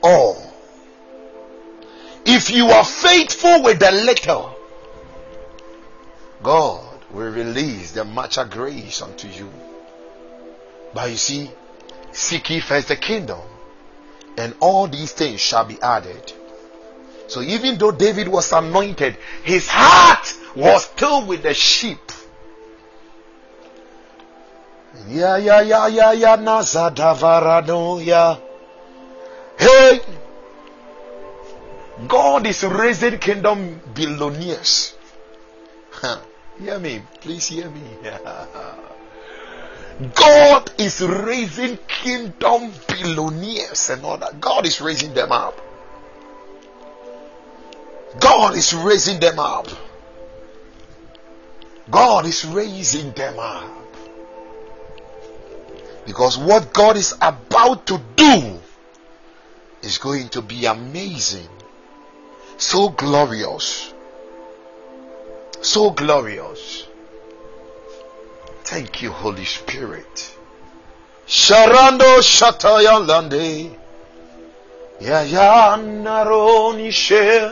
all. 0.03 0.53
If 2.27 2.51
you 2.51 2.69
are 2.69 2.85
faithful 2.85 3.63
with 3.63 3.79
the 3.81 3.93
little, 3.93 4.57
God 6.43 7.01
will 7.11 7.31
release 7.31 7.93
the 7.93 8.05
much 8.05 8.39
grace 8.51 9.03
unto 9.03 9.29
you. 9.29 9.51
But 10.93 11.11
you 11.11 11.17
see, 11.17 11.51
seek 12.13 12.51
ye 12.51 12.61
first 12.61 12.89
the 12.89 12.97
kingdom, 12.97 13.41
and 14.37 14.55
all 14.61 14.87
these 14.87 15.13
things 15.13 15.41
shall 15.41 15.65
be 15.65 15.81
added. 15.81 16.33
So 17.29 17.41
even 17.41 17.79
though 17.79 17.91
David 17.91 18.29
was 18.29 18.53
anointed, 18.53 19.17
his 19.43 19.69
heart 19.69 20.35
was 20.55 20.85
still 20.85 21.27
with 21.27 21.43
the 21.43 21.55
sheep. 21.55 22.13
Yeah, 25.09 25.37
yeah, 25.39 25.61
yeah, 25.61 26.13
yeah, 26.13 26.37
Nazadavarano, 26.37 28.05
yeah. 28.05 28.37
Hey, 29.59 30.01
God 32.07 32.47
is 32.47 32.63
raising 32.65 33.19
kingdom 33.19 33.81
billionaires. 33.95 34.95
hear 36.59 36.79
me, 36.79 37.03
please 37.21 37.47
hear 37.47 37.69
me. 37.71 37.83
God 40.15 40.73
is 40.79 41.01
raising 41.03 41.79
kingdom 41.87 42.73
billionaires 42.89 43.91
and 43.91 44.05
all 44.05 44.19
that. 44.19 44.41
God 44.41 44.67
is 44.67 44.81
raising 44.81 45.15
them 45.15 45.31
up. 45.31 45.61
God 48.21 48.57
is 48.57 48.75
raising 48.75 49.21
them 49.21 49.39
up. 49.39 49.69
God 51.91 52.27
is 52.27 52.45
raising 52.45 53.13
them 53.13 53.39
up. 53.39 53.84
Because 56.07 56.37
what 56.37 56.73
God 56.73 56.97
is 56.97 57.15
about 57.21 57.87
to 57.87 58.01
do 58.17 58.61
is 59.83 59.99
going 59.99 60.29
to 60.31 60.43
be 60.43 60.67
amazing. 60.67 61.49
So 62.57 62.91
glorious. 62.91 63.93
So 65.61 65.91
glorious. 65.91 66.87
Thank 68.65 69.03
you, 69.03 69.11
Holy 69.11 69.45
Spirit. 69.45 70.37
Sharando. 71.27 72.21
Ya 75.01 75.21
ya 75.23 75.77
naroni 75.77 76.93
she. 76.93 77.51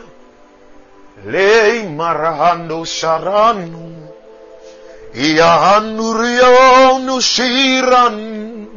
Le 1.24 1.82
marahando 1.88 2.84
sharanu. 2.84 3.91
Ya 5.14 5.76
anurionu 5.76 7.20
shiran. 7.20 8.68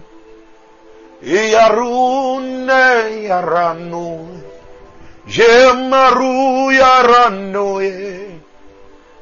Yarune 1.23 2.83
yaranu. 3.23 4.27
Yemaru 5.27 6.71
yaranu. 6.75 7.79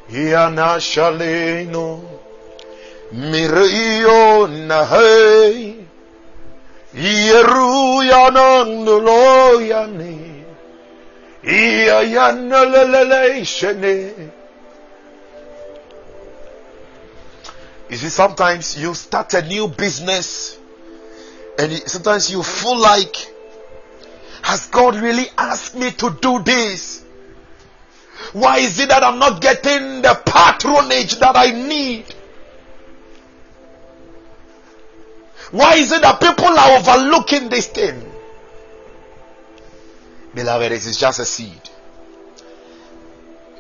Yana 0.10 0.80
shaleno. 0.82 2.02
Mirio 3.14 4.48
nahei. 4.68 5.76
Yeru 6.96 8.04
yanandulo 8.10 9.62
yani. 9.62 10.18
Iya 11.44 12.02
yanalele 12.02 13.46
You 17.94 18.00
see, 18.00 18.10
sometimes 18.10 18.76
you 18.76 18.96
start 18.96 19.36
a 19.36 19.44
new 19.44 19.68
business 19.68 20.58
and 21.60 21.72
sometimes 21.88 22.32
you 22.32 22.42
feel 22.42 22.76
like, 22.76 23.16
has 24.42 24.66
God 24.66 24.96
really 24.96 25.28
asked 25.38 25.76
me 25.76 25.92
to 25.92 26.18
do 26.20 26.42
this? 26.42 27.06
Why 28.32 28.58
is 28.58 28.80
it 28.80 28.90
that 28.90 29.04
I'm 29.04 29.20
not 29.20 29.40
getting 29.42 30.02
the 30.02 30.20
patronage 30.26 31.20
that 31.20 31.36
I 31.36 31.52
need? 31.52 32.06
Why 35.52 35.76
is 35.76 35.92
it 35.92 36.02
that 36.02 36.20
people 36.20 36.48
are 36.48 36.80
overlooking 36.80 37.50
this 37.50 37.68
thing? 37.68 38.12
Beloved, 40.34 40.72
it 40.72 40.84
is 40.84 40.98
just 40.98 41.20
a 41.20 41.26
seed. 41.26 41.62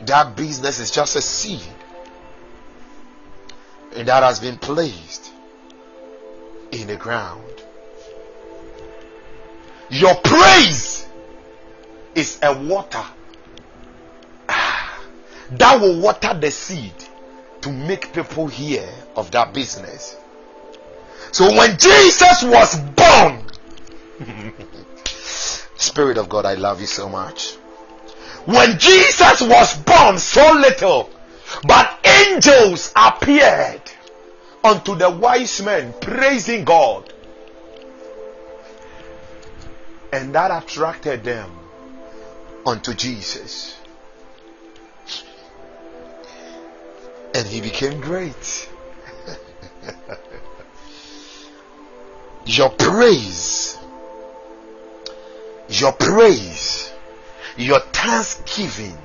That 0.07 0.35
business 0.35 0.79
is 0.79 0.89
just 0.89 1.15
a 1.17 1.21
seed. 1.21 1.61
And 3.95 4.07
that 4.07 4.23
has 4.23 4.39
been 4.39 4.57
placed 4.57 5.31
in 6.71 6.87
the 6.87 6.95
ground. 6.95 7.43
Your 9.89 10.15
praise 10.15 11.07
is 12.15 12.39
a 12.41 12.57
water 12.57 13.03
ah, 14.49 15.03
that 15.51 15.79
will 15.79 16.01
water 16.01 16.33
the 16.33 16.49
seed 16.49 16.93
to 17.61 17.71
make 17.71 18.11
people 18.13 18.47
hear 18.47 18.87
of 19.15 19.29
that 19.31 19.53
business. 19.53 20.17
So 21.31 21.45
when 21.55 21.77
Jesus 21.77 22.43
was 22.43 22.79
born, 22.79 23.45
Spirit 25.77 26.17
of 26.17 26.29
God, 26.29 26.45
I 26.45 26.55
love 26.55 26.81
you 26.81 26.87
so 26.87 27.07
much. 27.07 27.53
When 28.45 28.77
Jesus 28.77 29.41
was 29.41 29.77
born, 29.83 30.17
so 30.17 30.53
little, 30.53 31.09
but 31.65 31.99
angels 32.03 32.91
appeared 32.95 33.82
unto 34.63 34.95
the 34.95 35.09
wise 35.09 35.61
men, 35.61 35.93
praising 35.99 36.63
God. 36.63 37.11
And 40.11 40.33
that 40.35 40.63
attracted 40.63 41.23
them 41.23 41.51
unto 42.65 42.93
Jesus. 42.93 43.77
And 47.33 47.47
he 47.47 47.61
became 47.61 47.99
great. 47.99 48.69
your 52.45 52.69
praise, 52.69 53.77
your 55.67 55.93
praise, 55.93 56.93
your 57.57 57.79
thanksgiving. 57.79 58.97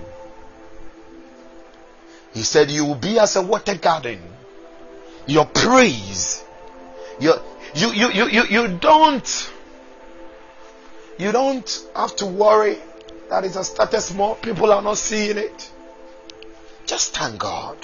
He 2.34 2.42
said, 2.42 2.70
You 2.70 2.84
will 2.84 2.94
be 2.94 3.18
as 3.18 3.36
a 3.36 3.42
water 3.42 3.74
garden. 3.76 4.20
Your 5.28 5.44
praise, 5.44 6.42
your, 7.20 7.40
you, 7.74 7.92
you, 7.92 8.10
you, 8.10 8.28
you, 8.28 8.44
you 8.46 8.78
don't, 8.78 9.52
you 11.18 11.32
don't 11.32 11.86
have 11.94 12.16
to 12.16 12.26
worry 12.26 12.78
that 13.28 13.44
it 13.44 13.52
has 13.52 13.68
started 13.68 14.00
small. 14.00 14.36
People 14.36 14.72
are 14.72 14.80
not 14.80 14.96
seeing 14.96 15.36
it. 15.36 15.70
Just 16.86 17.14
thank 17.14 17.38
God. 17.38 17.76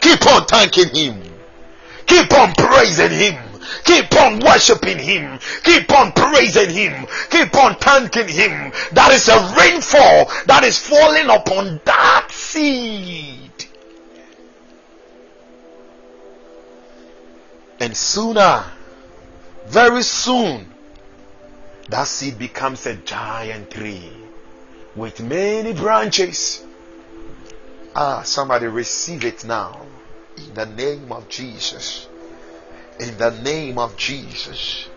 Keep 0.00 0.24
on 0.28 0.46
thanking 0.46 0.94
Him. 0.94 1.22
Keep 2.06 2.32
on 2.34 2.54
praising 2.54 3.10
Him. 3.10 3.42
Keep 3.82 4.14
on 4.14 4.38
worshiping 4.38 4.98
Him. 4.98 5.40
Keep 5.64 5.90
on 5.90 6.12
praising 6.12 6.70
Him. 6.70 7.06
Keep 7.30 7.56
on 7.56 7.74
thanking 7.74 8.28
Him. 8.28 8.72
That 8.92 9.10
is 9.10 9.28
a 9.28 9.38
rainfall 9.58 10.30
that 10.46 10.62
is 10.62 10.78
falling 10.78 11.28
upon 11.28 11.80
that 11.84 12.28
seed. 12.30 13.45
And 17.78 17.96
sooner, 17.96 18.64
very 19.66 20.02
soon, 20.02 20.72
that 21.88 22.08
seed 22.08 22.38
becomes 22.38 22.86
a 22.86 22.94
giant 22.96 23.70
tree 23.70 24.12
with 24.94 25.20
many 25.20 25.72
branches. 25.72 26.64
Ah, 27.94 28.22
somebody 28.22 28.66
receive 28.66 29.24
it 29.24 29.44
now. 29.44 29.80
In 30.36 30.54
the 30.54 30.66
name 30.66 31.12
of 31.12 31.28
Jesus. 31.28 32.08
In 32.98 33.16
the 33.18 33.30
name 33.30 33.78
of 33.78 33.96
Jesus. 33.96 34.88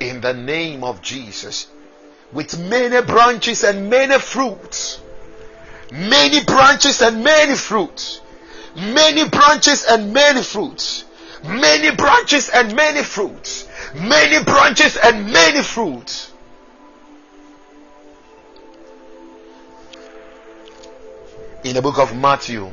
In 0.00 0.20
the 0.20 0.34
name 0.34 0.84
of 0.84 1.02
Jesus. 1.02 1.66
With 2.32 2.58
many 2.58 3.04
branches 3.04 3.64
and 3.64 3.90
many 3.90 4.18
fruits. 4.18 5.00
Many 5.90 6.44
branches 6.44 7.00
and 7.02 7.22
many 7.24 7.54
fruits. 7.56 8.20
Many 8.76 9.28
branches 9.28 9.84
and 9.84 10.12
many 10.12 10.42
fruits. 10.42 11.04
Many 11.44 11.94
branches 11.94 12.48
and 12.48 12.74
many 12.74 13.02
fruits. 13.02 13.68
Many 13.94 14.42
branches 14.42 14.96
and 14.96 15.30
many 15.30 15.62
fruits. 15.62 16.32
In 21.64 21.74
the 21.74 21.82
book 21.82 21.98
of 21.98 22.16
Matthew, 22.16 22.70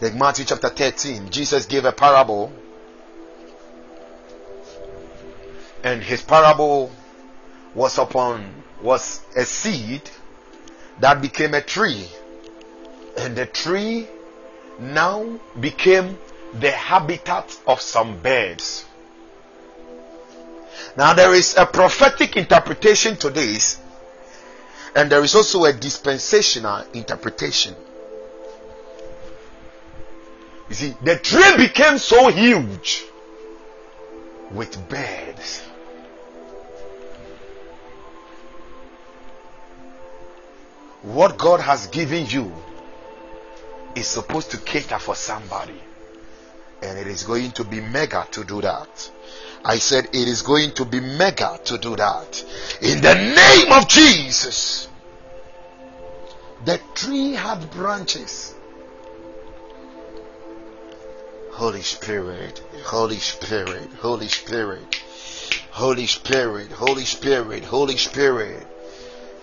like 0.00 0.14
Matthew 0.14 0.44
chapter 0.44 0.68
13, 0.68 1.30
Jesus 1.30 1.64
gave 1.66 1.84
a 1.86 1.92
parable. 1.92 2.52
And 5.82 6.02
his 6.02 6.22
parable 6.22 6.90
was 7.74 7.96
upon 7.96 8.62
was 8.82 9.20
a 9.34 9.44
seed 9.44 10.02
that 11.00 11.22
became 11.22 11.54
a 11.54 11.62
tree. 11.62 12.06
And 13.16 13.34
the 13.34 13.46
tree 13.46 14.06
now 14.78 15.38
became 15.58 16.18
the 16.54 16.70
habitat 16.70 17.56
of 17.66 17.80
some 17.80 18.18
birds. 18.20 18.84
Now 20.96 21.14
there 21.14 21.34
is 21.34 21.56
a 21.56 21.66
prophetic 21.66 22.36
interpretation 22.36 23.16
to 23.18 23.30
this, 23.30 23.78
and 24.94 25.10
there 25.10 25.22
is 25.22 25.34
also 25.34 25.64
a 25.64 25.72
dispensational 25.72 26.84
interpretation. 26.92 27.74
You 30.68 30.74
see, 30.74 30.94
the 31.02 31.16
tree 31.16 31.56
became 31.56 31.98
so 31.98 32.28
huge 32.28 33.04
with 34.50 34.88
birds. 34.88 35.62
What 41.02 41.38
God 41.38 41.60
has 41.60 41.86
given 41.88 42.26
you 42.26 42.52
is 43.94 44.06
supposed 44.06 44.50
to 44.52 44.58
cater 44.58 44.98
for 44.98 45.14
somebody. 45.14 45.80
And 46.82 46.98
it 46.98 47.06
is 47.06 47.24
going 47.24 47.52
to 47.52 47.64
be 47.64 47.80
mega 47.80 48.26
to 48.32 48.44
do 48.44 48.60
that. 48.62 49.10
I 49.64 49.76
said 49.76 50.06
it 50.06 50.28
is 50.28 50.42
going 50.42 50.72
to 50.72 50.84
be 50.84 51.00
mega 51.00 51.60
to 51.64 51.78
do 51.78 51.96
that. 51.96 52.44
In 52.80 53.00
the 53.02 53.14
name 53.14 53.72
of 53.72 53.88
Jesus. 53.88 54.88
The 56.64 56.80
tree 56.94 57.32
had 57.32 57.70
branches. 57.70 58.54
Holy 61.52 61.82
Spirit, 61.82 62.62
Holy 62.84 63.18
Spirit, 63.18 63.92
Holy 64.00 64.28
Spirit, 64.28 65.02
Holy 65.70 66.06
Spirit, 66.06 66.72
Holy 66.72 67.04
Spirit, 67.04 67.64
Holy 67.64 67.96
Spirit. 67.96 68.66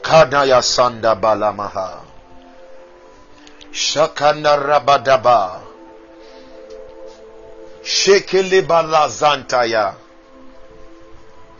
Kadaya 0.01 0.61
Sanda 0.63 1.19
Balamaha. 1.19 2.01
Shakana 3.71 4.57
Rabadaba. 4.57 5.66
Shekele 7.87 8.67
Balazantaya. 8.67 9.95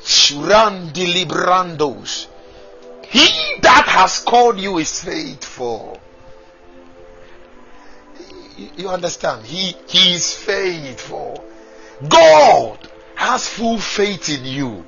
Shurandi 0.04 1.06
Librandos. 1.14 2.28
He 3.08 3.56
that 3.62 3.86
has 3.88 4.20
called 4.20 4.60
you 4.60 4.78
is 4.78 5.02
faithful. 5.02 5.98
You 8.76 8.90
understand? 8.90 9.46
He, 9.46 9.74
he 9.88 10.16
is 10.16 10.34
faithful. 10.34 11.42
God 12.10 12.78
has 13.16 13.48
full 13.48 13.78
faith 13.78 14.28
in 14.28 14.44
you. 14.44 14.86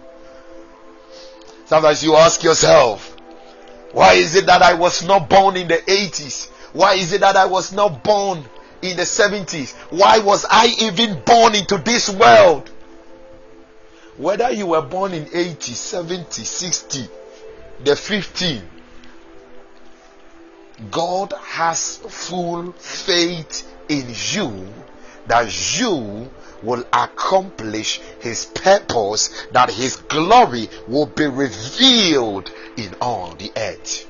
Sometimes 1.67 2.03
you 2.03 2.15
ask 2.15 2.43
yourself, 2.43 3.15
why 3.93 4.15
is 4.15 4.35
it 4.35 4.45
that 4.47 4.61
I 4.61 4.73
was 4.73 5.03
not 5.03 5.29
born 5.29 5.55
in 5.55 5.69
the 5.69 5.77
80s? 5.77 6.49
Why 6.73 6.95
is 6.95 7.13
it 7.13 7.21
that 7.21 7.37
I 7.37 7.45
was 7.45 7.71
not 7.71 8.03
born 8.03 8.43
in 8.81 8.97
the 8.97 9.03
70s? 9.03 9.73
Why 9.91 10.19
was 10.19 10.45
I 10.49 10.67
even 10.79 11.21
born 11.25 11.55
into 11.55 11.77
this 11.77 12.09
world? 12.09 12.69
Whether 14.17 14.51
you 14.51 14.67
were 14.67 14.81
born 14.81 15.13
in 15.13 15.27
80, 15.33 15.73
70, 15.73 16.43
60, 16.43 17.07
the 17.83 17.95
15, 17.95 18.63
God 20.91 21.33
has 21.41 21.97
full 21.97 22.71
faith 22.73 23.67
in 23.87 24.07
you 24.31 24.67
that 25.27 25.79
you 25.79 26.29
will 26.63 26.83
accomplish 26.91 27.99
his 28.19 28.45
purpose, 28.45 29.47
that 29.51 29.69
his 29.69 29.95
glory 29.95 30.67
will 30.87 31.05
be 31.05 31.25
revealed 31.25 32.51
in 32.75 32.93
all 32.99 33.33
the 33.35 33.51
earth. 33.55 34.09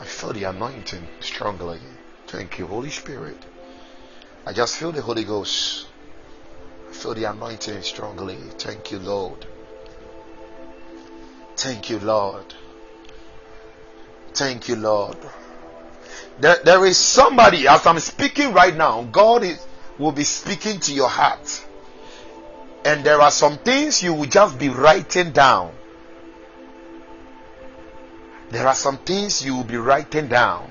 I 0.00 0.04
feel 0.04 0.32
the 0.32 0.44
anointing 0.44 1.06
strongly. 1.20 1.78
Thank 2.26 2.58
you, 2.58 2.66
Holy 2.66 2.90
Spirit. 2.90 3.38
I 4.44 4.52
just 4.52 4.76
feel 4.76 4.92
the 4.92 5.02
Holy 5.02 5.24
Ghost. 5.24 5.86
I 6.88 6.92
feel 6.92 7.14
the 7.14 7.24
anointing 7.24 7.82
strongly. 7.82 8.36
Thank 8.58 8.90
you, 8.90 8.98
Lord. 8.98 9.46
Thank 11.56 11.90
you, 11.90 11.98
Lord. 11.98 12.54
Thank 14.34 14.68
you, 14.68 14.76
Lord. 14.76 15.16
There, 16.38 16.56
there 16.64 16.84
is 16.84 16.98
somebody, 16.98 17.66
as 17.66 17.86
I'm 17.86 17.98
speaking 18.00 18.52
right 18.52 18.76
now, 18.76 19.04
God 19.04 19.42
is, 19.42 19.64
will 19.98 20.12
be 20.12 20.24
speaking 20.24 20.80
to 20.80 20.92
your 20.92 21.08
heart. 21.08 21.64
And 22.84 23.04
there 23.04 23.20
are 23.20 23.30
some 23.30 23.58
things 23.58 24.02
you 24.02 24.12
will 24.12 24.26
just 24.26 24.58
be 24.58 24.68
writing 24.68 25.32
down. 25.32 25.72
There 28.50 28.66
are 28.66 28.74
some 28.74 28.98
things 28.98 29.44
you 29.44 29.56
will 29.56 29.64
be 29.64 29.76
writing 29.76 30.28
down. 30.28 30.70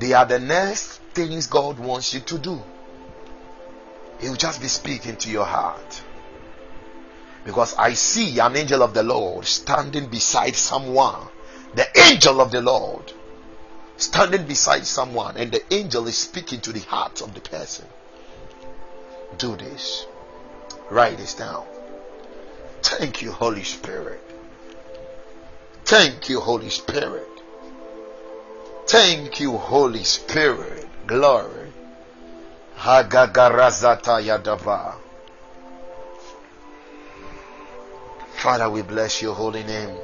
They 0.00 0.14
are 0.14 0.24
the 0.24 0.38
next 0.38 1.02
things 1.12 1.46
God 1.46 1.78
wants 1.78 2.14
you 2.14 2.20
to 2.20 2.38
do. 2.38 2.62
He 4.18 4.28
will 4.30 4.36
just 4.36 4.62
be 4.62 4.68
speaking 4.68 5.16
to 5.16 5.30
your 5.30 5.44
heart. 5.44 6.02
Because 7.44 7.74
I 7.74 7.92
see 7.92 8.38
an 8.38 8.56
angel 8.56 8.82
of 8.82 8.94
the 8.94 9.02
Lord 9.02 9.44
standing 9.44 10.08
beside 10.08 10.56
someone. 10.56 11.28
The 11.74 11.86
angel 12.08 12.40
of 12.40 12.50
the 12.50 12.62
Lord 12.62 13.12
standing 13.98 14.46
beside 14.46 14.86
someone, 14.86 15.36
and 15.36 15.52
the 15.52 15.62
angel 15.72 16.06
is 16.06 16.16
speaking 16.16 16.62
to 16.62 16.72
the 16.72 16.80
heart 16.80 17.20
of 17.20 17.34
the 17.34 17.40
person. 17.40 17.86
Do 19.36 19.54
this. 19.54 20.06
Write 20.90 21.18
this 21.18 21.34
down. 21.34 21.66
Thank 22.82 23.20
you, 23.20 23.32
Holy 23.32 23.64
Spirit. 23.64 24.22
Thank 25.84 26.30
you, 26.30 26.40
Holy 26.40 26.70
Spirit. 26.70 27.39
Thank 28.90 29.38
you, 29.38 29.56
Holy 29.56 30.02
Spirit. 30.02 30.84
Glory. 31.06 31.72
Yadava. 34.20 34.96
Father, 38.34 38.68
we 38.68 38.82
bless 38.82 39.22
your 39.22 39.32
holy 39.36 39.62
name. 39.62 39.96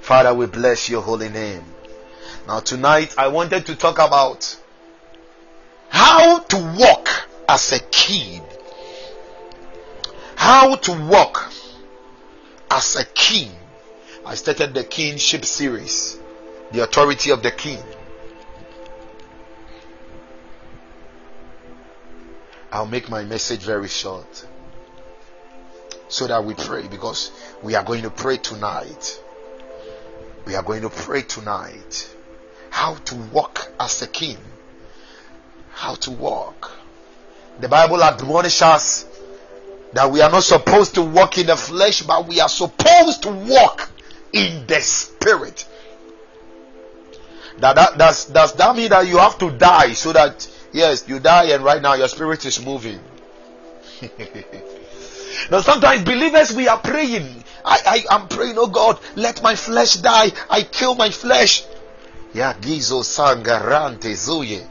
Father, 0.00 0.34
we 0.34 0.46
bless 0.46 0.88
your 0.88 1.02
holy 1.02 1.28
name. 1.28 1.62
Now, 2.48 2.58
tonight 2.58 3.14
I 3.16 3.28
wanted 3.28 3.64
to 3.66 3.76
talk 3.76 4.00
about 4.00 4.56
how 5.88 6.40
to 6.40 6.76
walk 6.76 7.28
as 7.48 7.70
a 7.70 7.78
king. 7.78 8.42
How 10.34 10.74
to 10.74 11.06
walk 11.06 11.52
as 12.72 12.96
a 12.96 13.04
king. 13.04 13.52
I 14.26 14.34
started 14.34 14.74
the 14.74 14.82
kingship 14.82 15.44
series, 15.44 16.18
the 16.72 16.82
authority 16.82 17.30
of 17.30 17.42
the 17.42 17.50
king. 17.50 17.82
I'll 22.70 22.86
make 22.86 23.10
my 23.10 23.22
message 23.22 23.60
very 23.62 23.88
short 23.88 24.46
so 26.08 26.26
that 26.26 26.44
we 26.44 26.54
pray 26.54 26.88
because 26.88 27.30
we 27.62 27.74
are 27.74 27.84
going 27.84 28.02
to 28.02 28.10
pray 28.10 28.38
tonight. 28.38 29.20
We 30.46 30.54
are 30.54 30.62
going 30.62 30.82
to 30.82 30.88
pray 30.88 31.22
tonight. 31.22 32.14
How 32.70 32.94
to 32.94 33.14
walk 33.14 33.70
as 33.78 34.00
a 34.00 34.06
king. 34.06 34.38
How 35.72 35.94
to 35.96 36.10
walk. 36.10 36.72
The 37.60 37.68
Bible 37.68 38.02
admonishes 38.02 38.62
us 38.62 39.06
that 39.92 40.10
we 40.10 40.22
are 40.22 40.30
not 40.30 40.42
supposed 40.42 40.94
to 40.94 41.02
walk 41.02 41.36
in 41.36 41.46
the 41.46 41.56
flesh, 41.56 42.02
but 42.02 42.26
we 42.26 42.40
are 42.40 42.48
supposed 42.48 43.22
to 43.24 43.30
walk 43.30 43.90
in 44.32 44.66
the 44.66 44.80
spirit. 44.80 45.66
That, 47.62 47.76
that 47.76 47.96
does, 47.96 48.24
does 48.24 48.54
that 48.54 48.74
mean 48.74 48.88
that 48.90 49.06
you 49.06 49.18
have 49.18 49.38
to 49.38 49.48
die 49.52 49.92
so 49.92 50.12
that 50.12 50.50
yes, 50.72 51.06
you 51.06 51.20
die 51.20 51.44
and 51.54 51.62
right 51.62 51.80
now 51.80 51.94
your 51.94 52.08
spirit 52.08 52.44
is 52.44 52.60
moving? 52.60 52.98
now 55.48 55.60
sometimes 55.60 56.02
believers 56.02 56.52
we 56.52 56.66
are 56.66 56.80
praying. 56.80 57.44
I, 57.64 58.04
I 58.10 58.16
am 58.16 58.26
praying, 58.26 58.56
oh 58.58 58.66
God, 58.66 58.98
let 59.14 59.44
my 59.44 59.54
flesh 59.54 59.94
die. 59.94 60.32
I 60.50 60.62
kill 60.62 60.96
my 60.96 61.10
flesh. 61.10 61.62
Sangarante 62.34 64.10
zuye. 64.16 64.66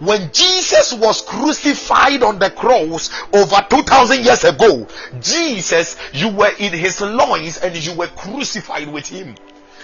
When 0.00 0.32
Jesus 0.32 0.94
was 0.94 1.22
crucified 1.22 2.24
on 2.24 2.40
the 2.40 2.50
cross 2.50 3.10
over 3.32 3.64
2000 3.70 4.24
years 4.24 4.42
ago, 4.42 4.88
Jesus, 5.20 5.96
you 6.12 6.30
were 6.30 6.50
in 6.58 6.72
his 6.72 7.00
loins 7.00 7.58
and 7.58 7.76
you 7.76 7.94
were 7.94 8.08
crucified 8.08 8.92
with 8.92 9.06
him. 9.06 9.36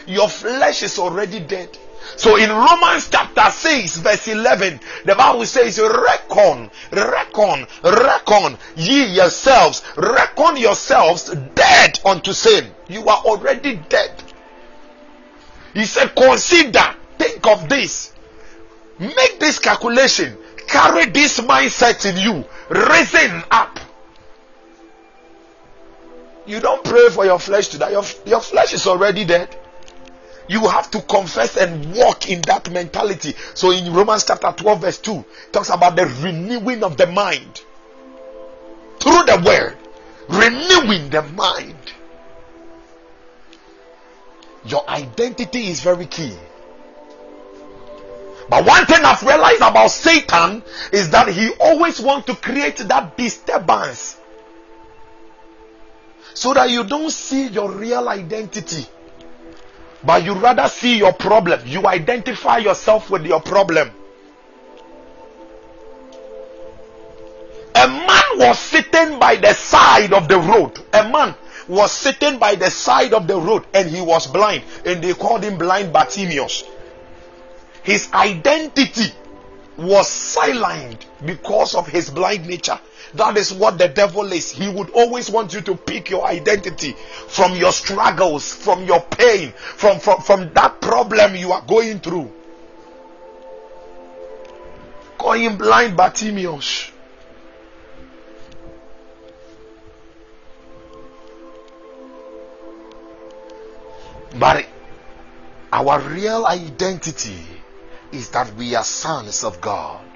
Your 0.08 0.28
flesh 0.28 0.82
is 0.82 0.98
already 0.98 1.38
dead. 1.38 1.78
So 2.16 2.36
in 2.36 2.50
Romans 2.50 3.08
chapter 3.10 3.50
6 3.50 3.98
verse 3.98 4.28
11, 4.28 4.80
the 5.04 5.14
Bible 5.14 5.46
says, 5.46 5.78
reckon, 5.78 6.70
reckon, 6.92 7.66
reckon 7.84 8.58
ye 8.76 9.06
yourselves, 9.14 9.82
reckon 9.96 10.56
yourselves 10.56 11.30
dead 11.54 12.00
unto 12.04 12.32
sin. 12.32 12.70
You 12.88 13.06
are 13.08 13.18
already 13.18 13.76
dead. 13.88 14.22
He 15.74 15.84
said, 15.84 16.14
consider, 16.16 16.94
think 17.18 17.46
of 17.46 17.68
this. 17.68 18.12
Make 18.98 19.38
this 19.38 19.58
calculation. 19.58 20.36
Carry 20.66 21.06
this 21.06 21.40
mindset 21.40 22.04
in 22.04 22.16
you. 22.16 22.44
Raising 22.68 23.42
up. 23.50 23.78
You 26.46 26.60
don't 26.60 26.82
pray 26.82 27.10
for 27.10 27.24
your 27.24 27.38
flesh 27.38 27.68
to 27.68 27.78
die. 27.78 27.90
Your, 27.90 28.04
your 28.26 28.40
flesh 28.40 28.72
is 28.72 28.86
already 28.86 29.24
dead. 29.24 29.54
You 30.48 30.66
have 30.66 30.90
to 30.92 31.02
confess 31.02 31.56
and 31.58 31.94
walk 31.94 32.28
in 32.28 32.40
that 32.42 32.70
mentality. 32.70 33.34
So 33.54 33.70
in 33.70 33.92
Romans 33.92 34.24
chapter 34.24 34.50
12, 34.50 34.80
verse 34.80 34.98
2, 34.98 35.24
talks 35.52 35.68
about 35.68 35.94
the 35.94 36.06
renewing 36.22 36.82
of 36.82 36.96
the 36.96 37.06
mind 37.06 37.60
through 38.98 39.24
the 39.24 39.42
word. 39.44 39.76
Renewing 40.28 41.10
the 41.10 41.22
mind. 41.22 41.76
Your 44.64 44.88
identity 44.88 45.68
is 45.68 45.80
very 45.80 46.06
key. 46.06 46.34
But 48.48 48.64
one 48.64 48.86
thing 48.86 49.04
I've 49.04 49.22
realized 49.22 49.60
about 49.60 49.90
Satan 49.90 50.62
is 50.92 51.10
that 51.10 51.28
he 51.28 51.50
always 51.60 52.00
wants 52.00 52.26
to 52.26 52.34
create 52.34 52.78
that 52.78 53.16
disturbance 53.16 54.18
so 56.32 56.54
that 56.54 56.70
you 56.70 56.84
don't 56.84 57.10
see 57.10 57.48
your 57.48 57.70
real 57.70 58.08
identity 58.08 58.86
but 60.04 60.24
you 60.24 60.34
rather 60.34 60.68
see 60.68 60.98
your 60.98 61.12
problem. 61.12 61.60
You 61.66 61.86
identify 61.86 62.58
yourself 62.58 63.10
with 63.10 63.26
your 63.26 63.40
problem. 63.40 63.90
A 67.74 67.86
man 67.86 68.38
was 68.38 68.58
sitting 68.58 69.18
by 69.18 69.36
the 69.36 69.52
side 69.54 70.12
of 70.12 70.28
the 70.28 70.38
road. 70.38 70.78
A 70.92 71.08
man 71.08 71.34
was 71.68 71.92
sitting 71.92 72.38
by 72.38 72.54
the 72.54 72.70
side 72.70 73.12
of 73.12 73.26
the 73.26 73.38
road 73.38 73.64
and 73.74 73.88
he 73.88 74.00
was 74.00 74.26
blind, 74.26 74.64
and 74.84 75.02
they 75.02 75.14
called 75.14 75.44
him 75.44 75.58
blind 75.58 75.92
Bartimaeus. 75.92 76.64
His 77.82 78.10
identity 78.12 79.12
was 79.76 80.08
silent 80.08 81.06
because 81.24 81.74
of 81.74 81.86
his 81.86 82.10
blind 82.10 82.46
nature. 82.46 82.78
That 83.14 83.36
is 83.36 83.52
what 83.52 83.78
the 83.78 83.88
devil 83.88 84.30
is. 84.32 84.50
He 84.50 84.68
would 84.68 84.90
always 84.90 85.30
want 85.30 85.54
you 85.54 85.60
to 85.62 85.76
pick 85.76 86.10
your 86.10 86.26
identity 86.26 86.94
from 87.28 87.56
your 87.56 87.72
struggles, 87.72 88.52
from 88.54 88.84
your 88.84 89.00
pain, 89.00 89.52
from, 89.52 89.98
from, 89.98 90.20
from 90.20 90.52
that 90.54 90.80
problem 90.80 91.34
you 91.34 91.52
are 91.52 91.62
going 91.62 92.00
through. 92.00 92.32
Going 95.18 95.56
blind 95.56 95.96
Bartimaeus. 95.96 96.92
But 104.38 104.66
our 105.72 106.00
real 106.00 106.46
identity 106.46 107.40
is 108.12 108.30
that 108.30 108.54
we 108.54 108.74
are 108.74 108.84
sons 108.84 109.42
of 109.44 109.60
God. 109.60 110.07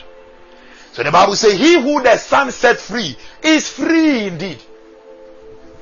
So 0.92 1.02
the 1.02 1.10
Bible 1.10 1.36
says, 1.36 1.54
He 1.54 1.80
who 1.80 2.02
the 2.02 2.16
Son 2.16 2.50
set 2.50 2.78
free 2.78 3.16
is 3.42 3.68
free 3.68 4.26
indeed. 4.26 4.62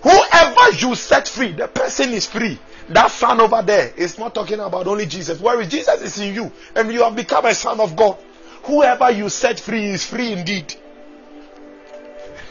Whoever 0.03 0.71
you 0.79 0.95
set 0.95 1.29
free, 1.29 1.53
the 1.53 1.69
person 1.69 2.11
is 2.11 2.27
free. 2.27 2.59
That 2.89 3.11
son 3.11 3.41
over 3.41 3.63
there 3.63 3.93
is 3.97 4.19
not 4.19 4.35
talking 4.35 4.59
about 4.59 4.87
only 4.89 5.07
Jesus. 5.07 5.39
Whereas 5.41 5.69
Jesus 5.69 6.01
is 6.03 6.19
in 6.19 6.35
you 6.35 6.51
and 6.75 6.93
you 6.93 7.05
have 7.05 7.15
become 7.15 7.45
a 7.47 7.55
son 7.55 7.79
of 7.81 7.95
God. 7.95 8.19
Whoever 8.65 9.11
you 9.11 9.29
set 9.29 9.61
free 9.61 9.85
is 9.87 10.05
free 10.05 10.33
indeed. 10.33 10.75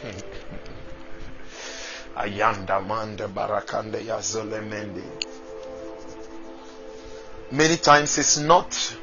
Many 7.50 7.76
times 7.76 8.16
it's 8.18 8.38
not 8.38 8.96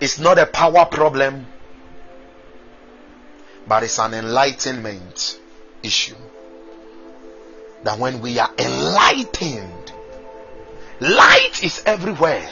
it's 0.00 0.18
not 0.18 0.38
a 0.38 0.46
power 0.46 0.84
problem, 0.86 1.46
but 3.66 3.82
it's 3.82 3.98
an 3.98 4.14
enlightenment 4.14 5.40
issue. 5.82 6.16
That 7.84 7.98
when 7.98 8.20
we 8.20 8.38
are 8.38 8.50
enlightened, 8.58 9.92
light 11.00 11.62
is 11.62 11.82
everywhere. 11.86 12.50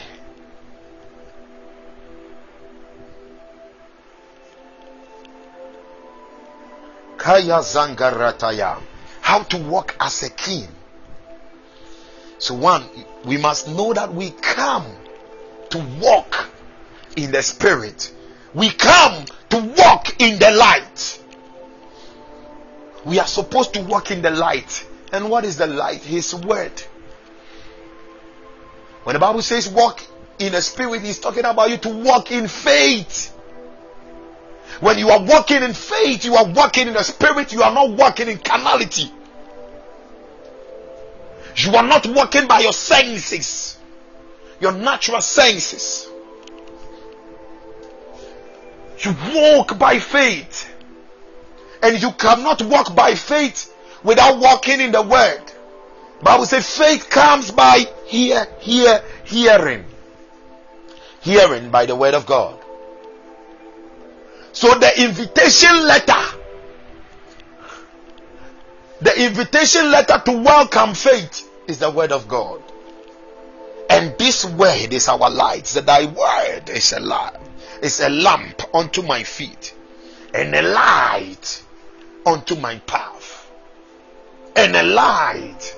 Kaya 7.17 7.59
Zangarataya. 7.59 8.81
How 9.21 9.41
to 9.43 9.57
walk 9.57 9.95
as 9.99 10.21
a 10.21 10.29
king. 10.29 10.67
So, 12.37 12.53
one, 12.53 12.87
we 13.23 13.37
must 13.37 13.67
know 13.67 13.93
that 13.93 14.13
we 14.13 14.29
come 14.29 14.85
to 15.71 15.79
walk 15.99 16.49
in 17.15 17.31
the 17.31 17.41
spirit. 17.41 18.13
We 18.53 18.69
come 18.69 19.25
to 19.49 19.59
walk 19.77 20.21
in 20.21 20.39
the 20.39 20.51
light. 20.51 21.21
We 23.05 23.19
are 23.19 23.27
supposed 23.27 23.73
to 23.73 23.81
walk 23.81 24.11
in 24.11 24.21
the 24.21 24.31
light. 24.31 24.87
And 25.11 25.29
what 25.29 25.45
is 25.45 25.57
the 25.57 25.67
light? 25.67 26.01
His 26.01 26.33
word. 26.33 26.81
When 29.03 29.13
the 29.13 29.19
Bible 29.19 29.41
says 29.41 29.69
walk 29.69 30.01
in 30.39 30.53
the 30.53 30.61
spirit, 30.61 31.01
he's 31.01 31.19
talking 31.19 31.45
about 31.45 31.69
you 31.69 31.77
to 31.77 31.89
walk 31.89 32.31
in 32.31 32.47
faith. 32.47 33.31
When 34.79 34.97
you 34.97 35.09
are 35.09 35.23
walking 35.23 35.63
in 35.63 35.73
faith, 35.73 36.25
you 36.25 36.35
are 36.35 36.45
walking 36.45 36.87
in 36.87 36.93
the 36.93 37.03
spirit, 37.03 37.53
you 37.53 37.61
are 37.61 37.73
not 37.73 37.91
walking 37.91 38.27
in 38.27 38.39
carnality. 38.39 39.11
You 41.57 41.75
are 41.75 41.83
not 41.83 42.05
walking 42.07 42.47
by 42.47 42.59
your 42.59 42.73
senses, 42.73 43.77
your 44.59 44.73
natural 44.73 45.21
senses. 45.21 46.09
You 48.99 49.15
walk 49.33 49.77
by 49.77 49.99
faith. 49.99 50.71
And 51.81 52.01
you 52.01 52.11
cannot 52.11 52.61
walk 52.63 52.95
by 52.95 53.15
faith 53.15 53.73
without 54.03 54.39
walking 54.39 54.79
in 54.79 54.91
the 54.91 55.01
word. 55.01 55.41
Bible 56.21 56.45
says 56.45 56.77
faith 56.77 57.09
comes 57.09 57.51
by 57.51 57.85
hear, 58.05 58.47
hear, 58.59 59.03
hearing. 59.25 59.85
Hearing 61.21 61.69
by 61.69 61.85
the 61.85 61.95
word 61.95 62.13
of 62.13 62.25
God. 62.25 62.59
So 64.53 64.73
the 64.75 65.03
invitation 65.03 65.85
letter, 65.85 66.37
the 69.01 69.25
invitation 69.25 69.91
letter 69.91 70.21
to 70.25 70.31
welcome 70.31 70.93
faith 70.93 71.49
is 71.67 71.79
the 71.79 71.91
word 71.91 72.11
of 72.11 72.27
God. 72.27 72.63
And 73.89 74.17
this 74.17 74.45
word 74.45 74.93
is 74.93 75.09
our 75.09 75.29
light. 75.29 75.67
So 75.67 75.81
thy 75.81 76.05
word 76.05 76.69
is 76.69 76.93
a 76.93 76.99
light 76.99 77.35
is 77.81 77.99
a 77.99 78.09
lamp 78.09 78.61
unto 78.73 79.01
my 79.01 79.23
feet 79.23 79.73
and 80.33 80.53
a 80.53 80.61
light 80.61 81.63
unto 82.25 82.55
my 82.55 82.77
path. 82.79 83.49
And 84.55 84.75
a 84.75 84.83
light 84.83 85.75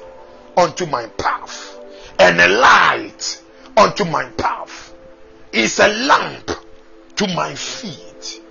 unto 0.56 0.86
my 0.86 1.08
path. 1.08 1.78
And 2.20 2.40
a 2.40 2.48
light 2.48 3.42
unto 3.76 4.06
my 4.06 4.26
path 4.32 4.94
is 5.52 5.80
a 5.80 5.88
lamp 5.88 6.52
to 7.18 7.28
my 7.36 7.54
feet. 7.54 8.42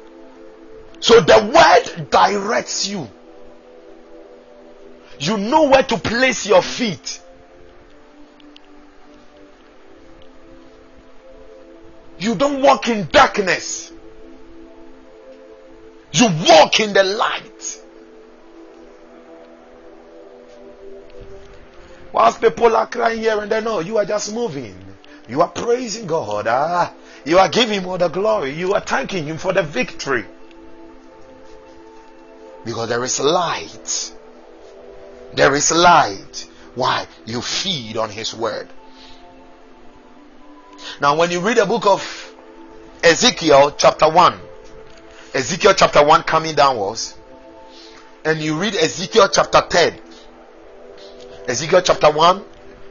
So 1.01 1.21
the 1.21 1.53
word 1.53 2.11
directs 2.11 2.87
you. 2.89 3.09
You 5.19 5.39
know 5.39 5.69
where 5.69 5.83
to 5.83 5.99
place 5.99 6.47
your 6.47 6.63
feet 6.63 7.21
You 12.27 12.35
don't 12.35 12.61
walk 12.61 12.89
in 12.89 13.07
darkness. 13.13 13.93
You 16.11 16.27
walk 16.49 16.81
in 16.81 16.93
the 16.93 17.05
light. 17.05 17.81
Whilst 22.13 22.41
people 22.41 22.75
are 22.75 22.89
crying 22.89 23.21
here 23.21 23.41
and 23.41 23.49
there, 23.49 23.61
no, 23.61 23.79
you 23.79 23.99
are 23.99 24.05
just 24.05 24.35
moving. 24.35 24.77
You 25.29 25.41
are 25.41 25.49
praising 25.49 26.09
God. 26.09 26.49
Ah, 26.49 26.93
you 27.25 27.39
are 27.39 27.49
giving 27.49 27.79
Him 27.79 27.87
all 27.87 27.97
the 27.97 28.09
glory. 28.09 28.55
You 28.55 28.75
are 28.75 28.81
thanking 28.81 29.27
Him 29.27 29.39
for 29.39 29.53
the 29.53 29.63
victory. 29.63 30.25
Because 32.65 32.89
there 32.89 33.05
is 33.05 33.21
light. 33.21 34.13
There 35.33 35.55
is 35.55 35.71
light. 35.71 36.49
Why? 36.75 37.07
You 37.25 37.41
feed 37.41 37.97
on 37.97 38.11
His 38.11 38.35
word. 38.35 38.69
Now, 41.01 41.17
when 41.17 41.31
you 41.31 41.41
read 41.41 41.57
the 41.57 41.67
book 41.67 41.87
of 41.87 42.35
Ezekiel, 43.03 43.75
chapter 43.77 44.09
1, 44.11 44.41
Ezekiel 45.35 45.75
chapter 45.75 46.05
1 46.05 46.23
coming 46.23 46.55
downwards, 46.55 47.17
and 48.25 48.41
you 48.41 48.59
read 48.59 48.75
Ezekiel 48.75 49.29
chapter 49.29 49.63
10, 49.69 50.01
Ezekiel 51.49 51.83
chapter 51.83 52.11
1, 52.11 52.45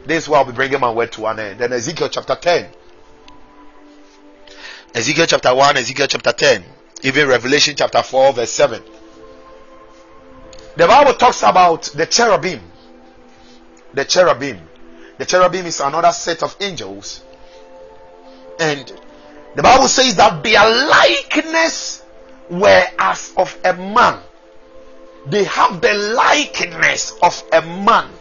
This 0.05 0.23
is 0.23 0.29
where 0.29 0.39
I'll 0.39 0.45
be 0.45 0.53
bringing 0.53 0.79
my 0.79 0.91
word 0.91 1.11
to 1.13 1.25
an 1.27 1.39
end. 1.39 1.59
Then 1.59 1.73
Ezekiel 1.73 2.09
chapter 2.09 2.35
10. 2.35 2.69
Ezekiel 4.93 5.25
chapter 5.25 5.53
1, 5.53 5.77
Ezekiel 5.77 6.07
chapter 6.07 6.31
10, 6.31 6.63
even 7.03 7.27
Revelation 7.27 7.75
chapter 7.75 8.01
4, 8.01 8.31
verse 8.33 8.51
7. 8.51 8.81
The 10.77 10.87
Bible 10.87 11.15
talks 11.15 11.43
about 11.43 11.83
the 11.83 12.05
cherubim. 12.05 12.61
The 13.93 14.05
cherubim. 14.05 14.61
The 15.17 15.25
cherubim 15.25 15.65
is 15.65 15.81
another 15.81 16.11
set 16.11 16.43
of 16.43 16.55
angels. 16.61 17.24
And 18.59 18.91
the 19.55 19.63
Bible 19.63 19.87
says 19.87 20.15
that 20.15 20.43
their 20.43 20.87
likeness 20.87 22.03
were 22.49 22.85
as 22.99 23.33
of 23.37 23.57
a 23.63 23.73
man. 23.73 24.19
They 25.27 25.43
have 25.45 25.81
the 25.81 25.93
likeness 25.93 27.17
of 27.21 27.43
a 27.51 27.61
man. 27.61 28.11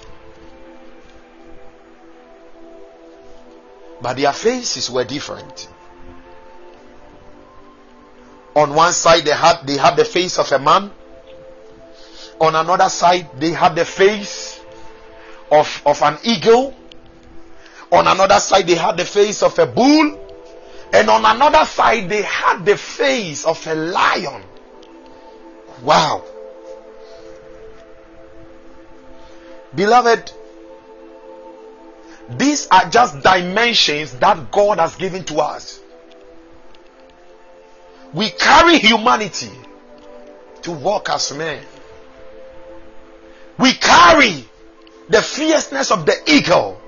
But 4.01 4.17
their 4.17 4.33
faces 4.33 4.91
were 4.91 5.05
different. 5.05 5.69
On 8.55 8.75
one 8.75 8.93
side 8.93 9.25
they 9.25 9.33
had 9.35 9.67
they 9.67 9.77
had 9.77 9.97
the 9.97 10.05
face 10.05 10.39
of 10.39 10.51
a 10.53 10.59
man. 10.59 10.91
On 12.41 12.55
another 12.55 12.89
side 12.89 13.29
they 13.39 13.51
had 13.51 13.75
the 13.75 13.85
face 13.85 14.61
of, 15.51 15.83
of 15.85 16.03
an 16.03 16.19
eagle. 16.23 16.75
On 17.91 18.07
another 18.07 18.39
side 18.41 18.67
they 18.67 18.75
had 18.75 18.97
the 18.97 19.05
face 19.05 19.43
of 19.43 19.59
a 19.59 19.67
bull. 19.67 20.24
And 20.95 21.11
on 21.11 21.25
another 21.25 21.65
side 21.65 22.09
they 22.09 22.23
had 22.23 22.65
the 22.65 22.77
face 22.77 23.45
of 23.45 23.67
a 23.67 23.75
lion. 23.75 24.45
Wow. 25.83 26.23
Beloved, 29.75 30.31
these 32.31 32.69
are 32.69 32.89
just 32.89 33.25
dimensions 33.25 34.13
that 34.21 34.53
God 34.53 34.79
has 34.79 34.95
given 34.95 35.25
to 35.25 35.41
us. 35.41 35.81
We 38.13 38.31
carry 38.31 38.79
humanity 38.79 39.51
to 40.63 40.71
walk 40.71 41.11
as 41.11 41.33
men. 41.33 41.61
We 43.59 43.73
carry 43.73 44.49
the 45.09 45.23
fierceness 45.23 45.91
of 45.91 46.07
the 46.07 46.15
eagle 46.29 46.81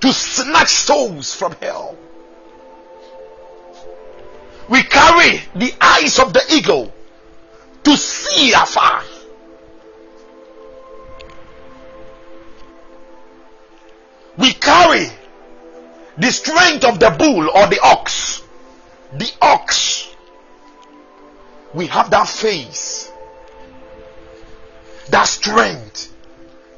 to 0.00 0.12
snatch 0.12 0.70
souls 0.70 1.34
from 1.34 1.52
hell. 1.60 1.96
We 4.68 4.82
carry 4.82 5.42
the 5.54 5.74
eyes 5.80 6.18
of 6.18 6.32
the 6.32 6.42
eagle 6.50 6.92
to 7.84 7.96
see 7.96 8.52
afar. 8.52 9.02
We 14.38 14.52
carry 14.52 15.06
the 16.16 16.30
strength 16.30 16.84
of 16.84 16.98
the 16.98 17.10
bull 17.10 17.50
or 17.50 17.66
the 17.66 17.80
ox. 17.82 18.42
The 19.12 19.30
ox. 19.42 20.14
We 21.74 21.86
have 21.86 22.10
that 22.10 22.28
face, 22.28 23.12
that 25.08 25.24
strength 25.24 26.12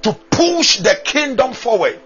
to 0.02 0.12
push 0.30 0.78
the 0.78 0.98
kingdom 1.04 1.52
forward. 1.52 2.00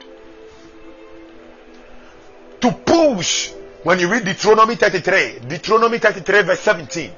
To 2.67 2.73
push. 2.73 3.53
When 3.85 4.01
you 4.01 4.11
read 4.11 4.25
Deuteronomy 4.25 4.75
33, 4.75 5.39
Deuteronomy 5.47 5.99
33, 5.99 6.43
verse 6.43 6.59
17, 6.59 7.13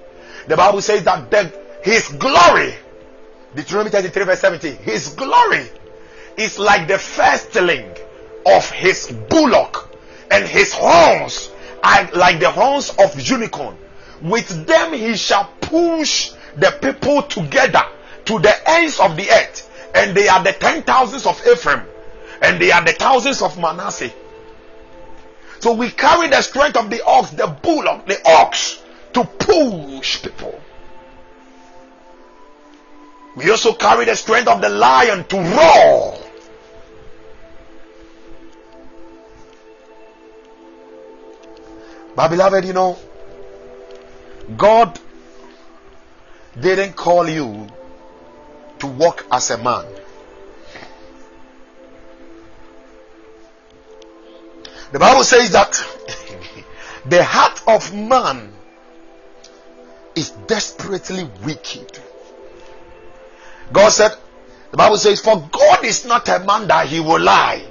the 0.46 0.56
Bible 0.58 0.82
says 0.82 1.04
that 1.04 1.30
the, 1.30 1.50
his 1.82 2.08
glory, 2.08 2.74
Deuteronomy 3.54 3.90
33, 3.90 4.24
verse 4.24 4.40
17, 4.40 4.76
his 4.76 5.08
glory 5.14 5.66
is 6.36 6.58
like 6.58 6.86
the 6.86 6.98
firstling 6.98 7.90
of 8.44 8.70
his 8.72 9.10
bullock 9.30 9.88
and 10.30 10.44
his 10.46 10.74
horns 10.74 11.50
are 11.82 12.10
like 12.12 12.40
the 12.40 12.50
horns 12.50 12.90
of 12.98 13.18
unicorn. 13.18 13.74
With 14.20 14.66
them 14.66 14.92
he 14.92 15.16
shall 15.16 15.46
push 15.62 16.32
the 16.56 16.76
people 16.82 17.22
together 17.22 17.84
to 18.26 18.38
the 18.38 18.54
ends 18.66 19.00
of 19.00 19.16
the 19.16 19.30
earth. 19.30 19.90
And 19.94 20.14
they 20.14 20.28
are 20.28 20.44
the 20.44 20.52
ten 20.52 20.82
thousands 20.82 21.24
of 21.24 21.40
Ephraim, 21.46 21.86
and 22.42 22.60
they 22.60 22.70
are 22.70 22.84
the 22.84 22.92
thousands 22.92 23.40
of 23.40 23.58
Manasseh. 23.58 24.12
So 25.60 25.72
we 25.72 25.90
carry 25.90 26.28
the 26.28 26.40
strength 26.42 26.76
of 26.76 26.88
the 26.90 27.04
ox, 27.04 27.30
the 27.30 27.46
bullock, 27.46 28.06
the 28.06 28.20
ox 28.24 28.80
to 29.12 29.24
push 29.24 30.22
people. 30.22 30.60
We 33.36 33.50
also 33.50 33.72
carry 33.72 34.04
the 34.04 34.14
strength 34.14 34.48
of 34.48 34.60
the 34.60 34.68
lion 34.68 35.24
to 35.24 35.36
roar. 35.36 36.18
But 42.14 42.28
beloved, 42.28 42.64
you 42.64 42.72
know, 42.72 42.98
God 44.56 44.98
didn't 46.58 46.94
call 46.94 47.28
you 47.28 47.68
to 48.80 48.86
walk 48.86 49.24
as 49.30 49.50
a 49.50 49.58
man. 49.58 49.86
The 54.90 54.98
Bible 54.98 55.24
says 55.24 55.50
that 55.50 55.72
the 57.06 57.22
heart 57.22 57.62
of 57.66 57.94
man 57.94 58.52
is 60.14 60.30
desperately 60.30 61.28
wicked. 61.44 61.98
God 63.72 63.90
said, 63.90 64.12
the 64.70 64.76
Bible 64.76 64.96
says, 64.96 65.20
For 65.20 65.48
God 65.52 65.84
is 65.84 66.06
not 66.06 66.28
a 66.28 66.38
man 66.40 66.68
that 66.68 66.86
he 66.86 67.00
will 67.00 67.20
lie. 67.20 67.62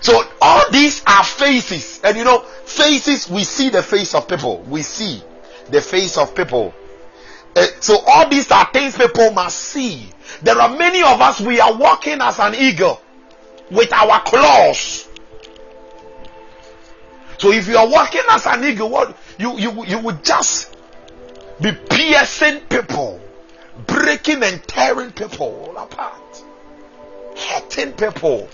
So 0.00 0.22
all 0.42 0.70
these 0.70 1.02
are 1.06 1.24
faces, 1.24 2.00
and 2.04 2.16
you 2.16 2.24
know, 2.24 2.40
faces, 2.40 3.30
we 3.30 3.42
see 3.44 3.70
the 3.70 3.82
face 3.82 4.14
of 4.14 4.28
people. 4.28 4.62
We 4.62 4.82
see 4.82 5.22
the 5.70 5.80
face 5.80 6.18
of 6.18 6.34
people. 6.34 6.74
Uh, 7.56 7.66
so 7.80 7.98
all 8.06 8.28
these 8.28 8.50
are 8.50 8.68
things 8.70 8.96
people 8.96 9.30
must 9.30 9.58
see. 9.58 10.10
There 10.42 10.60
are 10.60 10.76
many 10.76 11.02
of 11.02 11.20
us, 11.20 11.40
we 11.40 11.60
are 11.60 11.74
walking 11.74 12.20
as 12.20 12.38
an 12.38 12.54
eagle 12.54 13.00
with 13.70 13.92
our 13.92 14.20
claws. 14.22 15.08
So 17.38 17.50
if 17.50 17.68
you 17.68 17.76
are 17.76 17.88
walking 17.88 18.22
as 18.30 18.46
an 18.46 18.64
eagle, 18.64 18.90
what 18.90 19.16
you 19.38 19.58
you 19.58 19.84
you 19.84 19.98
would 19.98 20.24
just 20.24 20.74
be 21.60 21.72
piercing 21.72 22.60
people, 22.60 23.20
breaking 23.86 24.42
and 24.42 24.62
tearing 24.66 25.12
people 25.12 25.74
apart, 25.76 26.42
hurting 27.36 27.92
people 27.92 28.48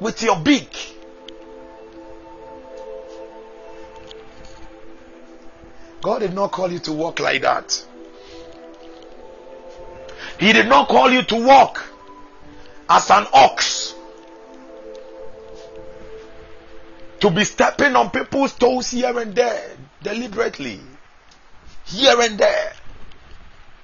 with 0.00 0.22
your 0.22 0.38
beak. 0.40 0.94
God 6.00 6.20
did 6.20 6.32
not 6.32 6.52
call 6.52 6.70
you 6.70 6.78
to 6.80 6.92
walk 6.92 7.18
like 7.18 7.42
that. 7.42 7.84
He 10.38 10.52
did 10.52 10.68
not 10.68 10.88
call 10.88 11.10
you 11.10 11.22
to 11.22 11.44
walk 11.44 11.84
as 12.88 13.10
an 13.10 13.26
ox. 13.32 13.94
To 17.20 17.30
be 17.30 17.44
stepping 17.44 17.96
on 17.96 18.10
people's 18.10 18.52
toes 18.54 18.90
here 18.90 19.18
and 19.18 19.34
there 19.34 19.76
deliberately. 20.02 20.80
Here 21.84 22.20
and 22.20 22.38
there. 22.38 22.72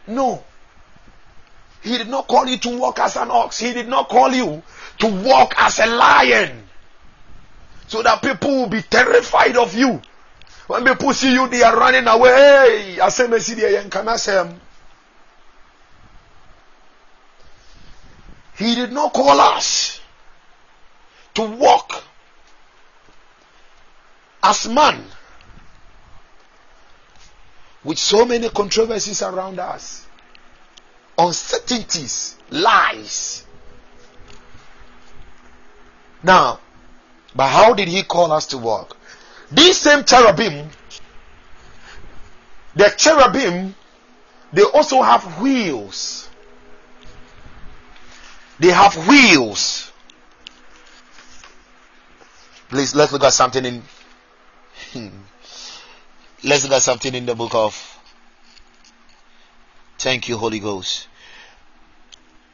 No. 0.07 0.45
He 1.83 1.99
did 1.99 2.09
not 2.09 2.29
call 2.29 2.47
you 2.47 2.59
to 2.59 2.79
walk 2.79 2.99
as 3.01 3.17
an 3.17 3.31
ox. 3.31 3.59
He 3.59 3.73
did 3.73 3.89
not 3.89 4.09
call 4.09 4.33
you 4.33 4.63
to 5.01 5.23
walk 5.23 5.55
as 5.59 5.81
a 5.81 5.87
lion. 5.87 6.63
So 7.89 8.03
that 8.03 8.23
people 8.23 8.51
will 8.51 8.69
be 8.69 8.83
terrified 8.83 9.57
of 9.57 9.75
you. 9.75 10.01
When 10.67 10.85
people 10.85 11.13
see 11.13 11.33
you, 11.33 11.47
they 11.49 11.63
are 11.63 11.77
running 11.77 12.07
away. 12.07 12.31
Hey, 12.31 12.99
He 18.57 18.75
did 18.75 18.93
not 18.93 19.13
call 19.13 19.41
us 19.41 20.01
to 21.35 21.43
walk 21.43 22.05
as 24.43 24.69
man 24.69 25.05
with 27.83 27.99
so 27.99 28.25
many 28.25 28.49
controversies 28.49 29.23
around 29.23 29.59
us, 29.59 30.07
uncertainties, 31.19 32.37
lies. 32.51 33.45
Now, 36.23 36.61
but 37.35 37.49
how 37.49 37.75
did 37.75 37.89
he 37.89 38.03
call 38.03 38.33
us 38.33 38.47
to 38.47 38.59
walk? 38.59 38.97
These 39.51 39.79
same 39.79 40.05
cherubim, 40.05 40.71
the 42.75 42.95
cherubim, 42.97 43.75
they 44.53 44.63
also 44.63 45.03
have 45.03 45.41
wheels. 45.41 46.29
They 48.59 48.71
have 48.71 49.09
wheels. 49.09 49.91
Please, 52.69 52.95
let's 52.95 53.13
look 53.13 53.25
at 53.25 53.33
something 53.33 53.65
in. 53.65 53.83
Hmm. 54.93 55.09
let's 56.45 56.63
look 56.65 56.73
at 56.73 56.83
something 56.83 57.15
in 57.15 57.27
the 57.27 57.35
book 57.35 57.55
of 57.55 57.95
Thank 59.99 60.29
you, 60.29 60.37
Holy 60.37 60.59
Ghost. 60.59 61.09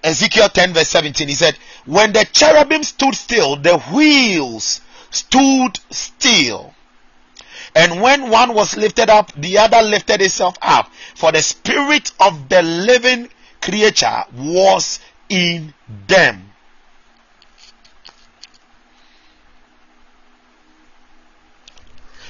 Ezekiel 0.04 0.48
10, 0.48 0.72
verse 0.72 0.88
17, 0.88 1.28
he 1.28 1.34
said, 1.34 1.56
When 1.84 2.12
the 2.12 2.24
cherubim 2.32 2.82
stood 2.82 3.14
still, 3.14 3.56
the 3.56 3.78
wheels 3.92 4.80
stood 5.10 5.78
still. 5.90 6.74
And 7.74 8.00
when 8.00 8.30
one 8.30 8.54
was 8.54 8.76
lifted 8.76 9.10
up, 9.10 9.32
the 9.32 9.58
other 9.58 9.82
lifted 9.82 10.22
itself 10.22 10.56
up. 10.62 10.90
For 11.14 11.32
the 11.32 11.42
spirit 11.42 12.12
of 12.20 12.48
the 12.48 12.62
living 12.62 13.28
creature 13.60 14.24
was 14.32 15.00
in 15.30 15.72
them. 16.06 16.52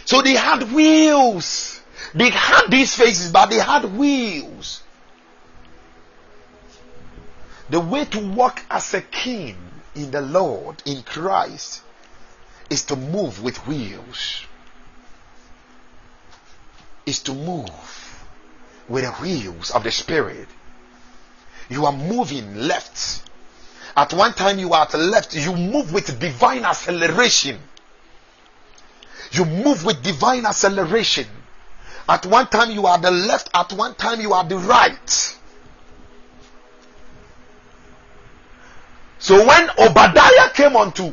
So 0.04 0.22
they 0.22 0.34
had 0.34 0.72
wheels. 0.72 1.80
They 2.14 2.30
had 2.30 2.68
these 2.68 2.94
faces, 2.94 3.32
but 3.32 3.50
they 3.50 3.58
had 3.58 3.96
wheels. 3.96 4.82
The 7.68 7.80
way 7.80 8.04
to 8.04 8.18
walk 8.18 8.64
as 8.70 8.92
a 8.94 9.00
king 9.00 9.56
in 9.94 10.10
the 10.10 10.20
Lord, 10.20 10.82
in 10.84 11.02
Christ, 11.02 11.82
is 12.68 12.82
to 12.86 12.96
move 12.96 13.42
with 13.42 13.66
wheels. 13.66 14.44
Is 17.06 17.20
to 17.22 17.34
move 17.34 17.70
with 18.88 19.04
the 19.04 19.12
wheels 19.12 19.70
of 19.70 19.84
the 19.84 19.92
Spirit. 19.92 20.48
You 21.70 21.86
are 21.86 21.92
moving 21.92 22.54
left. 22.56 23.22
At 23.96 24.12
one 24.12 24.34
time 24.34 24.58
you 24.58 24.72
are 24.72 24.82
at 24.82 24.90
the 24.90 24.98
left, 24.98 25.34
you 25.34 25.54
move 25.54 25.92
with 25.92 26.18
divine 26.20 26.64
acceleration. 26.64 27.58
You 29.32 29.44
move 29.44 29.84
with 29.84 30.02
divine 30.02 30.44
acceleration. 30.46 31.26
At 32.08 32.26
one 32.26 32.48
time 32.48 32.72
you 32.72 32.86
are 32.86 32.98
the 32.98 33.12
left, 33.12 33.50
at 33.54 33.72
one 33.72 33.94
time 33.94 34.20
you 34.20 34.32
are 34.32 34.42
the 34.44 34.58
right. 34.58 35.36
So 39.20 39.46
when 39.46 39.70
Obadiah 39.78 40.50
came 40.52 40.74
unto 40.74 41.12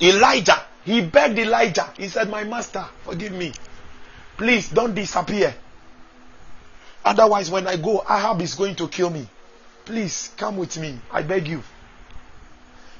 Elijah, 0.00 0.62
he 0.84 1.00
begged 1.00 1.38
Elijah. 1.38 1.92
He 1.96 2.08
said, 2.08 2.30
My 2.30 2.44
master, 2.44 2.84
forgive 3.02 3.32
me. 3.32 3.52
Please 4.36 4.68
don't 4.70 4.94
disappear. 4.94 5.54
Otherwise, 7.04 7.50
when 7.50 7.66
I 7.66 7.76
go, 7.76 8.02
Ahab 8.08 8.40
is 8.42 8.54
going 8.54 8.76
to 8.76 8.86
kill 8.88 9.10
me. 9.10 9.26
Please 9.86 10.32
come 10.36 10.56
with 10.56 10.76
me. 10.78 10.98
I 11.12 11.22
beg 11.22 11.46
you. 11.46 11.62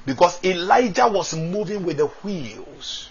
Because 0.05 0.43
Elijah 0.43 1.09
was 1.09 1.35
moving 1.35 1.83
with 1.83 1.97
the 1.97 2.07
wheels. 2.07 3.09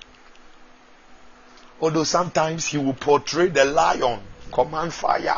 Although 1.78 2.04
sometimes 2.04 2.66
he 2.66 2.78
will 2.78 2.94
portray 2.94 3.48
the 3.48 3.66
lion, 3.66 4.20
command 4.50 4.94
fire. 4.94 5.36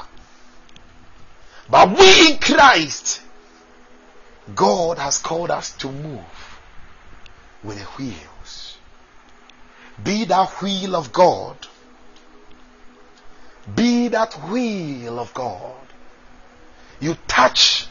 But 1.69 1.99
we 1.99 2.31
in 2.31 2.39
Christ, 2.39 3.23
God 4.55 4.99
has 4.99 5.19
called 5.19 5.51
us 5.51 5.73
to 5.79 5.91
move 5.91 6.21
with 7.65 7.79
the 7.81 7.85
wheels. 7.85 8.79
Be 10.03 10.25
that 10.27 10.63
wheel 10.63 10.95
of 10.95 11.13
God. 11.13 11.57
Be 13.75 14.07
that 14.09 14.33
wheel 14.49 15.19
of 15.19 15.35
God. 15.35 15.75
You 17.01 17.17
touch 17.27 17.88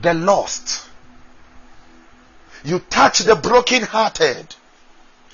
the 0.00 0.14
lost. 0.14 0.88
You 2.64 2.78
touch 2.78 3.20
the 3.20 3.34
broken-hearted. 3.34 4.54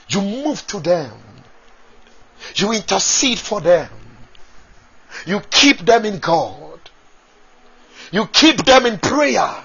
You 0.09 0.21
move 0.23 0.67
to 0.69 0.81
them. 0.81 1.13
You 2.55 2.73
intercede 2.73 3.39
for 3.39 3.61
them. 3.61 3.91
You 5.27 5.41
keep 5.51 5.79
them 5.81 6.05
in 6.05 6.19
God. 6.19 6.81
You 8.11 8.27
keep 8.27 8.65
them 8.65 8.87
in 8.87 8.99
prayer. 8.99 9.65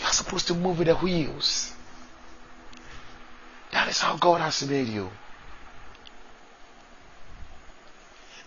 You 0.00 0.06
are 0.06 0.12
supposed 0.12 0.48
to 0.48 0.54
move 0.54 0.78
with 0.78 0.88
the 0.88 0.96
wheels. 0.96 1.72
That 3.70 3.88
is 3.88 4.00
how 4.00 4.16
God 4.16 4.40
has 4.40 4.68
made 4.68 4.88
you. 4.88 5.10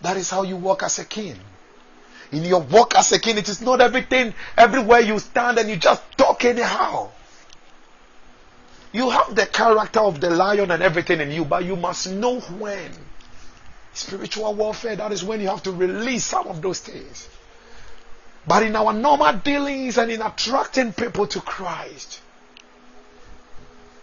That 0.05 0.17
is 0.17 0.29
how 0.29 0.43
you 0.43 0.55
walk 0.55 0.83
as 0.83 0.99
a 0.99 1.03
king. 1.03 1.35
In 2.31 2.43
your 2.43 2.61
walk 2.61 2.93
as 2.95 3.11
a 3.11 3.19
king, 3.19 3.39
it 3.39 3.49
is 3.49 3.59
not 3.59 3.81
everything, 3.81 4.35
everywhere 4.55 4.99
you 4.99 5.17
stand 5.17 5.57
and 5.57 5.67
you 5.67 5.77
just 5.77 6.03
talk 6.15 6.45
anyhow. 6.45 7.09
You 8.93 9.09
have 9.09 9.33
the 9.33 9.47
character 9.47 10.01
of 10.01 10.21
the 10.21 10.29
lion 10.29 10.69
and 10.69 10.83
everything 10.83 11.21
in 11.21 11.31
you, 11.31 11.43
but 11.43 11.65
you 11.65 11.75
must 11.75 12.11
know 12.11 12.39
when. 12.39 12.91
Spiritual 13.95 14.53
warfare, 14.53 14.95
that 14.95 15.11
is 15.11 15.23
when 15.23 15.41
you 15.41 15.47
have 15.47 15.63
to 15.63 15.71
release 15.71 16.25
some 16.25 16.49
of 16.49 16.61
those 16.61 16.81
things. 16.81 17.27
But 18.45 18.61
in 18.61 18.75
our 18.75 18.93
normal 18.93 19.33
dealings 19.33 19.97
and 19.97 20.11
in 20.11 20.21
attracting 20.21 20.93
people 20.93 21.25
to 21.25 21.41
Christ, 21.41 22.21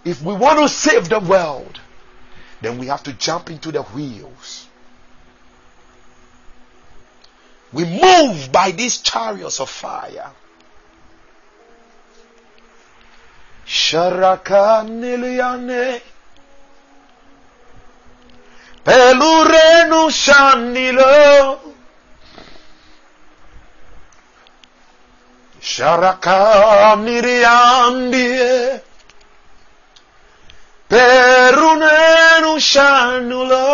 if 0.04 0.20
we 0.20 0.34
want 0.34 0.58
to 0.58 0.68
save 0.68 1.08
the 1.08 1.20
world, 1.20 1.78
then 2.60 2.78
we 2.78 2.88
have 2.88 3.04
to 3.04 3.12
jump 3.12 3.50
into 3.50 3.70
the 3.70 3.82
wheels. 3.82 4.66
We 7.72 7.84
move 7.84 8.52
by 8.52 8.70
these 8.72 8.98
chariots 8.98 9.60
of 9.60 9.70
fire. 9.70 10.30
Sharaka 13.66 14.84
niliane 14.86 16.00
Pelurenu 18.84 20.10
shanilo. 20.10 21.58
Sharaka 25.60 26.96
niriandie 26.98 28.80
Perunenu 30.90 32.58
shanuloni 32.60 33.72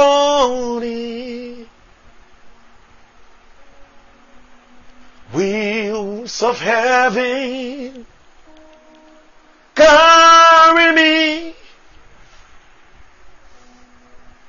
Wheels 5.38 6.42
of 6.42 6.60
heaven 6.60 8.04
Carry 9.78 10.92
me. 10.92 11.54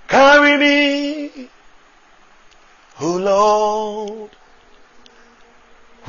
Carry 0.07 0.57
me. 0.57 1.49
Oh 2.99 3.17
Lord. 3.17 4.31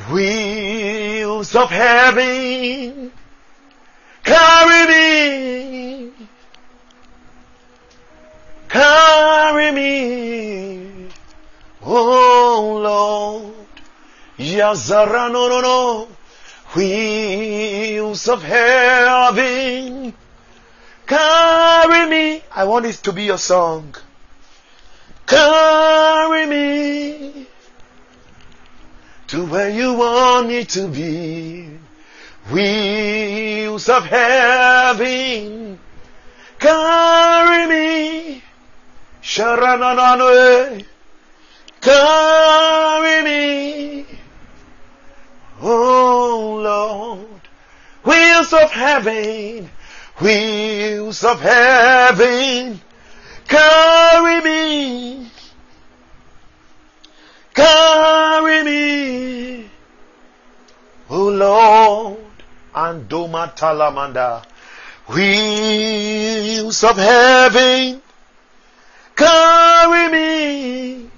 Wheels 0.09 1.55
of 1.55 1.69
heaven. 1.69 3.11
Carry 4.23 4.87
me. 4.87 6.11
Carry 8.69 9.71
me. 9.71 11.07
Oh 11.85 12.79
Lord. 12.81 13.60
Yazara 14.41 15.31
no 15.31 15.47
no 15.47 15.61
no. 15.61 16.07
Wheels 16.73 18.27
of 18.27 18.41
heaven, 18.43 20.13
carry 21.05 22.09
me. 22.09 22.41
I 22.51 22.63
want 22.63 22.85
it 22.85 22.95
to 23.03 23.11
be 23.11 23.23
your 23.25 23.37
song. 23.37 23.93
Carry 25.27 26.45
me 26.45 27.47
to 29.27 29.45
where 29.45 29.69
you 29.69 29.93
want 29.93 30.47
me 30.47 30.63
to 30.65 30.87
be. 30.87 31.69
Wheels 32.51 33.89
of 33.89 34.05
heaven, 34.05 35.77
carry 36.57 37.67
me. 37.67 38.43
Sharananane, 39.21 40.79
eh. 40.79 40.83
carry 41.81 43.23
me. 43.23 43.70
Oh 45.63 46.59
Lord, 46.63 47.41
wheels 48.03 48.51
of 48.51 48.71
heaven, 48.71 49.69
wheels 50.17 51.23
of 51.23 51.39
heaven, 51.39 52.81
carry 53.47 54.41
me, 54.41 55.29
carry 57.53 58.63
me. 58.63 59.69
Oh 61.11 61.29
Lord, 61.29 62.17
Andoma 62.73 63.55
Talamanda, 63.55 64.43
wheels 65.09 66.83
of 66.83 66.97
heaven, 66.97 68.01
carry 69.15 70.11
me, 70.11 71.09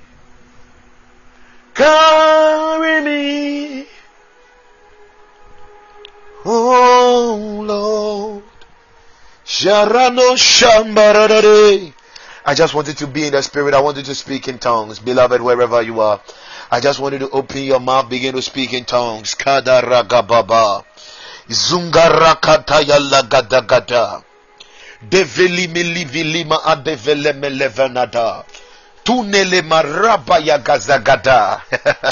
carry 1.73 3.01
me. 3.01 3.87
Oh 6.45 7.63
Lord, 7.63 8.43
Sharano 9.45 10.35
Shambarare, 10.35 11.93
I 12.45 12.53
just 12.53 12.73
wanted 12.73 12.97
to 12.97 13.07
be 13.07 13.27
in 13.27 13.31
the 13.31 13.41
spirit. 13.41 13.73
I 13.73 13.79
wanted 13.79 14.05
to 14.05 14.15
speak 14.15 14.49
in 14.49 14.59
tongues. 14.59 14.99
Beloved, 14.99 15.41
wherever 15.41 15.81
you 15.81 16.01
are, 16.01 16.19
I 16.69 16.81
just 16.81 16.99
wanted 16.99 17.19
to 17.19 17.29
open 17.29 17.63
your 17.63 17.79
mouth, 17.79 18.09
begin 18.09 18.35
to 18.35 18.41
speak 18.41 18.73
in 18.73 18.83
tongues. 18.83 19.35
Kadaragababa. 19.35 20.83
Zungarakataya 21.47 22.99
lagadagada. 22.99 24.23
Develi 25.07 25.67
milivilima 25.67 26.63
adevele 26.65 27.33
melevenada. 27.33 28.43
Tunele 29.03 29.61
maraba 29.61 30.39
ya 30.39 30.57
gazagada. 30.57 31.61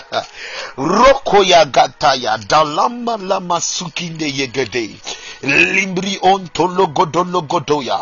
Roko 0.77 1.43
ya 1.43 1.65
gataya. 1.65 2.37
Dalama 2.37 3.17
lama 3.17 3.61
sukinde 3.61 4.27
yegede. 4.29 4.89
Limbri 5.43 6.19
on 6.21 6.47
tologodologodoya. 6.47 7.99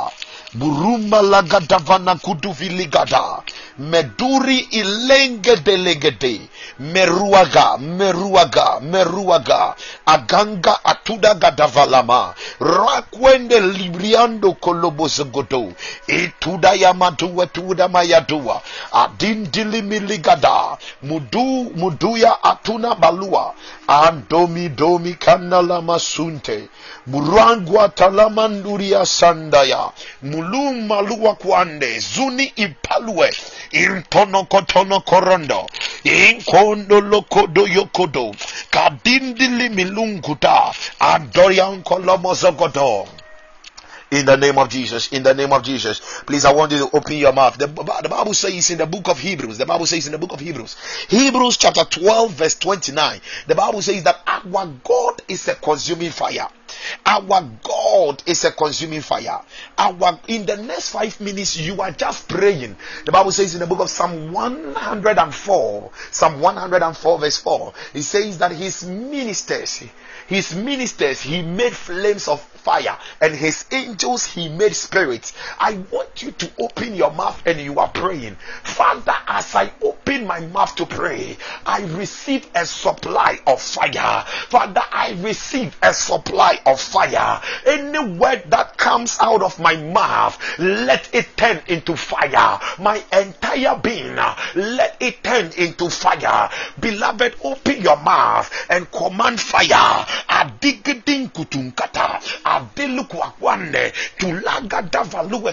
Buruma 0.54 1.22
lagadavana 1.22 2.16
kuduviligada. 2.16 3.44
Meduri 3.78 4.58
ilengedelegede. 4.60 6.42
Meruaga, 6.80 7.78
meruaga, 7.78 8.80
meruaga. 8.82 9.76
Aganga 10.06 10.86
atuda 10.86 11.34
gadavalama. 11.34 12.34
Rakwende 12.60 13.60
libriando 13.60 14.52
kolobozogodo. 14.54 15.74
ituda 16.08 16.74
yamatua 16.74 17.46
tuda 17.48 17.88
mayadua. 17.88 18.62
Adindili 18.92 19.82
miligada. 19.82 20.78
Mudu, 21.04 21.72
muduya 21.76 22.44
atuna 22.44 22.96
balua 22.96 23.54
andomi 23.90 24.70
domi 24.70 25.14
kanalama 25.14 26.00
sunte. 26.00 26.70
Murangwa 27.08 27.90
talamanduria 27.90 29.06
sandaya. 29.06 29.92
Muluma 30.22 31.02
luwa 31.02 31.36
kwande 31.36 32.00
zuni 32.00 32.44
ipalwe 32.56 33.34
intonokotonokorondo 33.72 35.68
inkondolokodoyokodo 36.04 38.36
kadindili 38.70 39.70
milunguta. 39.70 40.74
Adoriankolomozogodo 41.00 43.08
In 44.12 44.26
the 44.26 44.36
name 44.36 44.58
of 44.58 44.70
Jesus, 44.70 45.12
in 45.12 45.22
the 45.22 45.36
name 45.36 45.54
of 45.54 45.62
Jesus, 45.62 46.24
please, 46.26 46.44
I 46.44 46.52
want 46.52 46.72
you 46.72 46.80
to 46.80 46.98
open 46.98 47.16
your 47.16 47.32
mouth. 47.32 47.58
The, 47.60 47.68
the 47.68 48.10
Bible 48.10 48.34
says 48.34 48.72
in 48.72 48.80
the 48.80 48.88
book 48.88 49.08
of 49.08 49.20
Hebrews, 49.20 49.60
the 49.60 49.68
Bible 49.68 49.86
says 49.86 50.08
in 50.08 50.14
the 50.14 50.18
book 50.18 50.32
of 50.32 50.40
Hebrews, 50.40 50.76
Hebrews 51.10 51.58
chapter 51.58 51.84
12, 51.84 52.32
verse 52.32 52.56
29, 52.56 53.22
the 53.46 53.54
Bible 53.54 53.84
says 53.84 54.04
that 54.04 54.22
our 54.26 54.66
God 54.84 55.22
is 55.28 55.48
a 55.48 55.56
consuming 55.56 56.10
fire. 56.10 56.48
Our 57.06 57.50
God 57.64 58.24
is 58.26 58.46
a 58.46 58.52
consuming 58.52 59.02
fire. 59.02 59.42
Our 59.78 60.20
in 60.28 60.46
the 60.46 60.58
next 60.58 60.90
five 60.90 61.20
minutes, 61.20 61.58
you 61.58 61.80
are 61.82 61.92
just 61.92 62.28
praying. 62.28 62.78
The 63.06 63.12
Bible 63.12 63.32
says 63.32 63.54
in 63.54 63.60
the 63.60 63.68
book 63.68 63.80
of 63.80 63.90
Psalm 63.90 64.32
104, 64.32 65.92
Psalm 66.12 66.40
104, 66.40 67.20
verse 67.20 67.38
4, 67.38 67.74
it 67.94 68.02
says 68.02 68.38
that 68.40 68.52
his 68.52 68.86
ministers, 68.86 69.84
his 70.28 70.56
ministers, 70.56 71.22
he 71.22 71.42
made 71.42 71.74
flames 71.74 72.28
of 72.28 72.42
fire, 72.70 73.00
and 73.20 73.34
his 73.34 73.66
angels 73.72 74.28
he 74.28 74.48
made 74.48 74.76
spirits. 74.76 75.34
I 75.60 75.74
want 75.90 76.22
you 76.22 76.30
to 76.34 76.52
open 76.60 76.94
your 76.94 77.12
mouth 77.12 77.42
and 77.48 77.60
you 77.60 77.80
are 77.80 77.88
praying. 77.88 78.36
Father, 78.62 79.16
as 79.28 79.56
I 79.56 79.72
open 79.82 80.28
my 80.28 80.42
mouth 80.42 80.76
to 80.76 80.86
pray, 80.86 81.36
I 81.66 81.82
receive 81.82 82.48
a 82.54 82.68
supply 82.68 83.40
of 83.48 83.60
fire. 83.60 84.24
Father, 84.50 84.84
I 84.92 85.18
receive 85.20 85.76
a 85.82 85.96
supply 85.96 86.60
of 86.64 86.80
fire. 86.80 87.42
Any 87.66 88.14
word 88.20 88.44
that 88.52 88.78
comes 88.78 89.18
out 89.20 89.42
of 89.42 89.60
my 89.60 89.76
mouth, 89.76 90.38
let 90.60 91.10
it 91.12 91.36
turn 91.36 91.64
into 91.68 91.96
fire. 91.98 92.60
My 92.78 93.04
entire 93.12 93.80
being, 93.80 94.16
let 94.54 94.96
it 95.00 95.24
turn 95.24 95.52
into 95.58 95.90
fire. 95.90 96.52
Beloved, 96.80 97.34
open 97.44 97.82
your 97.82 97.98
mouth 97.98 98.54
and 98.70 98.92
command 98.92 99.42
fire. 99.42 100.06
abilukwakwane 102.60 103.84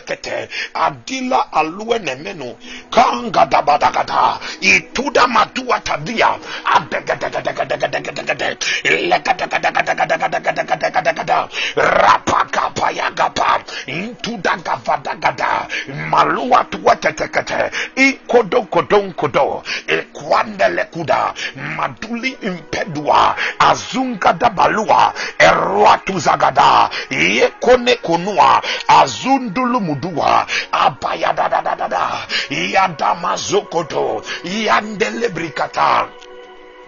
kete 0.09 0.49
adila 0.74 1.53
alue 1.53 1.99
nemenu 1.99 2.57
kangadabadagada 2.91 4.39
ituda 4.61 5.27
matua 5.27 5.81
tabia 5.81 6.39
abegadegedegedegedegede 6.74 8.57
ilegadegedegedegedegedegedegedegede 8.85 11.37
rapakapayagapa 11.77 13.61
intudagavadagada 13.87 15.69
malua 16.11 16.65
tuatetekete 16.65 17.70
ikodokodonkodo 17.97 19.62
ekwandelecuda 19.87 21.35
maduli 21.77 22.31
impedua. 22.43 23.37
Azungadabalua 23.59 25.12
erwatuzagada 25.39 26.91
yekonekonua 27.11 28.62
azundulumudua 28.89 30.47
abayadadadadada 30.73 32.05
yadamazokodo 32.73 34.23
yandelebrikata 34.45 36.07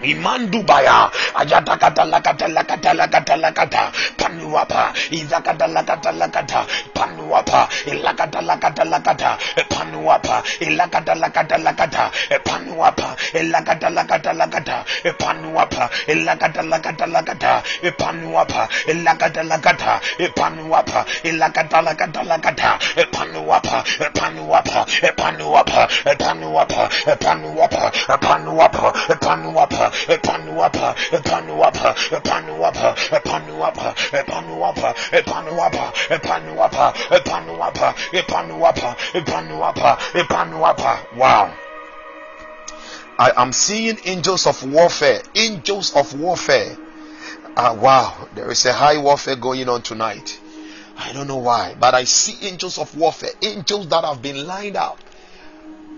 Imandu 0.02 0.62
baya 0.62 1.10
ayatakata 1.34 2.04
lakata 2.04 2.46
lakata 2.48 2.94
lakata 2.94 3.36
lakata 3.36 3.92
panuapa 4.16 4.92
izakata 5.10 5.66
lakata 5.66 6.12
lakata 6.12 6.66
panuapa 6.94 7.68
ilakata 7.86 8.40
lakata 8.40 8.84
lakata 8.84 9.38
panuapa 9.68 10.42
ilakata 10.60 11.14
lakata 11.14 11.58
lakata 11.58 12.10
panuapa 12.44 13.16
ilakata 13.34 13.90
lakata 13.90 14.32
lakata 14.32 14.84
panuapa 15.18 15.90
ilakata 16.06 16.62
lakata 16.62 17.06
lakata 17.06 17.62
panuapa 17.98 18.68
ilakata 18.86 19.42
lakata 19.42 20.00
panuapa 20.36 21.04
ilakata 21.24 21.82
lakata 21.82 22.22
lakata 22.22 22.78
panuapa 23.10 23.82
panuapa 24.14 24.86
panuapa 25.16 25.88
panuapa 26.18 26.88
panuapa 27.18 27.90
panuapa 28.20 28.92
panuapa 29.20 29.87
panuapa 30.22 30.94
panuapa 31.22 31.94
panuapa 32.22 32.94
panuapa 33.12 33.94
panuapa 34.16 34.94
panuapa 35.24 35.92
panuapa 36.24 37.94
panuapa 38.26 38.96
panuapa 39.26 39.98
panuapa 40.28 40.98
wow. 41.16 41.50
I 43.20 43.32
am 43.36 43.52
seeing 43.52 43.98
angels 44.04 44.46
of 44.46 44.62
warfare 44.62 45.22
angels 45.34 45.94
of 45.96 46.14
warfare. 46.14 46.76
Uh, 47.56 47.76
wow. 47.80 48.28
There 48.34 48.48
is 48.52 48.64
a 48.64 48.72
high 48.72 48.98
warfare 48.98 49.34
going 49.34 49.68
on 49.68 49.82
tonight. 49.82 50.38
I 50.96 51.12
don't 51.12 51.26
know 51.26 51.38
why 51.38 51.74
but 51.78 51.94
I 51.94 52.04
see 52.04 52.46
angels 52.46 52.78
of 52.78 52.96
warfare 52.96 53.30
angels 53.42 53.88
that 53.88 54.04
have 54.04 54.20
been 54.20 54.46
lined 54.46 54.76
up 54.76 54.98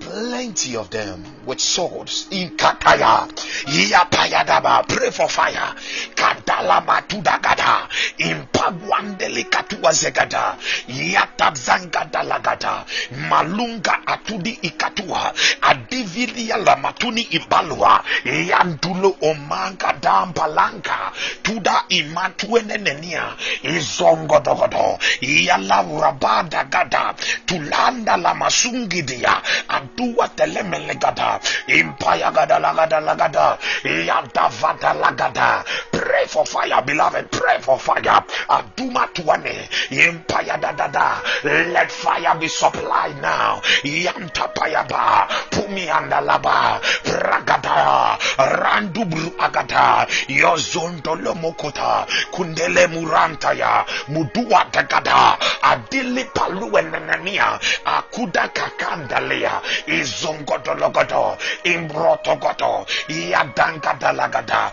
plenty 0.00 0.76
of 0.76 0.90
them 0.90 1.22
with 1.46 1.60
swords. 1.60 2.26
In 2.30 2.50
kataya 2.50 3.28
yapayadaba 3.66 4.88
pray 4.88 5.10
for 5.10 5.28
fire. 5.28 5.74
Kadala 6.14 6.80
matudagada 6.80 7.88
impagwandele 8.18 9.44
katua 9.44 9.92
zegada. 9.92 10.56
Yatabzangadalagada 10.88 12.84
malunga 13.28 14.06
atudi 14.06 14.50
ikatua. 14.62 15.32
Adivilia 15.60 16.56
lamatuni 16.56 17.22
ibalwa. 17.22 18.04
Yandulo 18.24 19.16
omanga 19.22 19.92
dampalanka 20.00 21.12
tuda 21.42 21.84
imatuenenenia 21.88 23.36
izongodogodo 23.62 24.98
yalaurabadagada 25.20 27.14
tulanda 27.46 28.16
la 28.16 28.34
masungidia 28.34 29.42
adua 29.90 30.28
telemelegada 30.36 31.40
impayagada 31.66 32.58
lagada 32.58 33.00
lagada 33.00 33.58
yadavada 33.84 34.94
lagada 34.94 35.64
pray 36.10 36.26
for 36.26 36.44
fire 36.44 36.82
beloved. 36.82 37.30
Pray 37.30 37.58
for 37.60 37.78
fire. 37.78 38.24
Aduma 38.48 39.06
tuane. 39.14 39.68
Impayadadada. 39.90 41.22
Let 41.44 41.90
fire 41.90 42.38
be 42.38 42.48
supplied 42.48 43.20
now. 43.22 43.60
Yantapayaba. 43.84 45.28
Pumi 45.50 45.88
andalaba 45.88 46.80
pragada 47.04 48.18
randubru 48.36 49.32
agada. 49.38 50.06
Yozontolomokota 50.28 52.06
kundele 52.32 52.86
muranta 52.88 53.54
murantaya. 53.54 53.84
Mudua 54.08 54.66
dagada. 54.72 55.38
Adili 55.62 56.24
palu 56.34 56.70
paluenenania 56.70 57.58
akuda 57.84 58.48
kakandalea 58.48 59.60
izongodologodo 59.86 61.38
imbrotogodo 61.64 62.86
yadangadalagada 63.08 64.72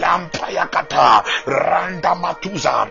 lampayakata 0.00 1.22
randamatuza 1.46 2.90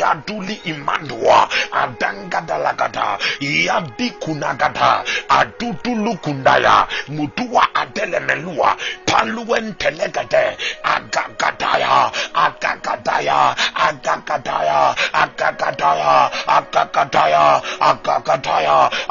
yaduli 0.00 0.54
imandwa 0.64 1.48
adangadalagada 1.72 3.18
yadikunagada 3.40 5.04
adudulukundaya 5.28 6.86
muduwa 7.08 7.74
adelemelua 7.74 8.76
paluentelegede 9.06 10.56
agagadaya 10.82 12.10
agagadaya 12.34 13.56
agagadaya 13.86 13.86
agagadaya 13.86 14.94
agagadaya 15.12 16.30
agagadaya 16.56 17.46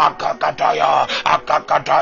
agagadaya 0.08 1.08
agagadaya 1.26 1.95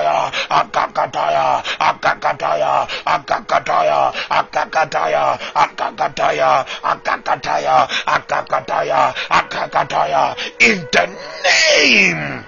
agagadaya 0.50 1.64
agagadaya 1.80 2.84
agagadaya 3.06 4.12
agagadaya 4.30 5.34
agagadaya 5.64 6.66
agagadaya 6.84 7.88
agagadaya 8.06 9.14
agagadaya 9.30 10.36
in 10.60 10.88
the 10.92 11.06
name 11.44 12.46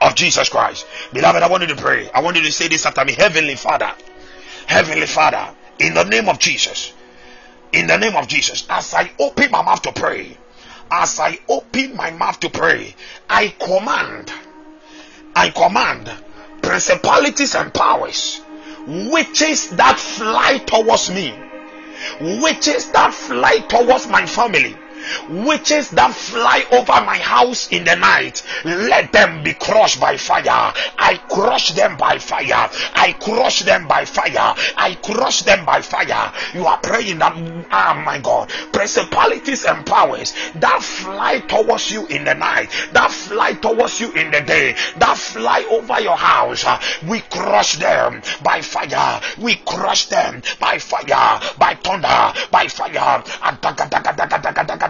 of 0.00 0.14
Jesus 0.14 0.48
Christ. 0.48 0.86
Beloved, 1.12 1.42
I 1.42 1.48
want 1.48 1.62
you 1.62 1.68
to 1.68 1.76
pray. 1.76 2.10
I 2.10 2.20
want 2.20 2.36
you 2.36 2.42
to 2.42 2.52
say 2.52 2.68
this 2.68 2.86
after 2.86 3.04
me. 3.04 3.12
Heavenly 3.12 3.56
Father, 3.56 3.92
Heavenly 4.66 5.06
Father, 5.06 5.54
in 5.78 5.94
the 5.94 6.04
name 6.04 6.28
of 6.28 6.38
Jesus, 6.38 6.92
in 7.72 7.86
the 7.86 7.96
name 7.96 8.16
of 8.16 8.28
Jesus, 8.28 8.66
as 8.68 8.94
I 8.94 9.10
open 9.18 9.50
my 9.50 9.62
mouth 9.62 9.82
to 9.82 9.92
pray, 9.92 10.36
as 10.90 11.18
I 11.18 11.38
open 11.48 11.96
my 11.96 12.10
mouth 12.10 12.40
to 12.40 12.50
pray, 12.50 12.94
I 13.28 13.48
command, 13.48 14.32
Command 15.52 16.10
principalities 16.62 17.54
and 17.54 17.72
powers, 17.72 18.40
witches 18.86 19.70
that 19.70 19.98
fly 19.98 20.58
towards 20.58 21.10
me, 21.10 21.32
witches 22.20 22.90
that 22.90 23.14
fly 23.14 23.58
towards 23.60 24.08
my 24.08 24.26
family, 24.26 24.76
witches 25.28 25.90
that 25.90 26.12
fly 26.12 26.64
over 26.72 27.04
my 27.04 27.18
house 27.18 27.68
in 27.68 27.84
the 27.84 27.96
night 27.96 28.42
let 28.64 29.12
them 29.12 29.42
be 29.42 29.54
crushed 29.54 30.00
by 30.00 30.16
fire. 30.16 30.72
I 30.98 31.20
crush 31.28 31.70
them 31.70 31.96
by 31.96 32.18
fire. 32.18 32.68
I 32.94 33.12
crush 33.18 33.60
them 33.60 33.86
by 33.86 34.04
fire. 34.04 34.54
I 34.76 34.96
crush 35.02 35.42
them 35.42 35.64
by 35.64 35.80
fire. 35.80 36.32
You 36.54 36.66
are 36.66 36.78
praying 36.78 37.18
that 37.18 37.34
ah 37.70 38.02
my 38.04 38.18
god 38.18 38.48
principalities 38.72 39.64
and 39.64 39.84
powers 39.86 40.34
that 40.56 40.82
fly 40.82 41.40
towards 41.40 41.90
you 41.90 42.06
in 42.06 42.24
the 42.24 42.34
night 42.34 42.70
that 42.92 43.10
fly 43.10 43.52
towards 43.54 44.00
you 44.00 44.12
in 44.12 44.30
the 44.30 44.40
day 44.40 44.74
that 44.98 45.16
fly 45.16 45.66
over 45.70 46.00
your 46.00 46.16
house 46.16 46.64
we 47.08 47.20
crush 47.20 47.76
them 47.76 48.22
by 48.42 48.60
fire. 48.60 49.20
We 49.38 49.56
crush 49.56 50.06
them 50.06 50.42
by 50.60 50.78
fire 50.78 51.40
by 51.58 51.74
thunder 51.82 52.32
by 52.50 52.68
fire 52.68 53.22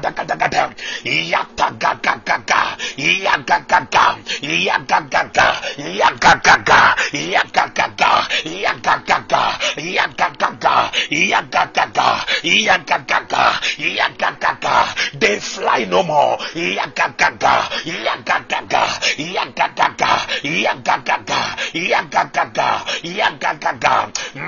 Yatagagagaga, 0.06 0.70
yatagagaga, 1.02 2.60
yagagaga, 2.94 4.04
yagagaga, 4.38 5.46
yagagaga, 5.82 6.80
yagagaga, 7.12 8.12
yagagaga, 8.54 9.42
yagagaga, 9.82 10.74
yagagaga, 11.10 12.08
yagagaga, 12.46 13.44
yagagaga. 13.78 14.76
They 15.18 15.40
fly 15.40 15.84
no 15.90 16.02
more. 16.04 16.38
Yagagaga, 16.54 17.66
yagagaga, 17.82 18.84
yagagaga, 19.18 20.12
yagagaga, 20.46 21.40
yagagaga, 21.74 22.70
yagagaga. 23.02 23.94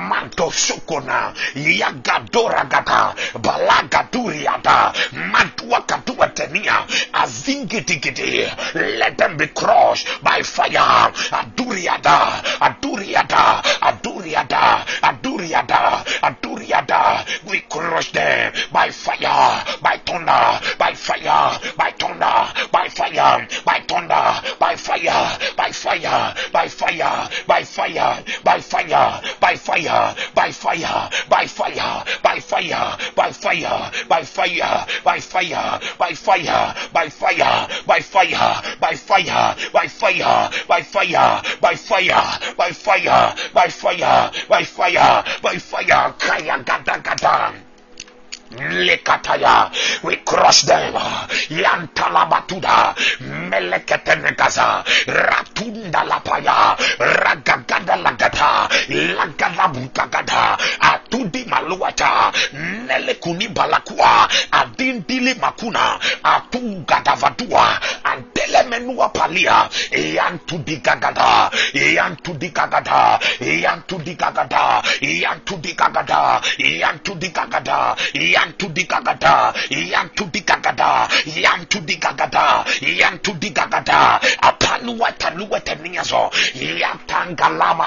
Manto 0.08 0.50
sukuna, 0.50 1.34
yagadoragata, 1.54 3.14
balagaturiata, 3.42 4.94
Let 8.74 9.18
them 9.18 9.36
be 9.36 9.46
crushed 9.46 10.08
by 10.22 10.42
fire. 10.42 11.12
Aduriada, 11.30 12.42
aduriada, 12.60 13.62
aduriada, 13.80 14.84
aduriada, 15.02 16.04
aduriada. 16.22 17.26
We 17.48 17.60
crush 17.60 18.12
them 18.12 18.52
by 18.72 18.90
fire, 18.90 19.64
by 19.80 20.00
thunder, 20.04 20.60
by 20.78 20.94
fire, 20.94 21.58
by 21.76 21.92
thunder, 21.98 22.52
by 22.72 22.88
fire, 22.88 23.46
by 23.64 23.80
thunder, 23.88 24.42
by 24.58 24.76
fire, 24.76 25.38
by 25.56 25.72
fire, 25.72 26.34
by 26.52 26.68
fire, 26.68 27.28
by 27.46 27.62
fire, 27.64 28.20
by 28.44 28.52
fire, 28.52 28.52
by 28.54 28.62
fire, 28.62 29.22
by 29.44 29.56
fire, 29.56 30.14
by 30.34 30.50
fire, 30.50 31.08
by 31.30 31.46
fire, 31.46 32.04
by 32.20 32.38
fire, 32.38 32.98
by 33.16 33.32
fire, 33.32 33.90
by 34.08 34.22
fire, 34.24 34.86
by 35.98 36.14
fire, 36.14 36.74
by 36.96 37.08
fire, 37.08 37.68
by 37.84 38.00
fire, 38.00 38.62
by 38.80 38.94
fire, 38.96 39.54
by 39.70 39.86
fire, 39.86 40.50
by 40.66 40.82
fire, 40.82 41.42
by 41.58 41.74
fire, 41.74 42.42
by 42.56 42.70
fire, 42.72 43.34
by 43.54 43.70
fire, 43.70 44.32
by 44.48 44.64
fire, 44.64 45.24
by 45.42 45.58
fire, 45.58 46.14
kaya 46.18 46.62
gada 46.64 47.00
gada. 47.02 47.67
We 48.50 50.16
crush 50.24 50.62
them. 50.62 50.94
Yantalabatuda. 51.50 52.94
Meleketenegaza. 53.20 54.84
Ratunda 55.06 56.04
lapaya. 56.04 56.76
Ragagada 56.98 57.96
lagada. 57.96 58.68
Lagadabukagada. 58.88 60.56
Atudi 60.80 61.44
maluata. 61.44 62.32
Nelekuni 62.86 63.48
balakua. 63.48 64.28
Adindili 64.50 65.34
makuna. 65.34 65.98
Atugadavadua. 66.22 67.80
Antelemenua 68.04 69.08
palia. 69.12 69.68
Yantudigagada. 69.92 71.50
Yantudigagada. 71.74 73.18
Yantudigagada. 73.40 74.80
Yantudigagada. 75.00 75.00
Yantudigagada. 75.00 76.40
Yantudigagada. 76.58 77.96
yantu 78.38 78.66
digagada 78.70 79.52
yantu 79.70 80.24
digagada 80.30 81.08
yantu 81.26 81.78
digagada 81.88 82.64
yantu 83.00 83.32
digagada 83.42 84.20
apaluwetaluweteniazo 84.48 86.22
yatangalama 86.82 87.86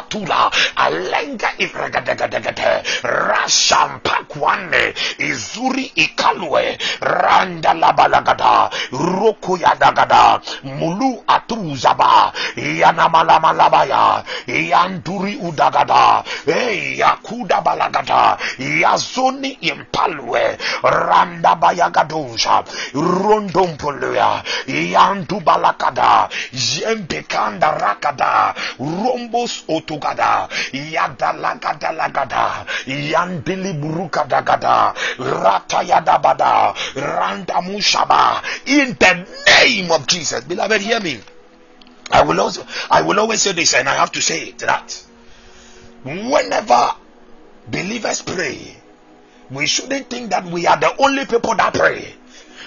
alenga 0.75 1.49
iregadegedegede 1.57 2.71
rasampakwane 3.03 4.83
izuri 5.29 5.85
ikalwe 5.95 6.77
randalabalagada 6.99 8.69
rokoyadagada 8.91 10.41
mulu 10.63 11.23
atruzaba 11.27 12.33
yanamalamalabaya 12.55 14.23
yanduri 14.47 15.35
udagada. 15.47 16.23
Eyakudabalagada 16.47 18.37
yazoni 18.81 19.49
impalwe 19.71 20.40
randa 20.83 21.55
bayagadosha 21.55 22.63
rondompoluya 22.93 24.43
yandu 24.67 25.39
balakada. 25.41 26.29
Yempekanda 26.51 27.77
rakada. 27.77 28.55
Rombos 28.79 29.63
otugada. 29.67 30.47
Yadalagadalagada 30.71 32.65
yandili 32.87 33.73
burukadagada 33.73 34.93
ratayadabada. 35.17 36.73
Randamushaba. 36.95 38.41
In 38.65 38.95
the 38.99 39.27
name 39.47 39.91
of 39.91 40.07
Jesus. 40.07 40.43
Beloved 40.43 40.81
hear 40.81 40.99
me. 40.99 41.19
I 42.11 42.23
will 42.23 42.39
also 42.41 42.65
I 42.89 43.01
will 43.03 43.19
always 43.19 43.41
say 43.41 43.53
this 43.53 43.73
and 43.73 43.87
I 43.87 43.95
have 43.95 44.11
to 44.13 44.21
say 44.21 44.49
it 44.49 44.59
that 44.59 45.03
whenever 46.03 46.95
believers 47.67 48.21
pray 48.21 48.75
we 49.51 49.65
shouldn't 49.67 50.09
think 50.09 50.31
that 50.31 50.45
we 50.45 50.65
are 50.67 50.79
the 50.79 50.95
only 51.01 51.25
people 51.25 51.55
that 51.55 51.73
pray. 51.73 52.13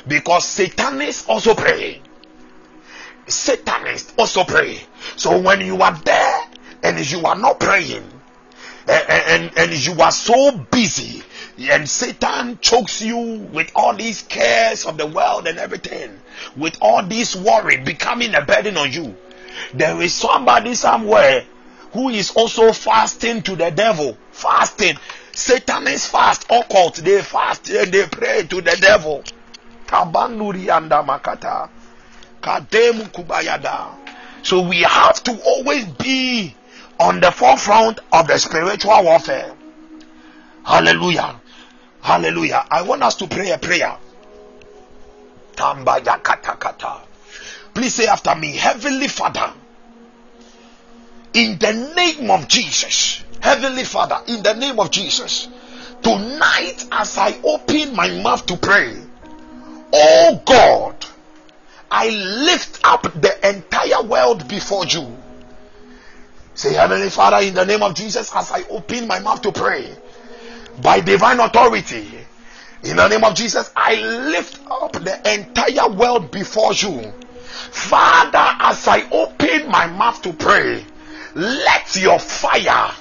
Because 0.06 0.44
satanists 0.44 1.27
also 1.28 1.55
pray. 1.55 2.01
Satanists 3.27 4.12
also 4.19 4.44
pray. 4.44 4.78
So 5.16 5.39
when 5.39 5.61
you 5.61 5.81
are 5.81 5.94
there 6.05 6.40
and 6.82 7.11
you 7.11 7.24
are 7.24 7.36
not 7.36 7.59
praying 7.59 8.05
and, 8.86 9.11
and, 9.11 9.59
and 9.59 9.86
you 9.86 10.01
are 10.02 10.12
so 10.12 10.52
busy 10.70 11.23
and 11.59 11.89
satan 11.89 12.59
chokes 12.61 13.01
you 13.01 13.16
with 13.51 13.70
all 13.74 13.94
these 13.94 14.20
cares 14.23 14.85
of 14.85 14.98
the 14.98 15.06
world 15.06 15.47
and 15.47 15.56
everything 15.56 16.20
with 16.55 16.77
all 16.82 17.02
this 17.02 17.35
worry 17.35 17.78
becoming 17.78 18.35
a 18.35 18.43
burden 18.43 18.77
on 18.77 18.93
you 18.93 19.16
there 19.73 20.02
is 20.02 20.12
somebody 20.12 20.74
somewhere 20.74 21.47
who 21.94 22.09
is 22.09 22.32
also 22.32 22.73
fasting 22.73 23.40
to 23.43 23.55
the 23.55 23.70
devil. 23.70 24.19
Fasting 24.32 24.97
Satan 25.35 25.89
is 25.89 26.06
fast. 26.06 26.47
Occult, 26.51 26.97
they 26.97 27.20
fast 27.23 27.69
and 27.70 27.93
they 27.93 28.06
pray 28.06 28.47
to 28.47 28.61
the 28.61 28.77
devil. 28.81 29.24
So 34.43 34.61
we 34.61 34.82
have 34.82 35.23
to 35.24 35.43
always 35.44 35.85
be 35.86 36.55
on 37.01 37.20
the 37.20 37.31
forefront 37.31 38.01
of 38.12 38.27
the 38.28 38.39
spiritual 38.39 39.02
warfare. 39.05 39.55
Hallelujah. 40.65 41.40
Hallelujah. 42.01 42.65
I 42.70 42.82
want 42.82 43.02
us 43.02 43.16
to 43.16 43.27
pray 43.27 43.51
a 43.51 43.59
prayer. 43.59 43.97
Please 47.74 47.94
say 47.94 48.06
after 48.06 48.35
me, 48.35 48.56
Heavenly 48.56 49.09
Father, 49.09 49.52
in 51.32 51.59
the 51.59 51.73
name 51.97 52.31
of 52.31 52.47
Jesus, 52.47 53.24
Heavenly 53.40 53.85
Father, 53.85 54.19
in 54.27 54.43
the 54.43 54.55
name 54.55 54.81
of 54.81 54.90
Jesus, 54.90 55.48
tonight 56.02 56.86
as 56.93 57.19
I 57.19 57.39
open 57.44 57.94
my 57.94 58.11
mouth 58.23 58.47
to 58.47 58.56
pray, 58.56 58.97
oh 59.93 60.43
God, 60.44 60.97
I 61.90 62.09
lift 62.09 62.81
up 62.85 63.02
the 63.02 63.48
entire 63.48 64.02
world 64.02 64.48
before 64.48 64.85
you. 64.86 65.16
Say, 66.55 66.74
Heavenly 66.74 67.11
Father, 67.11 67.47
in 67.47 67.55
the 67.55 67.65
name 67.65 67.82
of 67.82 67.94
Jesus, 67.94 68.35
as 68.35 68.51
I 68.51 68.62
open 68.70 69.06
my 69.09 69.19
mouth 69.19 69.43
to 69.43 69.52
pray, 69.52 69.97
by 70.82 71.01
divine 71.01 71.40
authority, 71.40 72.19
in 72.82 72.97
the 72.97 73.09
name 73.09 73.24
of 73.24 73.35
Jesus, 73.35 73.70
I 73.74 73.94
lift 73.94 74.61
up 74.70 74.93
the 74.93 75.20
entire 75.32 75.90
world 75.90 76.31
before 76.31 76.73
you. 76.74 77.12
Father, 77.70 78.56
as 78.61 78.86
I 78.86 79.09
open 79.11 79.69
my 79.70 79.86
mouth 79.86 80.20
to 80.23 80.32
pray, 80.32 80.85
let 81.35 81.97
your 81.97 82.19
fire 82.19 82.93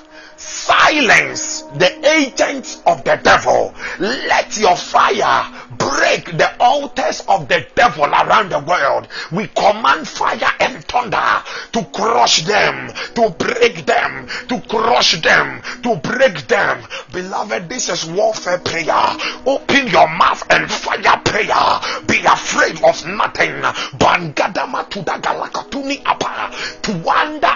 silence 0.53 1.63
the 1.73 1.89
agents 2.07 2.81
of 2.85 3.03
the 3.03 3.19
devil. 3.23 3.73
Let 3.99 4.55
your 4.57 4.75
fire 4.75 5.49
break 5.71 6.25
the 6.37 6.55
altars 6.59 7.21
of 7.27 7.47
the 7.47 7.65
devil 7.75 8.05
around 8.05 8.49
the 8.49 8.59
world. 8.59 9.07
We 9.31 9.47
command 9.47 10.07
fire 10.07 10.53
and 10.59 10.83
thunder 10.85 11.43
to 11.73 11.83
crush 11.85 12.43
them, 12.43 12.93
to 13.15 13.29
break 13.31 13.85
them, 13.85 14.27
to 14.47 14.61
crush 14.69 15.21
them, 15.21 15.61
to 15.81 15.95
break 15.97 16.47
them. 16.47 16.83
Beloved, 17.11 17.69
this 17.69 17.89
is 17.89 18.05
warfare 18.05 18.59
prayer. 18.59 19.17
Open 19.45 19.87
your 19.87 20.07
mouth 20.07 20.43
and 20.51 20.69
fire 20.69 21.17
prayer. 21.25 21.79
Be 22.05 22.19
afraid 22.25 22.81
of 22.83 23.05
nothing. 23.07 23.61
Bangadama 23.97 24.85
apa. 26.05 26.51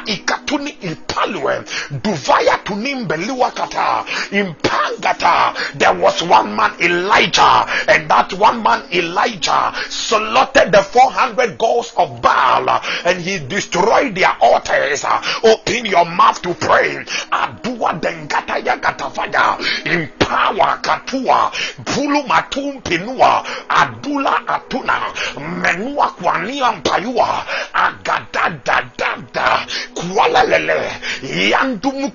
Ikatuni. 0.08 0.78
Duvaya 1.18 2.58
tunimbeliwakata. 2.88 4.06
Impangata. 4.32 5.54
There 5.78 5.94
was 5.94 6.22
one 6.24 6.56
man 6.56 6.74
Elijah 6.80 7.66
and 7.88 8.10
that 8.10 8.34
one 8.34 8.64
man 8.64 8.84
Elijah 8.94 9.74
slaughtered 9.90 10.72
the 10.72 10.82
400 10.82 11.58
gods 11.58 11.94
of 11.98 12.22
Baal 12.22 12.82
and 13.06 13.22
he 13.22 13.40
destroyed 13.40 14.16
their 14.16 14.36
altars. 14.42 15.06
Open 15.44 15.86
your 15.86 16.06
mouth 16.06 16.42
to 16.42 16.54
pray. 16.54 17.04
Adua 17.32 18.00
dengata 18.00 18.58
yagatafaya. 18.64 19.58
Empower 19.86 20.80
katua. 20.82 21.52
Pulu 21.84 22.24
matum 22.28 22.82
pinua. 22.82 23.44
Adula 23.70 24.48
atuna. 24.48 25.14
Menua 25.38 26.10
kwania 26.10 26.72
mpayua. 26.72 27.46
Agadadadada. 27.74 29.66
Kualalele. 29.94 30.92
Yandumu 31.24 32.12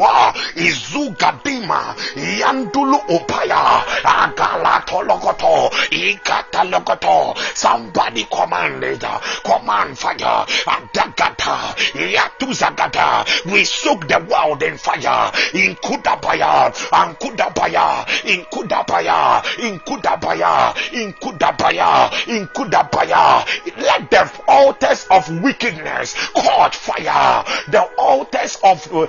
kumbalawa. 0.00 0.34
Izugadima. 0.54 1.94
Yandulu 2.16 3.00
opaya. 3.08 3.84
Agalatolokoto. 4.04 5.70
Ikatalokoto. 5.90 7.36
Somebody 7.54 8.24
command 8.24 8.84
it. 8.84 9.04
Command 9.44 9.98
fire. 9.98 10.46
Adagata. 10.66 11.74
Yatuzagata. 11.94 13.26
We 13.52 13.64
soak 13.64 14.08
the 14.08 14.18
world 14.20 14.62
in 14.62 14.78
fire. 14.78 15.32
In 15.54 15.76
Kudabaya. 15.76 16.72
And 16.92 17.18
Kudabaya. 17.18 18.06
In 18.24 18.44
Kudabaya. 18.46 19.42
In 19.58 19.80
Kudabaya. 19.80 20.74
In 20.92 21.12
Kudabaya. 21.14 22.28
In 22.28 22.46
Kudabaya. 22.48 23.46
Let 23.76 24.10
the 24.10 24.42
altars 24.48 25.06
of 25.10 25.42
wickedness 25.42 26.14
catch 26.34 26.76
fire. 26.76 27.44
The 27.68 27.82
altars 27.98 28.58
of 28.62 28.92
uh, 28.92 29.06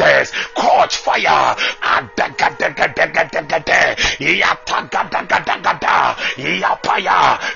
disasters 0.00 0.32
catch 0.54 0.96
fire. 0.96 1.56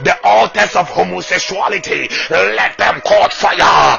The 0.01 0.19
altars 0.25 0.77
of 0.77 0.89
homosexuality. 0.89 2.09
Let 2.31 2.79
them 2.79 3.01
catch 3.05 3.35
fire. 3.35 3.99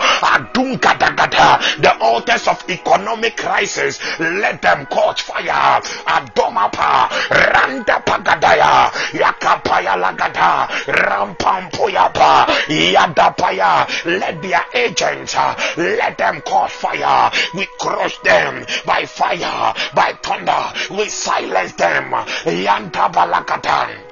The 1.79 1.97
altars 2.01 2.47
of 2.47 2.69
economic 2.69 3.37
crisis. 3.37 3.99
Let 4.19 4.61
them 4.61 4.85
catch 4.87 5.21
fire. 5.23 5.81
Adomapa. 6.05 7.09
Randa 7.29 8.03
pagadaya. 8.05 8.91
Yakapaya 9.13 9.95
lagada. 9.97 10.67
Rampampoyapa. 10.85 12.47
Yadapaya. 12.67 13.87
Let 14.05 14.41
their 14.41 14.65
agents. 14.73 15.35
uh, 15.35 15.55
Let 15.77 16.17
them 16.17 16.41
cause 16.41 16.71
fire. 16.71 17.31
We 17.53 17.67
crush 17.79 18.17
them 18.19 18.65
by 18.85 19.05
fire, 19.05 19.73
by 19.93 20.13
thunder. 20.21 20.73
We 20.91 21.09
silence 21.09 21.73
them. 21.73 22.11
Yantabalakatan. 22.11 24.04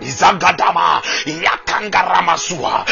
Izagadama 0.00 1.02
Yakangaramazua 1.26 2.84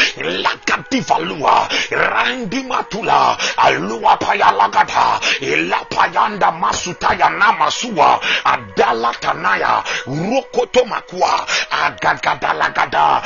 Lakativalua 0.43 1.67
Randimatula 1.91 3.37
Alua 3.57 4.17
Payalagata 4.17 5.19
Ilapayanda 5.41 6.51
Masutaya 6.51 7.29
Namasua 7.29 8.19
Adala 8.45 9.13
Tanaya 9.21 9.83
Rokotomakua 10.05 11.45
Agagadalagada 11.69 13.21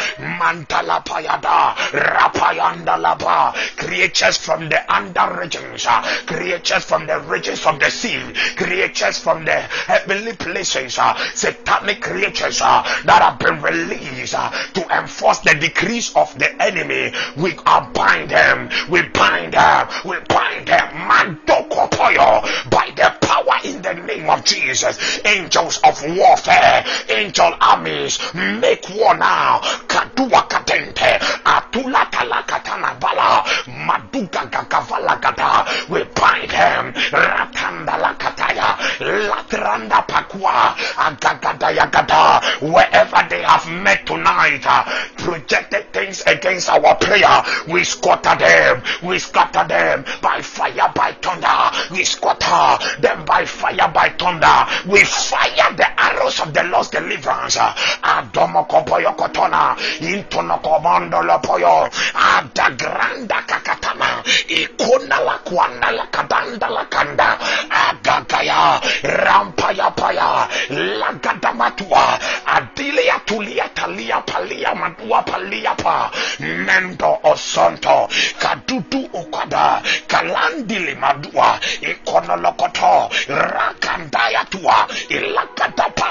Rapayanda 1.94 2.98
Lapa 3.00 3.54
creatures 3.78 4.38
from 4.38 4.70
the 4.70 4.94
under 4.94 5.40
regions 5.40 5.86
uh, 5.88 6.02
creatures 6.26 6.84
from 6.84 7.08
the 7.08 7.20
regions 7.22 7.66
of 7.66 7.80
the 7.80 7.90
sea 7.90 8.20
creatures 8.56 9.20
from 9.20 9.46
the 9.46 9.52
heavenly 9.88 10.34
places 10.34 10.98
uh, 11.00 11.16
satanic 11.34 12.02
creatures 12.02 12.62
uh, 12.62 12.84
that 13.06 13.22
have 13.22 13.40
been 13.40 13.62
released 13.70 14.36
uh, 14.36 14.50
to 14.74 14.98
enforce 14.98 15.40
the 15.40 15.56
decrees 15.56 16.12
of 16.16 16.34
the 16.38 16.50
enemy. 16.62 17.12
We 17.36 17.56
are 17.66 17.90
bind 17.94 18.30
them. 18.32 18.70
We 18.90 19.02
bind 19.10 19.54
them. 19.54 19.88
We 20.06 20.18
bind 20.28 20.68
them. 20.68 20.88
Mandokopoyo 21.10 22.70
by 22.70 22.92
the 22.96 23.14
power 23.22 23.58
in 23.64 23.82
the 23.82 23.94
name 23.94 24.30
of 24.30 24.44
Jesus. 24.44 25.20
Angels 25.26 25.80
of 25.84 26.02
warfare, 26.04 26.84
angel 27.10 27.54
armies, 27.62 28.20
make 28.34 28.88
war 28.90 29.16
now. 29.16 29.60
Kadua 29.88 30.48
katente, 30.48 31.20
atula 31.46 32.06
talakatana 32.12 33.00
bala, 33.00 33.44
maduga 33.68 34.50
gagavala 34.50 35.20
gada. 35.22 35.66
We 35.90 36.04
bind 36.16 36.50
them. 36.52 36.94
Ratanda 36.94 37.98
lakataya, 38.00 38.78
latranda 39.00 40.06
pakwa, 40.08 40.76
agagadaya 40.96 41.92
gada. 41.92 42.42
Wherever 42.62 43.28
they 43.30 43.44
met 43.68 44.06
tonight, 44.06 44.62
uh, 44.66 44.84
projected 45.18 45.92
things 45.94 46.24
against 46.26 46.70
our 46.70 46.96
prayer, 46.96 47.44
we 47.68 47.84
scatter 47.84 48.36
them. 48.38 48.82
We 49.04 49.20
scatter 49.20 49.68
them 49.68 50.06
by 50.22 50.42
fire, 50.42 50.92
by 50.96 51.12
thunder. 51.22 51.72
We 51.92 52.04
scatter 52.04 52.78
them 53.02 53.26
by 53.26 53.46
fire, 53.46 53.92
by 53.94 54.10
thunder. 54.18 54.66
We 54.88 55.04
fire 55.04 55.74
the 55.76 55.88
arrows 56.02 56.40
of 56.40 56.54
the 56.54 56.64
Lord's 56.64 56.90
deliverance. 56.90 57.58
Adomo 57.58 58.66
kopoyo 58.68 59.14
kotona, 59.16 59.76
intono 60.00 60.58
komando 60.62 61.22
lopoyo, 61.22 61.90
adagranda 62.14 63.42
kakatana, 63.48 64.24
ikona 64.48 65.20
la 65.26 65.38
kwanda 65.44 65.92
la 65.92 66.06
kadanda 66.08 66.70
la 66.70 66.86
kanda, 66.86 67.38
agagaya, 67.70 68.82
rampaya 69.04 69.92
paya, 69.96 70.48
lagadamatua, 70.70 72.20
adilia 72.46 73.20
tulia 73.26 73.49
paliapalia 73.58 74.76
madua 74.76 75.22
paliapa 75.24 76.12
mendo 76.40 77.18
osonto. 77.24 78.10
Kadudu 78.40 79.10
ukada 79.14 79.82
kalandili 80.08 80.96
madua. 80.96 81.60
Ikonolokoto 81.82 83.10
rakandaya 83.28 84.46
tua. 84.46 84.88
Ilakatapa 85.10 86.10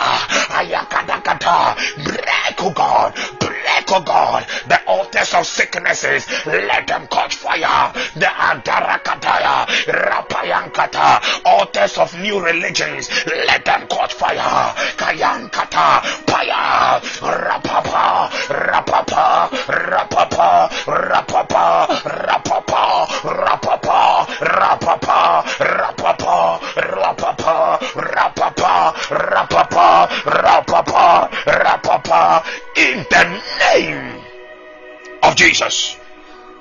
ayakadakata 0.58 1.76
break 2.04 2.60
oh 2.60 2.72
o 2.78 3.12
oh 3.90 4.00
God, 4.02 4.46
the 4.68 4.82
altars 4.86 5.34
of 5.34 5.46
sicknesses, 5.46 6.26
let 6.46 6.86
them 6.86 7.06
catch 7.08 7.36
fire, 7.36 7.92
the 8.14 8.26
adarakataya, 8.26 9.66
rapayankata, 9.86 11.44
altars 11.44 11.98
of 11.98 12.18
new 12.20 12.42
religions, 12.42 13.08
let 13.26 13.64
them 13.64 13.86
catch 13.88 14.14
fire, 14.14 14.74
kayankata, 14.96 16.02
paya, 16.26 17.00
rapapa, 17.20 18.28
rapapa, 18.48 19.48
rapapa, 19.68 20.68
rapapa, 20.86 21.88
rapapa, 22.06 23.06
rapapa, 23.24 24.26
rapapa, 24.40 25.44
rapapa, 25.68 26.62
rapapa, 26.76 27.78
rapapa, 27.94 28.92
rapapa, 29.10 30.08
rapapa, 30.24 31.30
rapapa, 31.46 32.44
in 32.76 32.98
the 33.10 33.57
name 33.58 34.22
of 35.22 35.36
Jesus. 35.36 35.96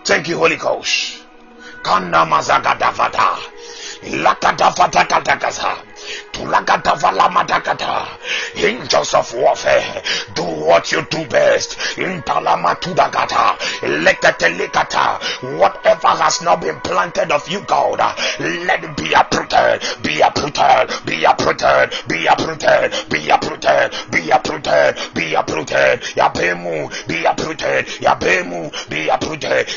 Thank 0.03 0.27
you, 0.27 0.37
Holy 0.37 0.55
Ghost. 0.57 1.23
Kanda 1.83 2.25
mazagadavada. 2.25 3.37
Lakadavadakadagaza. 4.03 5.77
Angels 8.55 9.13
of 9.13 9.33
warfare, 9.33 10.03
do 10.35 10.43
what 10.43 10.91
you 10.91 11.01
do 11.09 11.25
best. 11.27 11.97
In 11.97 12.21
whatever 15.57 16.07
has 16.07 16.41
not 16.41 16.61
been 16.61 16.79
planted 16.81 17.31
of 17.31 17.47
you, 17.49 17.61
God, 17.61 17.99
let 18.39 18.83
it 18.83 18.97
be 18.97 19.13
uprooted, 19.13 19.81
be 20.03 20.21
uprooted, 20.21 21.05
be 21.05 21.23
uprooted, 21.23 21.91
be 22.07 22.27
uprooted, 22.27 23.09
be 23.09 23.29
uprooted, 23.29 24.11
be 24.11 24.25
uprooted, 24.25 25.07
be 25.17 25.33
uprooted. 25.35 25.87
Be 27.07 27.25
uprooted, 27.25 27.87
be 28.79 29.05
uprooted, 29.07 29.67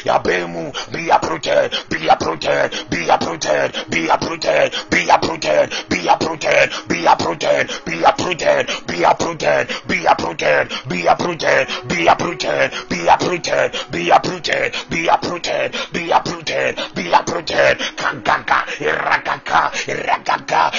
be 0.92 1.08
uprooted, 1.08 1.70
be 1.90 2.08
uprooted, 2.08 2.70
be 2.90 3.08
uprooted, 3.08 3.90
be 3.90 4.08
uprooted, 4.08 4.74
be 4.90 5.08
uprooted, 5.08 5.88
be 5.88 6.08
uprooted 6.08 6.49
uprooted, 6.50 6.70
be 6.88 7.06
uprooted, 7.06 7.68
be 7.84 8.02
uprooted, 8.02 8.68
be 8.86 9.04
uprooted, 9.04 9.68
be 9.88 10.04
uprooted, 10.06 10.68
be 10.88 11.06
uprooted, 11.06 11.68
be 11.88 12.06
uprooted, 12.06 12.70
be 12.88 13.06
uprooted, 13.08 13.72
be 13.90 14.08
uprooted, 14.10 14.72
be 14.90 15.06
uprooted, 15.08 15.72
be 15.92 16.10
uprooted, 16.10 16.76
be 16.94 17.10
uprooted, 17.12 17.78
kagaka, 17.96 18.64
ragaka, 18.80 19.70
ragaka, 20.06 20.69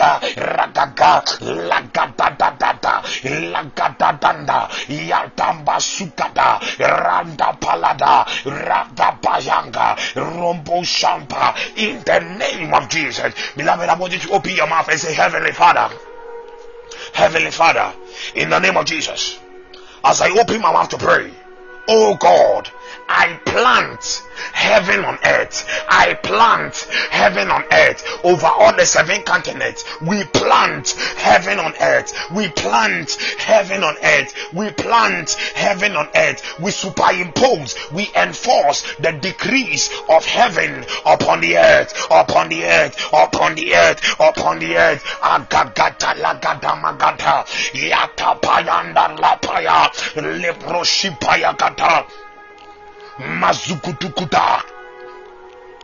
ragaka, 0.00 1.22
ragaka, 1.40 1.40
lagada 1.40 2.36
da 2.38 2.50
da 2.50 2.72
da, 2.72 3.02
lagada 3.52 4.18
danda, 4.20 4.68
yatamba 4.88 5.76
sukada, 5.80 6.60
randa 6.78 7.56
palada, 7.60 8.26
rada 8.44 9.18
bayanga, 9.22 9.96
rombo 10.14 10.82
shampa, 10.82 11.54
in 11.76 12.02
the 12.04 12.18
name 12.38 12.72
of 12.74 12.88
Jesus. 12.88 13.34
Beloved, 13.56 13.88
I 13.88 13.98
want 13.98 14.12
you 14.12 14.18
to 14.20 14.32
open 14.32 14.54
your 14.54 14.66
mouth 14.66 14.88
and 14.88 14.98
say, 15.00 15.12
Heavenly 15.12 15.52
Father, 15.52 15.90
Heavenly 17.12 17.50
Father, 17.50 17.92
in 18.34 18.50
the 18.50 18.58
name 18.58 18.76
of 18.76 18.86
Jesus, 18.86 19.38
as 20.04 20.20
I 20.20 20.30
open 20.30 20.60
my 20.60 20.72
mouth 20.72 20.88
to 20.90 20.98
pray, 20.98 21.30
oh 21.88 22.16
God, 22.16 22.70
I 23.08 23.38
plant 23.44 24.22
heaven 24.52 25.04
on 25.04 25.18
earth. 25.24 25.66
I 25.88 26.14
plant 26.14 26.76
heaven 27.10 27.50
on 27.50 27.64
earth 27.72 28.04
over 28.24 28.46
all 28.46 28.74
the 28.74 28.86
seven 28.86 29.22
continents. 29.22 29.84
We 30.00 30.24
plant 30.24 30.90
heaven 31.16 31.58
on 31.58 31.74
earth. 31.80 32.12
We 32.30 32.48
plant 32.48 33.12
heaven 33.38 33.82
on 33.82 33.96
earth. 34.02 34.34
We 34.52 34.70
plant 34.70 35.32
heaven 35.32 35.96
on 35.96 36.08
earth. 36.14 36.58
We 36.60 36.70
superimpose, 36.70 37.76
we 37.92 38.10
enforce 38.14 38.82
the 38.96 39.12
decrees 39.12 39.90
of 40.08 40.24
heaven 40.24 40.84
upon 41.04 41.40
the 41.40 41.58
earth, 41.58 42.06
upon 42.10 42.48
the 42.48 42.64
earth, 42.64 42.96
upon 43.12 43.54
the 43.54 43.74
earth, 43.74 44.00
upon 44.20 44.58
the 44.58 44.76
earth. 44.76 45.04
Agagata 45.22 46.14
lagada 46.14 46.80
magata. 46.80 47.44
Yata 47.74 48.40
payanda 48.40 49.16
lapaya. 49.18 49.90
Leproshipaya 50.14 51.56
Mazucutucuta. 53.20 54.64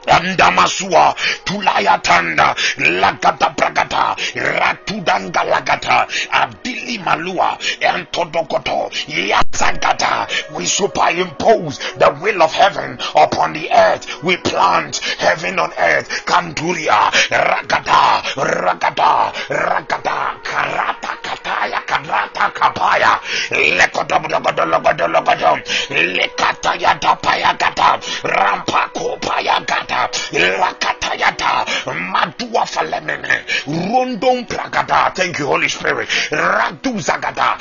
Mazukutukuta 0.07 0.17
Andamasua 0.17 1.15
tulaya 1.45 1.99
tanda 1.99 2.55
lagata 2.79 3.51
bragata 3.57 4.17
ratudanga 4.35 5.45
lagata 5.45 6.07
adili 6.31 6.99
malua 6.99 7.59
entodokoto 7.81 8.91
yazagata 9.09 10.27
we 10.55 10.65
superimpose 10.67 11.79
the 11.99 12.11
will 12.23 12.43
of 12.43 12.53
heaven 12.53 12.99
upon 13.15 13.53
the 13.53 13.71
earth. 13.71 14.23
We 14.23 14.37
plant 14.37 14.99
heaven 15.19 15.59
on 15.59 15.73
earth. 15.79 16.09
Kanduria 16.27 17.11
ragada 17.31 18.23
ragada 18.37 19.33
ragada 19.49 20.41
karata 20.43 21.13
kataya 21.23 21.81
karata 21.87 22.51
kapaya. 22.55 23.21
Lekodobodogodo 23.51 24.65
madua 32.13 32.67
falemene 32.67 33.45
rondon 33.67 34.47
thank 35.15 35.39
you 35.39 35.47
holy 35.47 35.69
spirit. 35.69 36.09
Radu 36.31 37.01
zagada 37.01 37.57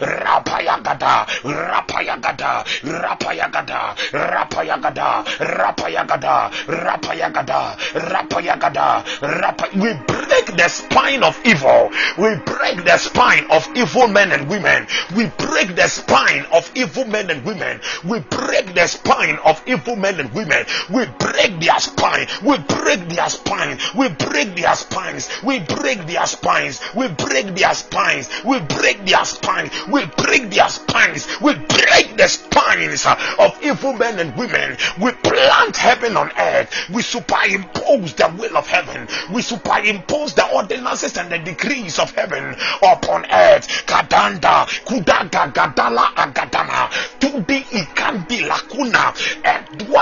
rapayagada 0.00 1.26
rapayagada 1.44 2.64
rapayagada 2.82 3.94
rapayagada 4.12 5.24
rapayagada 5.38 6.44
rapayagada 6.68 7.76
rapayagada 7.94 9.04
rapa 9.20 9.68
we 9.74 9.92
break 10.06 10.56
the 10.56 10.68
spine 10.68 11.22
of 11.22 11.38
evil. 11.44 11.90
We 12.16 12.36
break 12.44 12.84
the 12.84 12.96
spine 12.98 13.46
of 13.50 13.68
evil 13.76 14.08
men 14.08 14.32
and 14.32 14.48
women. 14.48 14.86
We 15.14 15.26
break 15.38 15.76
the 15.76 15.86
spine 15.88 16.46
of 16.52 16.70
evil 16.74 17.04
men 17.04 17.30
and 17.30 17.44
women. 17.44 17.80
We 18.04 18.20
break 18.20 18.74
the 18.74 18.86
spine 18.86 19.38
of 19.44 19.62
evil 19.66 19.96
men 19.96 20.17
and 20.20 20.32
women. 20.32 20.64
We 20.90 21.06
break 21.06 21.60
their 21.60 21.78
spine. 21.78 22.26
We 22.42 22.58
break 22.58 23.08
their 23.08 23.28
spine. 23.28 23.78
We 23.96 24.08
break 24.08 24.54
their 24.56 24.74
spines. 24.74 25.28
We 25.42 25.60
break 25.60 26.06
their 26.06 26.26
spines. 26.26 26.80
We 26.94 27.08
break 27.08 27.54
their 27.54 27.74
spines. 27.74 28.28
We 28.44 28.60
break 28.60 29.04
their 29.04 29.24
spines. 29.24 29.88
We 29.90 30.04
break 30.06 30.50
their 30.50 30.68
spines. 30.68 31.26
We 31.40 31.54
break 31.54 32.16
the 32.16 32.28
spines 32.28 33.06
of 33.38 33.58
evil 33.62 33.92
men 33.94 34.18
and 34.18 34.36
women. 34.36 34.76
We 35.00 35.12
plant 35.12 35.76
heaven 35.76 36.16
on 36.16 36.30
earth. 36.38 36.74
We 36.92 37.02
superimpose 37.02 38.14
the 38.14 38.32
will 38.38 38.56
of 38.56 38.66
heaven. 38.66 39.08
We 39.32 39.42
superimpose 39.42 40.34
the 40.34 40.48
ordinances 40.54 41.16
and 41.16 41.30
the 41.30 41.38
decrees 41.38 41.98
of 41.98 42.10
heaven 42.14 42.56
upon 42.82 43.26
earth. 43.30 43.68
Kadanda, 43.86 44.66
kudaga, 44.84 45.52
gadala, 45.52 46.14
agadana, 46.14 46.90
tudi 47.18 47.60
ikandi 47.70 48.46
lakuna, 48.48 49.14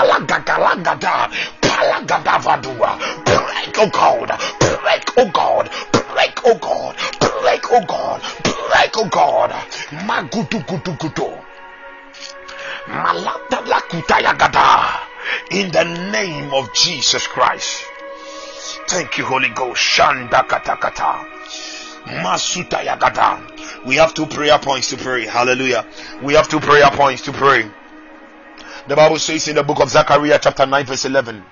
Palagagalagada, 0.07 1.29
Palagadavadua. 1.61 2.97
Break, 3.25 3.77
oh 3.77 3.89
God, 3.91 4.31
break, 4.59 5.17
oh 5.17 5.29
God, 5.31 5.69
break, 5.91 6.39
oh 6.45 6.55
God, 6.55 6.95
break, 7.19 7.71
oh 7.71 7.81
God, 7.85 8.21
break, 8.43 8.97
oh 8.97 9.09
God. 9.09 9.51
Magudu 10.07 10.63
gudu 10.65 10.97
gudu. 10.97 11.43
Malata 12.87 13.61
lakutayagada. 13.67 14.99
In 15.51 15.71
the 15.71 15.83
name 16.11 16.53
of 16.53 16.73
Jesus 16.73 17.27
Christ. 17.27 17.83
Thank 18.87 19.17
you, 19.17 19.25
Holy 19.25 19.49
Ghost. 19.49 19.81
Shanda 19.81 20.47
kata 20.47 20.77
kata. 20.77 21.25
Masuta 22.23 22.79
yagada. 22.85 23.85
We 23.85 23.95
have 23.95 24.13
two 24.13 24.25
prayer 24.25 24.57
points 24.59 24.89
to 24.89 24.97
pray. 24.97 25.25
Hallelujah. 25.25 25.85
We 26.21 26.35
have 26.35 26.47
two 26.47 26.61
prayer 26.61 26.89
points 26.91 27.23
to 27.23 27.33
pray. 27.33 27.69
The 28.87 28.95
Bible 28.95 29.19
says 29.19 29.47
in 29.49 29.55
the 29.55 29.63
book 29.63 29.81
of 29.81 29.89
Zechariah, 29.89 30.39
chapter 30.41 30.65
9, 30.65 30.85
verse 30.85 31.05
11. 31.05 31.43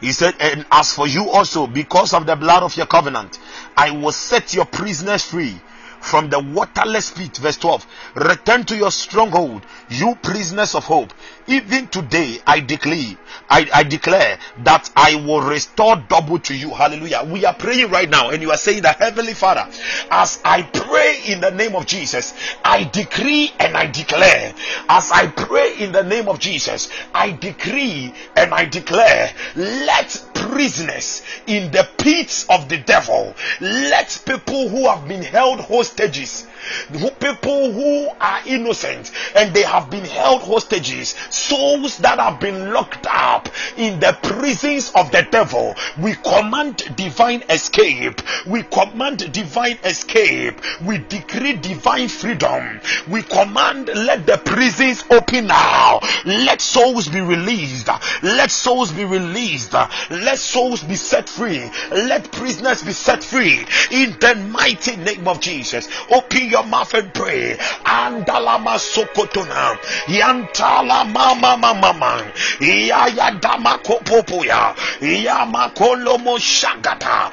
He 0.00 0.12
said, 0.12 0.34
And 0.38 0.64
as 0.70 0.92
for 0.92 1.08
you 1.08 1.30
also, 1.30 1.66
because 1.66 2.14
of 2.14 2.26
the 2.26 2.36
blood 2.36 2.62
of 2.62 2.76
your 2.76 2.86
covenant, 2.86 3.40
I 3.76 3.90
will 3.90 4.12
set 4.12 4.54
your 4.54 4.64
prisoners 4.64 5.24
free 5.24 5.60
from 6.00 6.28
the 6.30 6.38
waterless 6.38 7.10
pit. 7.10 7.36
Verse 7.38 7.56
12. 7.56 7.86
Return 8.14 8.64
to 8.64 8.76
your 8.76 8.90
stronghold, 8.92 9.62
you 9.88 10.16
prisoners 10.22 10.74
of 10.76 10.84
hope. 10.84 11.12
Even 11.46 11.88
today, 11.88 12.38
I 12.46 12.60
declare, 12.60 13.16
I, 13.50 13.68
I 13.74 13.82
declare 13.82 14.38
that 14.64 14.90
I 14.94 15.16
will 15.16 15.40
restore 15.40 15.96
double 15.96 16.38
to 16.40 16.54
you. 16.54 16.70
Hallelujah. 16.70 17.24
We 17.26 17.44
are 17.44 17.54
praying 17.54 17.90
right 17.90 18.08
now, 18.08 18.30
and 18.30 18.40
you 18.42 18.50
are 18.50 18.56
saying 18.56 18.82
that 18.82 18.96
Heavenly 18.98 19.34
Father, 19.34 19.66
as 20.10 20.40
I 20.44 20.62
pray 20.62 21.20
in 21.26 21.40
the 21.40 21.50
name 21.50 21.74
of 21.74 21.86
Jesus, 21.86 22.34
I 22.64 22.84
decree 22.84 23.50
and 23.58 23.76
I 23.76 23.86
declare. 23.86 24.54
As 24.88 25.10
I 25.10 25.26
pray 25.26 25.78
in 25.78 25.92
the 25.92 26.04
name 26.04 26.28
of 26.28 26.38
Jesus, 26.38 26.88
I 27.12 27.32
decree 27.32 28.14
and 28.36 28.54
I 28.54 28.64
declare, 28.66 29.32
let 29.56 30.30
prisoners 30.34 31.22
in 31.46 31.72
the 31.72 31.88
pits 31.98 32.46
of 32.48 32.68
the 32.68 32.78
devil, 32.78 33.34
let 33.60 34.22
people 34.24 34.68
who 34.68 34.88
have 34.88 35.08
been 35.08 35.22
held 35.22 35.60
hostages 35.60 36.46
who 36.92 37.10
people 37.10 37.72
who 37.72 38.08
are 38.20 38.40
innocent 38.46 39.10
and 39.34 39.54
they 39.54 39.62
have 39.62 39.90
been 39.90 40.04
held 40.04 40.42
hostages, 40.42 41.14
souls 41.30 41.98
that 41.98 42.18
have 42.18 42.40
been 42.40 42.72
locked 42.72 43.06
up 43.10 43.48
in 43.76 44.00
the 44.00 44.16
prisons 44.22 44.92
of 44.94 45.10
the 45.10 45.26
devil. 45.30 45.74
We 46.00 46.14
command 46.14 46.96
divine 46.96 47.42
escape. 47.48 48.20
We 48.46 48.62
command 48.62 49.32
divine 49.32 49.78
escape. 49.84 50.60
We 50.84 50.98
decree 50.98 51.54
divine 51.54 52.08
freedom. 52.08 52.80
We 53.08 53.22
command 53.22 53.88
let 53.88 54.26
the 54.26 54.38
prisons 54.38 55.04
open 55.10 55.46
now. 55.46 56.00
Let 56.24 56.60
souls 56.60 57.08
be 57.08 57.20
released. 57.20 57.88
Let 58.22 58.50
souls 58.50 58.92
be 58.92 59.04
released. 59.04 59.74
Let 60.10 60.38
souls 60.38 60.82
be 60.82 60.94
set 60.94 61.28
free. 61.28 61.70
Let 61.90 62.30
prisoners 62.32 62.82
be 62.82 62.92
set 62.92 63.24
free 63.24 63.64
in 63.90 64.16
the 64.20 64.34
mighty 64.50 64.96
name 64.96 65.28
of 65.28 65.40
Jesus. 65.40 65.88
Open 66.10 66.48
your 66.52 66.64
mouth 66.64 66.94
and 66.94 67.12
pray. 67.14 67.56
Andalama 67.84 68.76
sokotona. 68.78 69.76
Yantala 70.06 71.04
mama 71.12 71.56
mama 71.56 71.74
mama. 71.74 72.22
Yaya 72.60 73.30
dama 73.40 73.78
kopopoya. 73.82 74.74
Yamakolo 75.00 76.18
mo 76.22 76.36
shagata. 76.38 77.32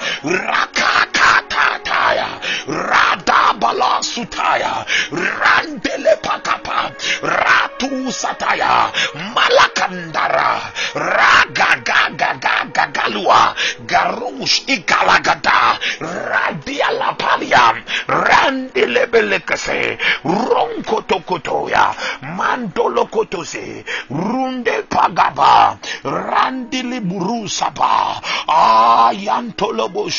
Rakakataya. 1.19 2.39
Radabala 2.67 4.03
sutaya. 4.03 4.85
Randele 5.11 6.15
pakapa. 6.23 6.91
Ratu 7.21 8.11
sataya. 8.11 8.91
Malakandara. 9.35 10.61
Ragagagagagalua. 10.95 13.53
Garush 13.85 14.63
ikalagada. 14.67 15.77
Radia 15.99 16.91
lapalia. 16.95 17.75
Randelebelekase. 18.07 19.97
Ronkotokotoya. 20.23 21.93
Mandolokotose. 22.37 23.83
Runde 24.09 24.83
pagaba. 24.87 25.77
Randili 26.03 26.99
burusaba. 27.03 28.21
Ayantolobo 28.47 30.09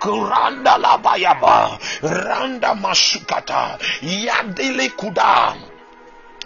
Kuranda 0.00 0.78
la 0.78 0.96
bayaba. 0.98 1.78
Randa 2.02 2.74
masukata. 2.74 3.78
Yadele 4.02 4.88
kuda. 4.96 5.54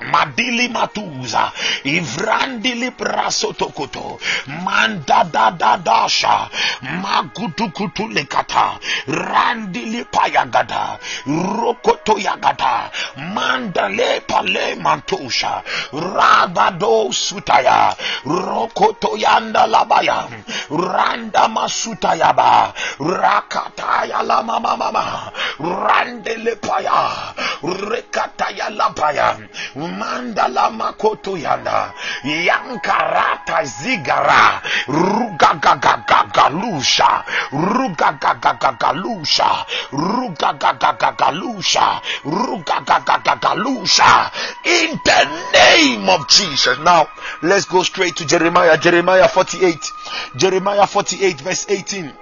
Madili 0.00 0.68
Matuza, 0.68 1.52
Ivrandili 1.84 2.90
Prasotokoto, 2.90 4.18
Mandadadadasha, 4.64 6.50
Magutukutu 6.82 8.08
Lekata, 8.12 8.78
Randili 9.06 10.04
Payagada, 10.04 10.98
Rokoto 11.26 12.18
Yagada, 12.18 12.90
Mandale 13.34 14.20
Pale 14.26 14.74
Mantosha, 14.76 15.62
Rabado 15.92 17.12
Sutaya, 17.12 17.94
Rokoto 18.24 19.16
Yanda 19.16 19.64
Randa 20.70 21.48
Masutayaba, 21.48 22.72
Rakataya 22.98 24.22
Lama 24.26 24.58
Mama, 24.60 25.32
Randele 25.58 26.56
Paya, 26.60 27.34
Rekataya 27.62 28.70
Lapaya, 28.76 29.36
mandala 29.88 30.70
makoto 30.70 31.36
yanda 31.36 31.92
yankarata 32.24 33.64
zigara. 33.64 34.62
Rugagagagalusha 34.86 37.24
rugagagagalusha 37.52 39.66
rugagagagalusha 39.92 42.00
rugagagagalusha 42.24 44.30
in 44.64 44.98
the 45.04 45.24
name 45.52 46.08
of 46.08 46.26
Jesus. 46.28 46.78
Now 46.78 47.08
let's 47.42 47.66
go 47.66 47.82
straight 47.82 48.16
to 48.16 48.24
Jeremiah 48.26 48.78
Jeremiah 48.78 49.28
48 49.28 49.76
Jeremiah 50.36 50.86
48 50.86 51.40
verse 51.40 51.66
18 51.68 52.12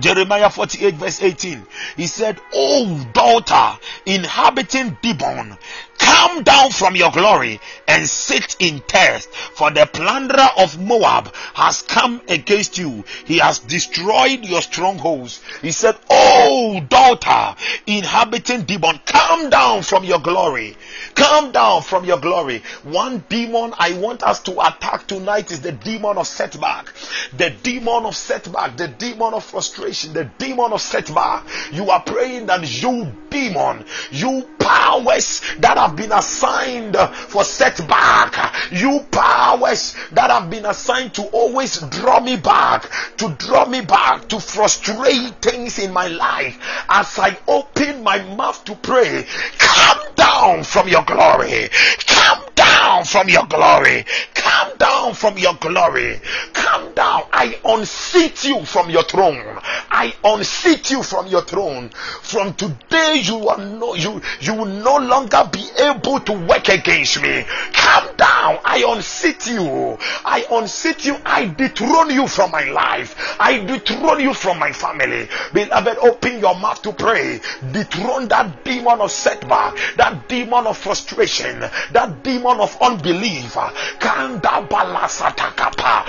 Jeremiah 0.00 0.48
48 0.48 0.94
verse 0.94 1.22
18. 1.22 1.66
He 1.96 2.06
said, 2.06 2.40
Oh 2.54 3.06
daughter, 3.12 3.78
inhabiting 4.06 4.96
Dibon, 5.02 5.58
come 5.98 6.42
down 6.42 6.70
from 6.70 6.96
your 6.96 7.10
glory 7.10 7.60
and 7.88 8.06
sit 8.06 8.56
in 8.58 8.80
test, 8.80 9.28
for 9.30 9.70
the 9.70 9.86
plunderer 9.86 10.48
of 10.58 10.80
Moab 10.80 11.34
has 11.54 11.82
come 11.82 12.20
against 12.28 12.78
you. 12.78 13.04
He 13.24 13.38
has 13.38 13.58
destroyed 13.58 14.44
your 14.44 14.62
strongholds. 14.62 15.40
He 15.60 15.72
said, 15.72 15.96
Oh 16.10 16.80
daughter, 16.88 17.56
inhabiting 17.86 18.62
Dibon, 18.62 19.04
come 19.06 19.50
down 19.50 19.82
from 19.82 20.04
your 20.04 20.20
glory. 20.20 20.76
Come 21.14 21.52
down 21.52 21.82
from 21.82 22.04
your 22.04 22.18
glory. 22.18 22.62
One 22.82 23.24
demon 23.28 23.74
I 23.78 23.94
want 23.94 24.22
us 24.22 24.40
to 24.40 24.52
attack 24.52 25.06
tonight 25.06 25.50
is 25.50 25.60
the 25.60 25.72
demon 25.72 26.18
of 26.18 26.26
setback. 26.26 26.92
The 27.36 27.50
demon 27.50 28.06
of 28.06 28.16
setback, 28.16 28.76
the 28.76 28.88
demon 28.88 29.34
of 29.34 29.44
frustration, 29.44 30.12
the 30.12 30.24
demon 30.38 30.72
of 30.72 30.80
setback. 30.80 31.46
You 31.72 31.90
are 31.90 32.02
praying 32.02 32.46
that 32.46 32.82
you 32.82 33.12
demon, 33.30 33.84
you 34.10 34.48
powers 34.58 35.42
that 35.58 35.76
have 35.82 35.96
been 35.96 36.12
assigned 36.12 36.96
for 37.12 37.42
setback, 37.44 38.54
you 38.70 39.00
powers 39.10 39.96
that 40.12 40.30
have 40.30 40.48
been 40.48 40.64
assigned 40.64 41.12
to 41.14 41.22
always 41.32 41.80
draw 41.80 42.20
me 42.20 42.36
back, 42.36 42.88
to 43.16 43.28
draw 43.38 43.66
me 43.66 43.80
back, 43.80 44.28
to 44.28 44.38
frustrate 44.38 45.34
things 45.42 45.78
in 45.78 45.92
my 45.92 46.06
life. 46.06 46.56
As 46.88 47.18
I 47.18 47.36
open 47.48 48.02
my 48.04 48.22
mouth 48.36 48.64
to 48.66 48.76
pray, 48.76 49.26
come 49.58 49.98
down 50.14 50.62
from 50.62 50.88
your 50.88 51.04
glory. 51.04 51.68
Come 52.06 52.44
down 52.54 53.04
from 53.04 53.28
your 53.28 53.46
glory. 53.46 54.04
Come 54.34 54.76
down 54.78 55.14
from 55.14 55.36
your 55.36 55.54
glory. 55.54 56.20
Come 56.52 56.71
down. 56.94 57.24
I 57.32 57.58
unseat 57.64 58.44
you 58.44 58.64
from 58.64 58.90
your 58.90 59.02
throne. 59.04 59.42
I 59.90 60.14
unseat 60.24 60.90
you 60.90 61.02
from 61.02 61.26
your 61.26 61.42
throne. 61.42 61.90
From 62.22 62.54
today, 62.54 63.22
you 63.24 63.48
are 63.48 63.58
no 63.58 63.94
you 63.94 64.20
you 64.40 64.54
will 64.54 64.66
no 64.66 64.96
longer 64.96 65.48
be 65.52 65.64
able 65.78 66.20
to 66.20 66.32
work 66.32 66.68
against 66.68 67.20
me. 67.22 67.44
Come 67.72 68.11
down. 68.22 68.58
I 68.64 68.84
unseat 68.86 69.48
you. 69.50 69.98
I 70.24 70.46
unseat 70.50 71.04
you. 71.04 71.16
I 71.26 71.46
dethrone 71.46 72.10
you 72.10 72.28
from 72.28 72.52
my 72.52 72.64
life. 72.70 73.14
I 73.40 73.58
dethrone 73.58 74.20
you 74.20 74.32
from 74.32 74.58
my 74.60 74.70
family. 74.72 75.28
Beloved, 75.52 75.98
open 75.98 76.38
your 76.38 76.54
mouth 76.54 76.80
to 76.82 76.92
pray. 76.92 77.40
Dethrone 77.72 78.28
that 78.28 78.64
demon 78.64 79.00
of 79.00 79.10
setback, 79.10 79.74
that 79.96 80.28
demon 80.28 80.66
of 80.66 80.78
frustration, 80.78 81.58
that 81.92 82.22
demon 82.22 82.60
of 82.60 82.76
unbelief. 82.80 83.54
Kanda 83.98 84.62
balasatakapa. 84.70 86.04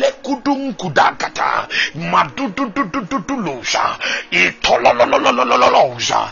Lekudum 0.00 0.74
kudakata. 0.76 1.68
Madududududulusha. 1.96 3.96
Itolololololololosa. 4.30 6.30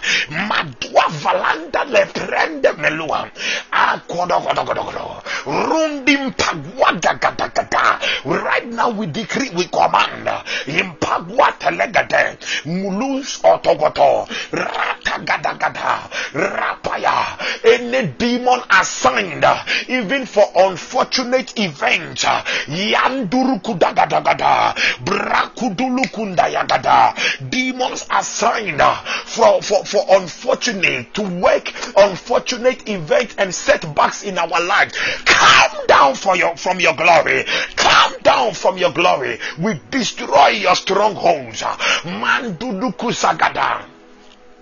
Madua 0.49 1.05
valanda 1.25 1.85
le 1.85 2.05
prende 2.13 2.73
melua. 2.77 3.29
Ah, 3.73 3.95
Akodogodogodogodo. 3.95 5.14
Rundim 5.45 6.33
pagwa 6.37 6.93
gata. 7.01 8.01
Right 8.25 8.67
now 8.67 8.91
we 8.91 9.07
decree, 9.07 9.51
we 9.51 9.65
command. 9.65 10.27
Impagwa 10.67 11.53
telegate. 11.59 12.39
Mulus 12.65 13.41
otogoto. 13.45 14.27
Ratagadagada. 14.53 16.11
Rapaya. 16.33 17.39
Any 17.65 18.07
demon 18.19 18.61
assigned, 18.71 19.45
even 19.89 20.27
for 20.27 20.45
unfortunate 20.57 21.59
events. 21.59 22.25
Yanduru 22.25 23.61
kudagadagada. 23.61 24.75
Brakudulu 25.05 26.05
kundayagada. 26.11 27.15
Demons 27.51 28.07
assigned 28.11 28.83
for, 29.25 29.63
for, 29.63 29.85
for 29.85 30.05
unfortunate 30.11 31.13
to 31.15 31.23
work 31.23 31.73
unfortunate 31.97 32.89
events 32.89 33.35
and 33.39 33.55
setbacks 33.55 34.23
in 34.23 34.39
our 34.39 34.61
lives. 34.61 34.95
Come 35.25 35.87
down 35.87 36.15
for 36.15 36.37
your 36.37 36.57
from 36.57 36.81
your 36.81 36.95
glory. 36.95 37.45
Come 37.77 38.15
down 38.23 38.55
from 38.55 38.79
your 38.79 38.93
glory. 38.93 39.39
We 39.59 39.81
destroy 39.91 40.49
your 40.49 40.77
strongholds. 40.77 41.63
Manduduku 42.05 43.13
sagada. 43.13 43.94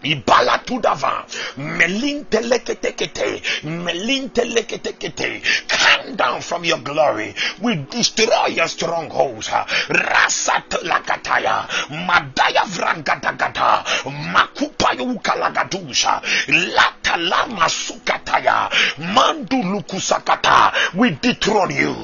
Ibalatudava, 0.02 1.24
melinte 1.56 2.40
leketekete, 2.40 3.42
melinte 3.64 4.44
leketekete. 4.44 5.42
Come 5.68 6.16
down 6.16 6.40
from 6.40 6.64
your 6.64 6.78
glory. 6.78 7.34
We 7.60 7.76
destroy 7.90 8.46
your 8.48 8.68
strongholds. 8.68 9.48
Rasat 9.48 10.82
lakataya, 10.82 11.68
madaya 12.06 12.64
vrangadagata, 12.66 13.84
makupayo 14.32 15.04
ukalagadusha, 15.14 16.20
latalama 16.48 17.68
sukataya, 17.68 18.70
Mandu 18.98 19.62
lukusakata. 19.62 20.72
We 20.94 21.10
dethrone 21.10 21.74
you. 21.74 21.94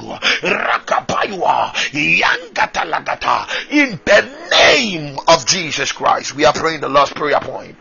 Rakapayua, 0.41 1.73
yangatalagata. 1.93 3.47
In 3.71 3.99
the 4.05 4.47
name 4.51 5.17
of 5.27 5.45
Jesus 5.45 5.91
Christ, 5.91 6.35
we 6.35 6.45
are 6.45 6.53
praying 6.53 6.81
the 6.81 6.89
last 6.89 7.15
prayer 7.15 7.39
point. 7.39 7.75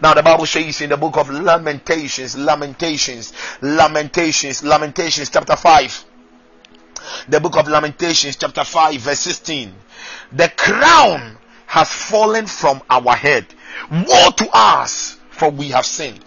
Now 0.00 0.14
the 0.14 0.22
Bible 0.22 0.46
says 0.46 0.80
in 0.80 0.90
the 0.90 0.96
book 0.96 1.16
of 1.16 1.30
Lamentations, 1.30 2.36
Lamentations, 2.36 3.32
Lamentations, 3.60 4.62
Lamentations, 4.62 5.30
chapter 5.30 5.56
5. 5.56 6.04
The 7.28 7.40
book 7.40 7.56
of 7.56 7.68
Lamentations, 7.68 8.36
chapter 8.36 8.64
5, 8.64 9.00
verse 9.00 9.20
16. 9.20 9.74
The 10.32 10.52
crown 10.56 11.38
has 11.66 11.90
fallen 11.90 12.46
from 12.46 12.82
our 12.88 13.14
head. 13.14 13.46
Woe 13.90 14.30
to 14.36 14.48
us, 14.52 15.18
for 15.30 15.50
we 15.50 15.68
have 15.68 15.86
sinned. 15.86 16.24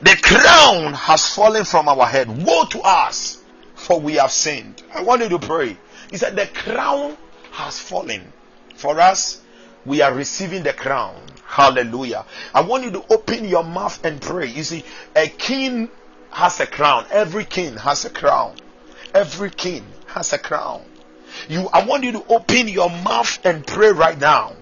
The 0.00 0.16
crown 0.22 0.94
has 0.94 1.28
fallen 1.34 1.64
from 1.64 1.88
our 1.88 2.06
head. 2.06 2.28
Woe 2.28 2.64
to 2.66 2.80
us, 2.80 3.42
for 3.74 4.00
we 4.00 4.14
have 4.14 4.30
sinned. 4.30 4.82
I 4.94 5.02
want 5.02 5.22
you 5.22 5.28
to 5.30 5.38
pray. 5.38 5.76
He 6.10 6.16
said, 6.16 6.36
The 6.36 6.46
crown 6.46 7.16
has 7.52 7.78
fallen. 7.78 8.32
For 8.76 9.00
us, 9.00 9.40
we 9.84 10.02
are 10.02 10.12
receiving 10.12 10.62
the 10.62 10.72
crown. 10.72 11.20
Hallelujah. 11.48 12.26
I 12.52 12.60
want 12.60 12.84
you 12.84 12.90
to 12.90 13.04
open 13.10 13.48
your 13.48 13.64
mouth 13.64 14.04
and 14.04 14.20
pray. 14.20 14.48
You 14.48 14.62
see, 14.62 14.84
a 15.16 15.28
king 15.28 15.88
has 16.30 16.60
a 16.60 16.66
crown. 16.66 17.06
Every 17.10 17.46
king 17.46 17.74
has 17.78 18.04
a 18.04 18.10
crown. 18.10 18.54
Every 19.14 19.50
king 19.50 19.82
has 20.06 20.34
a 20.34 20.38
crown. 20.38 20.82
You, 21.48 21.68
I 21.72 21.86
want 21.86 22.04
you 22.04 22.12
to 22.12 22.24
open 22.28 22.68
your 22.68 22.90
mouth 22.90 23.38
and 23.46 23.66
pray 23.66 23.90
right 23.90 24.18
now. 24.20 24.56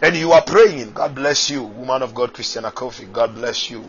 And 0.00 0.14
you 0.14 0.30
are 0.30 0.42
praying, 0.42 0.92
God 0.92 1.16
bless 1.16 1.50
you, 1.50 1.64
woman 1.64 2.02
of 2.02 2.14
God, 2.14 2.32
Christiana 2.32 2.70
Kofi, 2.70 3.10
God 3.12 3.34
bless 3.34 3.68
you. 3.68 3.84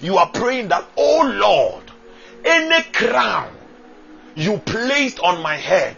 You 0.00 0.16
are 0.16 0.28
praying 0.28 0.68
that, 0.68 0.84
oh 0.96 1.32
Lord, 1.32 1.84
any 2.44 2.82
crown 2.92 3.52
you 4.34 4.58
placed 4.58 5.20
on 5.20 5.40
my 5.40 5.56
head 5.56 5.96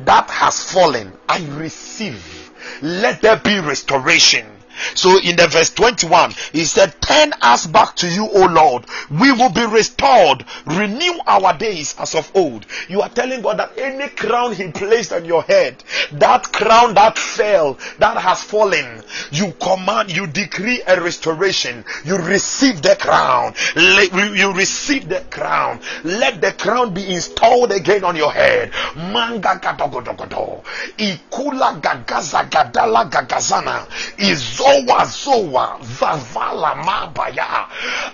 that 0.00 0.30
has 0.30 0.72
fallen, 0.72 1.12
I 1.28 1.44
receive. 1.44 2.50
Let 2.80 3.20
there 3.20 3.36
be 3.36 3.58
restoration. 3.60 4.46
So 4.94 5.18
in 5.20 5.36
the 5.36 5.46
verse 5.46 5.70
21, 5.70 6.32
he 6.52 6.64
said, 6.64 7.00
Turn 7.00 7.32
us 7.40 7.66
back 7.66 7.96
to 7.96 8.08
you, 8.08 8.28
O 8.32 8.46
Lord. 8.46 8.84
We 9.10 9.32
will 9.32 9.52
be 9.52 9.64
restored. 9.66 10.44
Renew 10.66 11.18
our 11.26 11.56
days 11.56 11.94
as 11.98 12.14
of 12.14 12.30
old. 12.34 12.66
You 12.88 13.02
are 13.02 13.08
telling 13.08 13.42
God 13.42 13.58
that 13.58 13.76
any 13.76 14.08
crown 14.08 14.54
he 14.54 14.70
placed 14.70 15.12
on 15.12 15.24
your 15.24 15.42
head, 15.42 15.82
that 16.12 16.52
crown 16.52 16.94
that 16.94 17.18
fell, 17.18 17.78
that 17.98 18.16
has 18.16 18.42
fallen, 18.42 19.02
you 19.30 19.52
command, 19.60 20.14
you 20.14 20.26
decree 20.26 20.82
a 20.86 21.00
restoration. 21.00 21.84
You 22.04 22.16
receive 22.16 22.82
the 22.82 22.96
crown. 22.96 23.54
You 23.76 24.52
receive 24.52 25.08
the 25.08 25.20
crown. 25.30 25.80
Let 26.04 26.40
the 26.40 26.52
crown 26.52 26.94
be 26.94 27.14
installed 27.14 27.72
again 27.72 28.04
on 28.04 28.16
your 28.16 28.32
head. 28.32 28.72
Manga 28.96 29.60
Ikula 30.98 31.80
gagaza 31.80 32.44
gadala 32.50 33.10
gagazana. 33.10 33.86
Izo 34.18 34.69
Zoa 34.78 35.78
Zavala 35.80 36.74
Mabaya. 36.84 37.66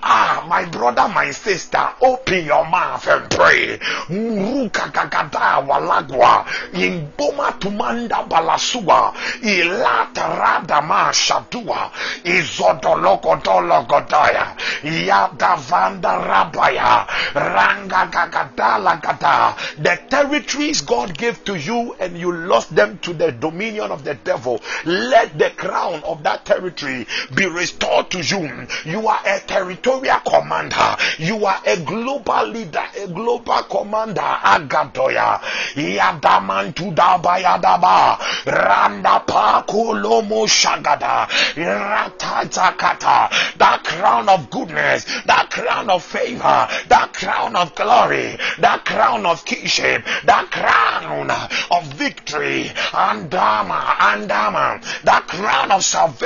Ah, 0.03 0.45
my 0.49 0.65
brother, 0.67 1.09
my 1.09 1.31
sister, 1.31 1.89
open 2.01 2.45
your 2.45 2.65
mouth 2.67 3.07
and 3.09 3.31
pray. 3.31 3.79
Muruka 4.09 4.91
Gagada 4.93 5.67
Walagwa. 5.67 6.45
Imboma 6.73 7.59
Tumanda 7.59 8.29
Balasua. 8.29 9.13
Ilata 9.43 10.37
Radama 10.39 11.13
Shadua. 11.13 11.91
Izodoloko 12.25 13.43
Dologodaya. 13.43 14.57
Yada 14.83 15.57
Vanda 15.57 16.09
Rabaya. 16.09 17.07
Ranga 17.35 18.09
Gagadala 18.11 19.01
Gada. 19.01 19.57
The 19.79 19.99
territories 20.09 20.83
God 20.83 21.17
gave 21.17 21.45
to 21.45 21.57
you 21.57 21.95
and 22.01 22.17
you 22.17 22.33
lost 22.33 22.75
them 22.75 22.99
to 22.99 23.13
the 23.13 23.33
dominion 23.33 23.91
of 23.91 24.05
the 24.05 24.15
devil. 24.15 24.61
Let 24.85 25.39
the 25.39 25.51
crown 25.51 26.03
of 26.05 26.23
that 26.23 26.36
territory 26.45 27.07
be 27.35 27.47
restored 27.47 28.11
to 28.11 28.23
you. 28.23 28.67
You 28.85 29.09
are 29.09 29.21
a 29.27 29.41
territorial 29.41 30.21
commander. 30.21 30.97
You 31.19 31.45
are 31.47 31.61
a 31.67 31.77
global 31.79 32.47
leader, 32.47 32.85
a 33.03 33.09
global 33.09 33.63
commander. 33.65 34.21
Agadoya. 34.21 35.41
Yadamantu 35.75 36.95
dabayadaba. 36.95 38.19
Randa 38.47 39.23
pakolomo 39.27 40.47
shagada. 40.47 41.27
Ratatakata. 41.55 43.59
That 43.59 43.85
crown 43.85 44.29
of 44.29 44.51
goodness, 44.51 45.05
that 45.27 45.51
crown 45.51 45.91
of 45.91 46.03
favor, 46.03 46.69
that 46.89 47.11
crown 47.13 47.57
of 47.57 47.75
glory, 47.75 48.37
that 48.59 48.85
crown 48.85 49.27
of 49.27 49.45
kingship, 49.45 50.05
that 50.25 50.51
crown 50.51 51.31
of 51.31 51.85
victory. 51.95 52.65
Andama, 52.93 53.81
andama. 53.97 55.03
That 55.03 55.27
crown 55.27 55.73
of 55.73 55.85
salvation 55.85 56.26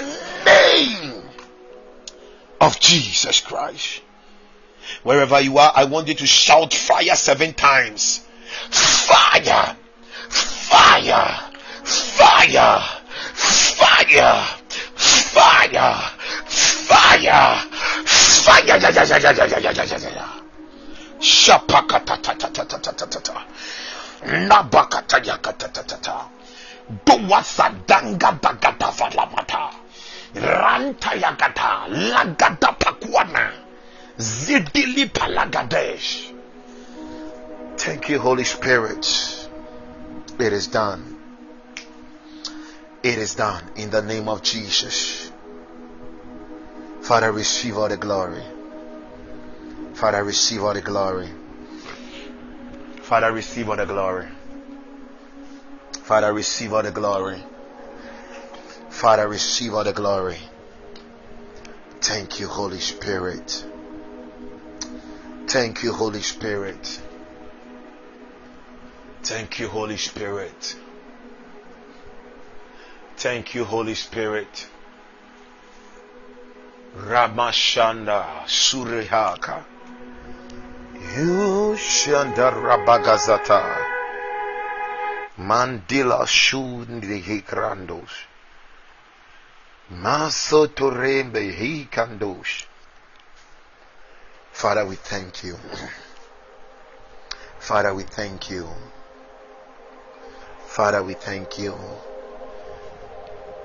name 0.45 1.23
of 2.59 2.79
Jesus 2.79 3.41
Christ. 3.41 4.01
Wherever 5.03 5.39
you 5.41 5.57
are, 5.57 5.71
I 5.75 5.85
want 5.85 6.07
you 6.07 6.13
to 6.15 6.27
shout 6.27 6.73
fire 6.73 7.15
seven 7.15 7.53
times. 7.53 8.25
Fire! 8.69 9.75
Fire! 10.29 11.39
Fire! 11.83 12.81
Fire! 13.33 14.45
Fire! 14.95 16.11
Fire! 16.45 17.61
Fire! 18.05 18.81
Shapakata 21.21 22.21
ta 22.21 22.33
ta 22.33 22.49
ta 29.45 29.80
Ranta 30.35 31.11
yagata 31.15 31.87
lagada 31.89 32.75
pakwana. 32.79 33.51
Zidili 34.17 35.09
palagadesh. 35.11 36.31
Thank 37.77 38.09
you, 38.09 38.19
Holy 38.19 38.43
Spirit. 38.43 39.49
It 40.39 40.53
is 40.53 40.67
done. 40.67 41.17
It 43.03 43.17
is 43.17 43.35
done 43.35 43.63
in 43.75 43.89
the 43.89 44.01
name 44.01 44.29
of 44.29 44.43
Jesus. 44.43 45.31
Father, 47.01 47.31
receive 47.31 47.77
all 47.77 47.89
the 47.89 47.97
glory. 47.97 48.43
Father, 49.93 50.23
receive 50.23 50.63
all 50.63 50.73
the 50.73 50.81
glory. 50.81 51.29
Father, 53.01 53.31
receive 53.31 53.69
all 53.69 53.75
the 53.75 53.85
glory. 53.85 54.27
Father, 56.03 56.31
receive 56.31 56.73
all 56.73 56.83
the 56.83 56.91
glory. 56.91 57.41
Father, 58.91 59.27
receive 59.27 59.73
all 59.73 59.83
the 59.83 59.93
glory. 59.93 60.37
Thank 62.01 62.39
you, 62.39 62.47
Holy 62.47 62.79
Spirit. 62.79 63.65
Thank 65.47 65.81
you, 65.81 65.93
Holy 65.93 66.21
Spirit. 66.21 67.01
Thank 69.23 69.59
you, 69.59 69.67
Holy 69.69 69.97
Spirit. 69.97 70.75
Thank 73.17 73.55
you, 73.55 73.63
Holy 73.63 73.95
Spirit. 73.95 74.67
Ramashanda 76.95 78.43
Surihaka. 78.45 79.63
You 81.15 81.75
Shanda 81.77 82.51
Rabagazata. 82.51 83.77
Mandila 85.37 86.27
Shundi 86.27 87.21
Hikrandos. 87.23 88.30
Maso 89.91 90.67
Torembe 90.67 91.51
Hikandos. 91.51 92.65
Father, 94.53 94.85
we 94.85 94.95
thank 94.95 95.43
you. 95.43 95.57
Father, 97.59 97.93
we 97.93 98.03
thank 98.03 98.49
you. 98.49 98.69
Father, 100.65 101.03
we 101.03 101.13
thank 101.13 101.59
you. 101.59 101.75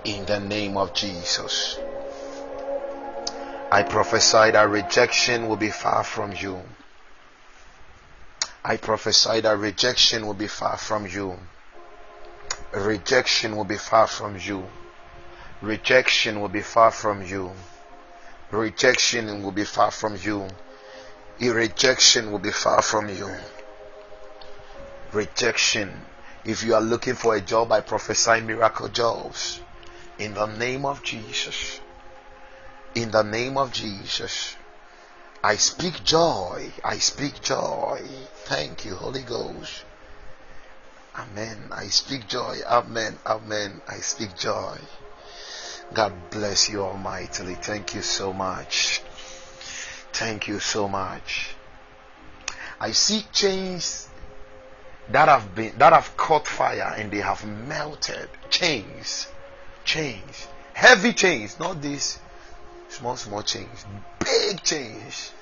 In 0.04 0.26
the 0.26 0.40
name 0.40 0.76
of 0.76 0.92
Jesus. 0.94 1.78
I 3.70 3.84
prophesy 3.84 4.50
that 4.50 4.68
rejection 4.68 5.46
will 5.46 5.56
be 5.56 5.70
far 5.70 6.02
from 6.02 6.32
you. 6.32 6.60
I 8.64 8.78
prophesy 8.78 9.42
that 9.42 9.58
rejection 9.58 10.26
will 10.26 10.34
be 10.34 10.48
far 10.48 10.76
from 10.76 11.06
you. 11.06 11.38
Rejection 12.74 13.54
will 13.54 13.64
be 13.64 13.76
far 13.76 14.08
from 14.08 14.36
you. 14.40 14.64
Rejection 15.62 16.40
will 16.40 16.48
be 16.50 16.60
far 16.60 16.90
from 16.90 17.22
you. 17.22 17.52
Rejection 18.50 19.42
will 19.42 19.52
be 19.52 19.64
far 19.64 19.90
from 19.90 20.16
you. 20.16 20.48
Rejection 21.40 22.30
will 22.30 22.38
be 22.38 22.52
far 22.52 22.82
from 22.82 23.08
you. 23.08 23.30
Rejection. 25.12 26.02
If 26.44 26.62
you 26.62 26.74
are 26.74 26.80
looking 26.80 27.14
for 27.14 27.34
a 27.34 27.40
job, 27.40 27.72
I 27.72 27.80
prophesy 27.80 28.40
miracle 28.42 28.88
jobs. 28.88 29.60
In 30.18 30.34
the 30.34 30.46
name 30.46 30.84
of 30.84 31.02
Jesus. 31.02 31.80
In 32.94 33.10
the 33.10 33.22
name 33.22 33.56
of 33.56 33.72
Jesus. 33.72 34.56
I 35.42 35.56
speak 35.56 36.04
joy. 36.04 36.70
I 36.84 36.98
speak 36.98 37.40
joy. 37.40 38.02
Thank 38.44 38.84
you, 38.84 38.94
Holy 38.94 39.22
Ghost. 39.22 39.84
Amen. 41.16 41.68
I 41.72 41.86
speak 41.86 42.28
joy. 42.28 42.58
Amen. 42.66 43.18
Amen. 43.26 43.80
I 43.88 43.96
speak 43.96 44.36
joy. 44.36 44.78
God 45.92 46.30
bless 46.30 46.68
you 46.68 46.82
almightily. 46.82 47.54
Thank 47.54 47.94
you 47.94 48.02
so 48.02 48.32
much. 48.32 49.00
Thank 50.12 50.48
you 50.48 50.60
so 50.60 50.88
much. 50.88 51.54
I 52.80 52.90
see 52.92 53.24
chains 53.32 54.08
that 55.08 55.28
have 55.28 55.54
been 55.54 55.78
that 55.78 55.92
have 55.92 56.16
caught 56.16 56.46
fire 56.46 56.94
and 56.96 57.10
they 57.10 57.18
have 57.18 57.46
melted. 57.46 58.28
Chains. 58.50 59.28
Chains. 59.84 60.48
Heavy 60.72 61.12
chains, 61.12 61.58
not 61.58 61.80
these 61.80 62.18
small 62.88 63.16
small 63.16 63.42
chains. 63.42 63.86
Big 64.18 64.62
chains. 64.62 65.32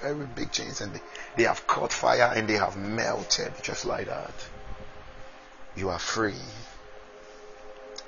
Very 0.00 0.26
big 0.26 0.50
chains 0.50 0.80
and 0.80 0.94
they, 0.94 1.00
they 1.36 1.42
have 1.42 1.66
caught 1.66 1.92
fire 1.92 2.32
and 2.34 2.48
they 2.48 2.54
have 2.54 2.76
melted 2.76 3.52
just 3.62 3.84
like 3.84 4.06
that. 4.06 4.32
You 5.76 5.90
are 5.90 5.98
free. 5.98 6.34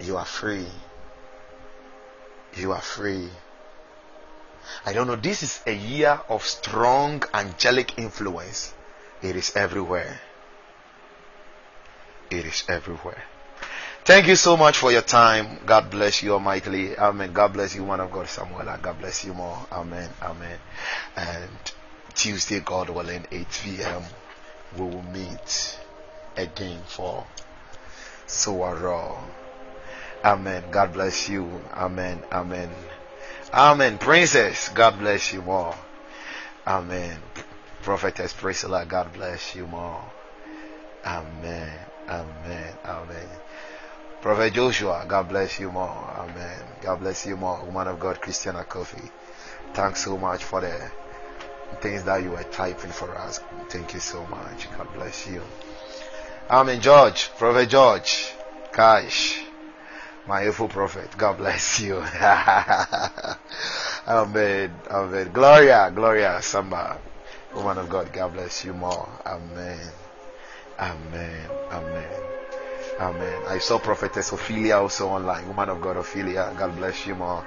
You 0.00 0.16
are 0.16 0.24
free. 0.24 0.66
You 2.56 2.72
are 2.72 2.80
free. 2.80 3.28
I 4.84 4.92
don't 4.92 5.06
know. 5.06 5.16
This 5.16 5.42
is 5.42 5.60
a 5.66 5.72
year 5.72 6.20
of 6.28 6.44
strong 6.44 7.22
angelic 7.32 7.98
influence. 7.98 8.72
It 9.22 9.36
is 9.36 9.54
everywhere. 9.56 10.20
It 12.30 12.44
is 12.44 12.64
everywhere. 12.68 13.22
Thank 14.04 14.26
you 14.26 14.34
so 14.34 14.56
much 14.56 14.78
for 14.78 14.90
your 14.90 15.02
time. 15.02 15.60
God 15.64 15.90
bless 15.90 16.22
you 16.22 16.32
almightily. 16.32 16.96
Amen. 16.96 17.32
God 17.32 17.52
bless 17.52 17.74
you, 17.74 17.84
one 17.84 18.00
of 18.00 18.10
God, 18.10 18.26
Samuel. 18.26 18.64
God 18.82 18.98
bless 18.98 19.24
you 19.24 19.32
more. 19.32 19.58
Amen. 19.70 20.10
Amen. 20.20 20.58
And 21.16 21.50
Tuesday, 22.14 22.58
God 22.60 22.90
willing, 22.90 23.26
8 23.30 23.46
p.m., 23.62 24.02
we 24.76 24.82
will 24.86 25.02
meet 25.02 25.78
again 26.36 26.80
for 26.84 27.24
Soa 28.26 28.74
Raw. 28.74 29.22
Amen. 30.24 30.64
God 30.70 30.92
bless 30.92 31.28
you. 31.28 31.60
Amen. 31.74 32.22
Amen. 32.30 32.70
Amen. 33.52 33.98
Princess, 33.98 34.68
God 34.70 34.98
bless 34.98 35.32
you 35.32 35.42
more. 35.42 35.74
Amen. 36.66 37.18
Prophetess 37.82 38.32
Priscilla, 38.32 38.86
God 38.86 39.12
bless 39.12 39.56
you 39.56 39.66
more. 39.66 40.00
Amen. 41.04 41.78
Amen. 42.08 42.74
Amen. 42.84 43.28
Prophet 44.20 44.52
Joshua, 44.52 45.04
God 45.08 45.28
bless 45.28 45.58
you 45.58 45.72
more. 45.72 45.88
Amen. 46.16 46.62
God 46.80 47.00
bless 47.00 47.26
you 47.26 47.36
more. 47.36 47.64
Woman 47.64 47.88
of 47.88 47.98
God, 47.98 48.20
Christiana 48.20 48.62
Kofi. 48.62 49.10
Thanks 49.74 50.04
so 50.04 50.16
much 50.16 50.44
for 50.44 50.60
the 50.60 50.90
things 51.80 52.04
that 52.04 52.22
you 52.22 52.30
were 52.30 52.44
typing 52.44 52.92
for 52.92 53.18
us. 53.18 53.40
Thank 53.68 53.94
you 53.94 54.00
so 54.00 54.24
much. 54.26 54.68
God 54.78 54.86
bless 54.94 55.26
you. 55.26 55.42
Amen. 56.48 56.80
George, 56.80 57.30
Prophet 57.36 57.68
George, 57.68 58.32
Kash, 58.72 59.44
my 60.26 60.46
evil 60.46 60.68
prophet. 60.68 61.08
God 61.18 61.38
bless 61.38 61.80
you. 61.80 61.96
Amen. 64.06 64.74
Amen. 64.90 65.32
Gloria, 65.32 65.90
Gloria, 65.94 66.40
Samba, 66.42 67.00
woman 67.54 67.78
of 67.78 67.88
God. 67.88 68.12
God 68.12 68.32
bless 68.34 68.64
you 68.64 68.72
more. 68.72 69.08
Amen. 69.26 69.80
Amen. 70.78 71.50
Amen. 71.70 72.20
Amen. 73.00 73.42
I 73.48 73.58
saw 73.58 73.78
prophetess 73.78 74.32
Ophelia 74.32 74.76
also 74.76 75.08
online. 75.08 75.48
Woman 75.48 75.70
of 75.70 75.80
God, 75.80 75.96
Ophelia. 75.96 76.54
God 76.58 76.76
bless 76.76 77.06
you 77.06 77.14
more. 77.14 77.46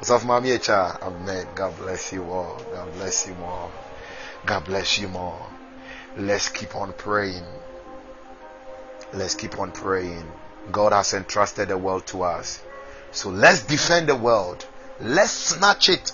Of 0.00 0.22
Mami 0.24 0.58
Echa. 0.58 1.00
Amen. 1.02 1.46
God 1.54 1.76
bless 1.78 2.12
you 2.12 2.24
all. 2.24 2.60
God 2.72 2.92
bless 2.94 3.26
you 3.26 3.34
more. 3.34 3.70
God 4.46 4.64
bless 4.64 4.98
you 4.98 5.08
more. 5.08 5.46
Let's 6.16 6.48
keep 6.48 6.74
on 6.76 6.92
praying. 6.92 7.44
Let's 9.12 9.34
keep 9.34 9.58
on 9.58 9.72
praying. 9.72 10.30
God 10.70 10.92
has 10.92 11.12
entrusted 11.14 11.68
the 11.68 11.78
world 11.78 12.06
to 12.08 12.22
us. 12.22 12.62
So 13.12 13.28
let's 13.30 13.62
defend 13.62 14.08
the 14.08 14.16
world. 14.16 14.66
Let's 15.00 15.32
snatch 15.32 15.88
it 15.88 16.12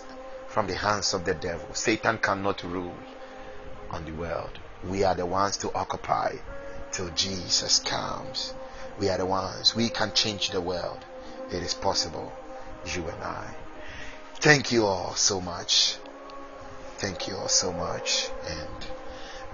from 0.49 0.67
the 0.67 0.75
hands 0.75 1.15
of 1.15 1.25
the 1.25 1.35
devil. 1.35 1.75
Satan 1.75 2.19
cannot 2.19 2.63
rule 2.65 2.97
on 3.91 4.05
the 4.05 4.13
world. 4.13 4.59
We 4.85 5.05
are 5.05 5.15
the 5.15 5.27
ones 5.27 5.57
to 5.59 5.73
occupy 5.73 6.37
till 6.93 7.11
Jesus 7.11 7.79
comes. 7.79 8.55
We 8.99 9.09
are 9.09 9.19
the 9.19 9.27
ones. 9.27 9.75
We 9.75 9.89
can 9.89 10.13
change 10.13 10.51
the 10.51 10.61
world. 10.61 11.05
It 11.51 11.63
is 11.63 11.75
possible. 11.75 12.33
You 12.95 13.09
and 13.09 13.23
I. 13.23 13.55
Thank 14.37 14.73
you 14.73 14.87
all 14.87 15.15
so 15.15 15.41
much. 15.41 15.97
Thank 16.99 17.29
you 17.29 17.37
all 17.37 17.49
so 17.49 17.73
much. 17.73 18.29
And 18.49 18.87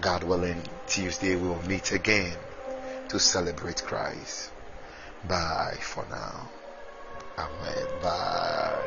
God 0.01 0.25
willing, 0.25 0.63
Tuesday 0.87 1.37
we 1.37 1.49
will 1.49 1.63
meet 1.63 1.93
again 1.93 2.37
to 3.09 3.19
celebrate 3.19 3.83
Christ. 3.85 4.51
Bye 5.29 5.79
for 5.81 6.05
now. 6.11 6.49
Amen. 7.39 7.87
Bye. 8.03 8.87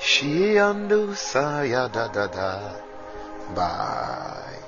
She 0.00 0.56
andu 0.60 1.14
saya 1.16 1.88
da 1.88 2.08
da 2.08 2.26
da. 2.26 2.50
Bye. 3.54 4.58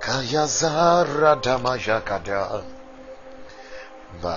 Kaya 0.00 0.46
zara 0.46 1.36
damajakada. 1.36 2.64
Bye. 4.22 4.36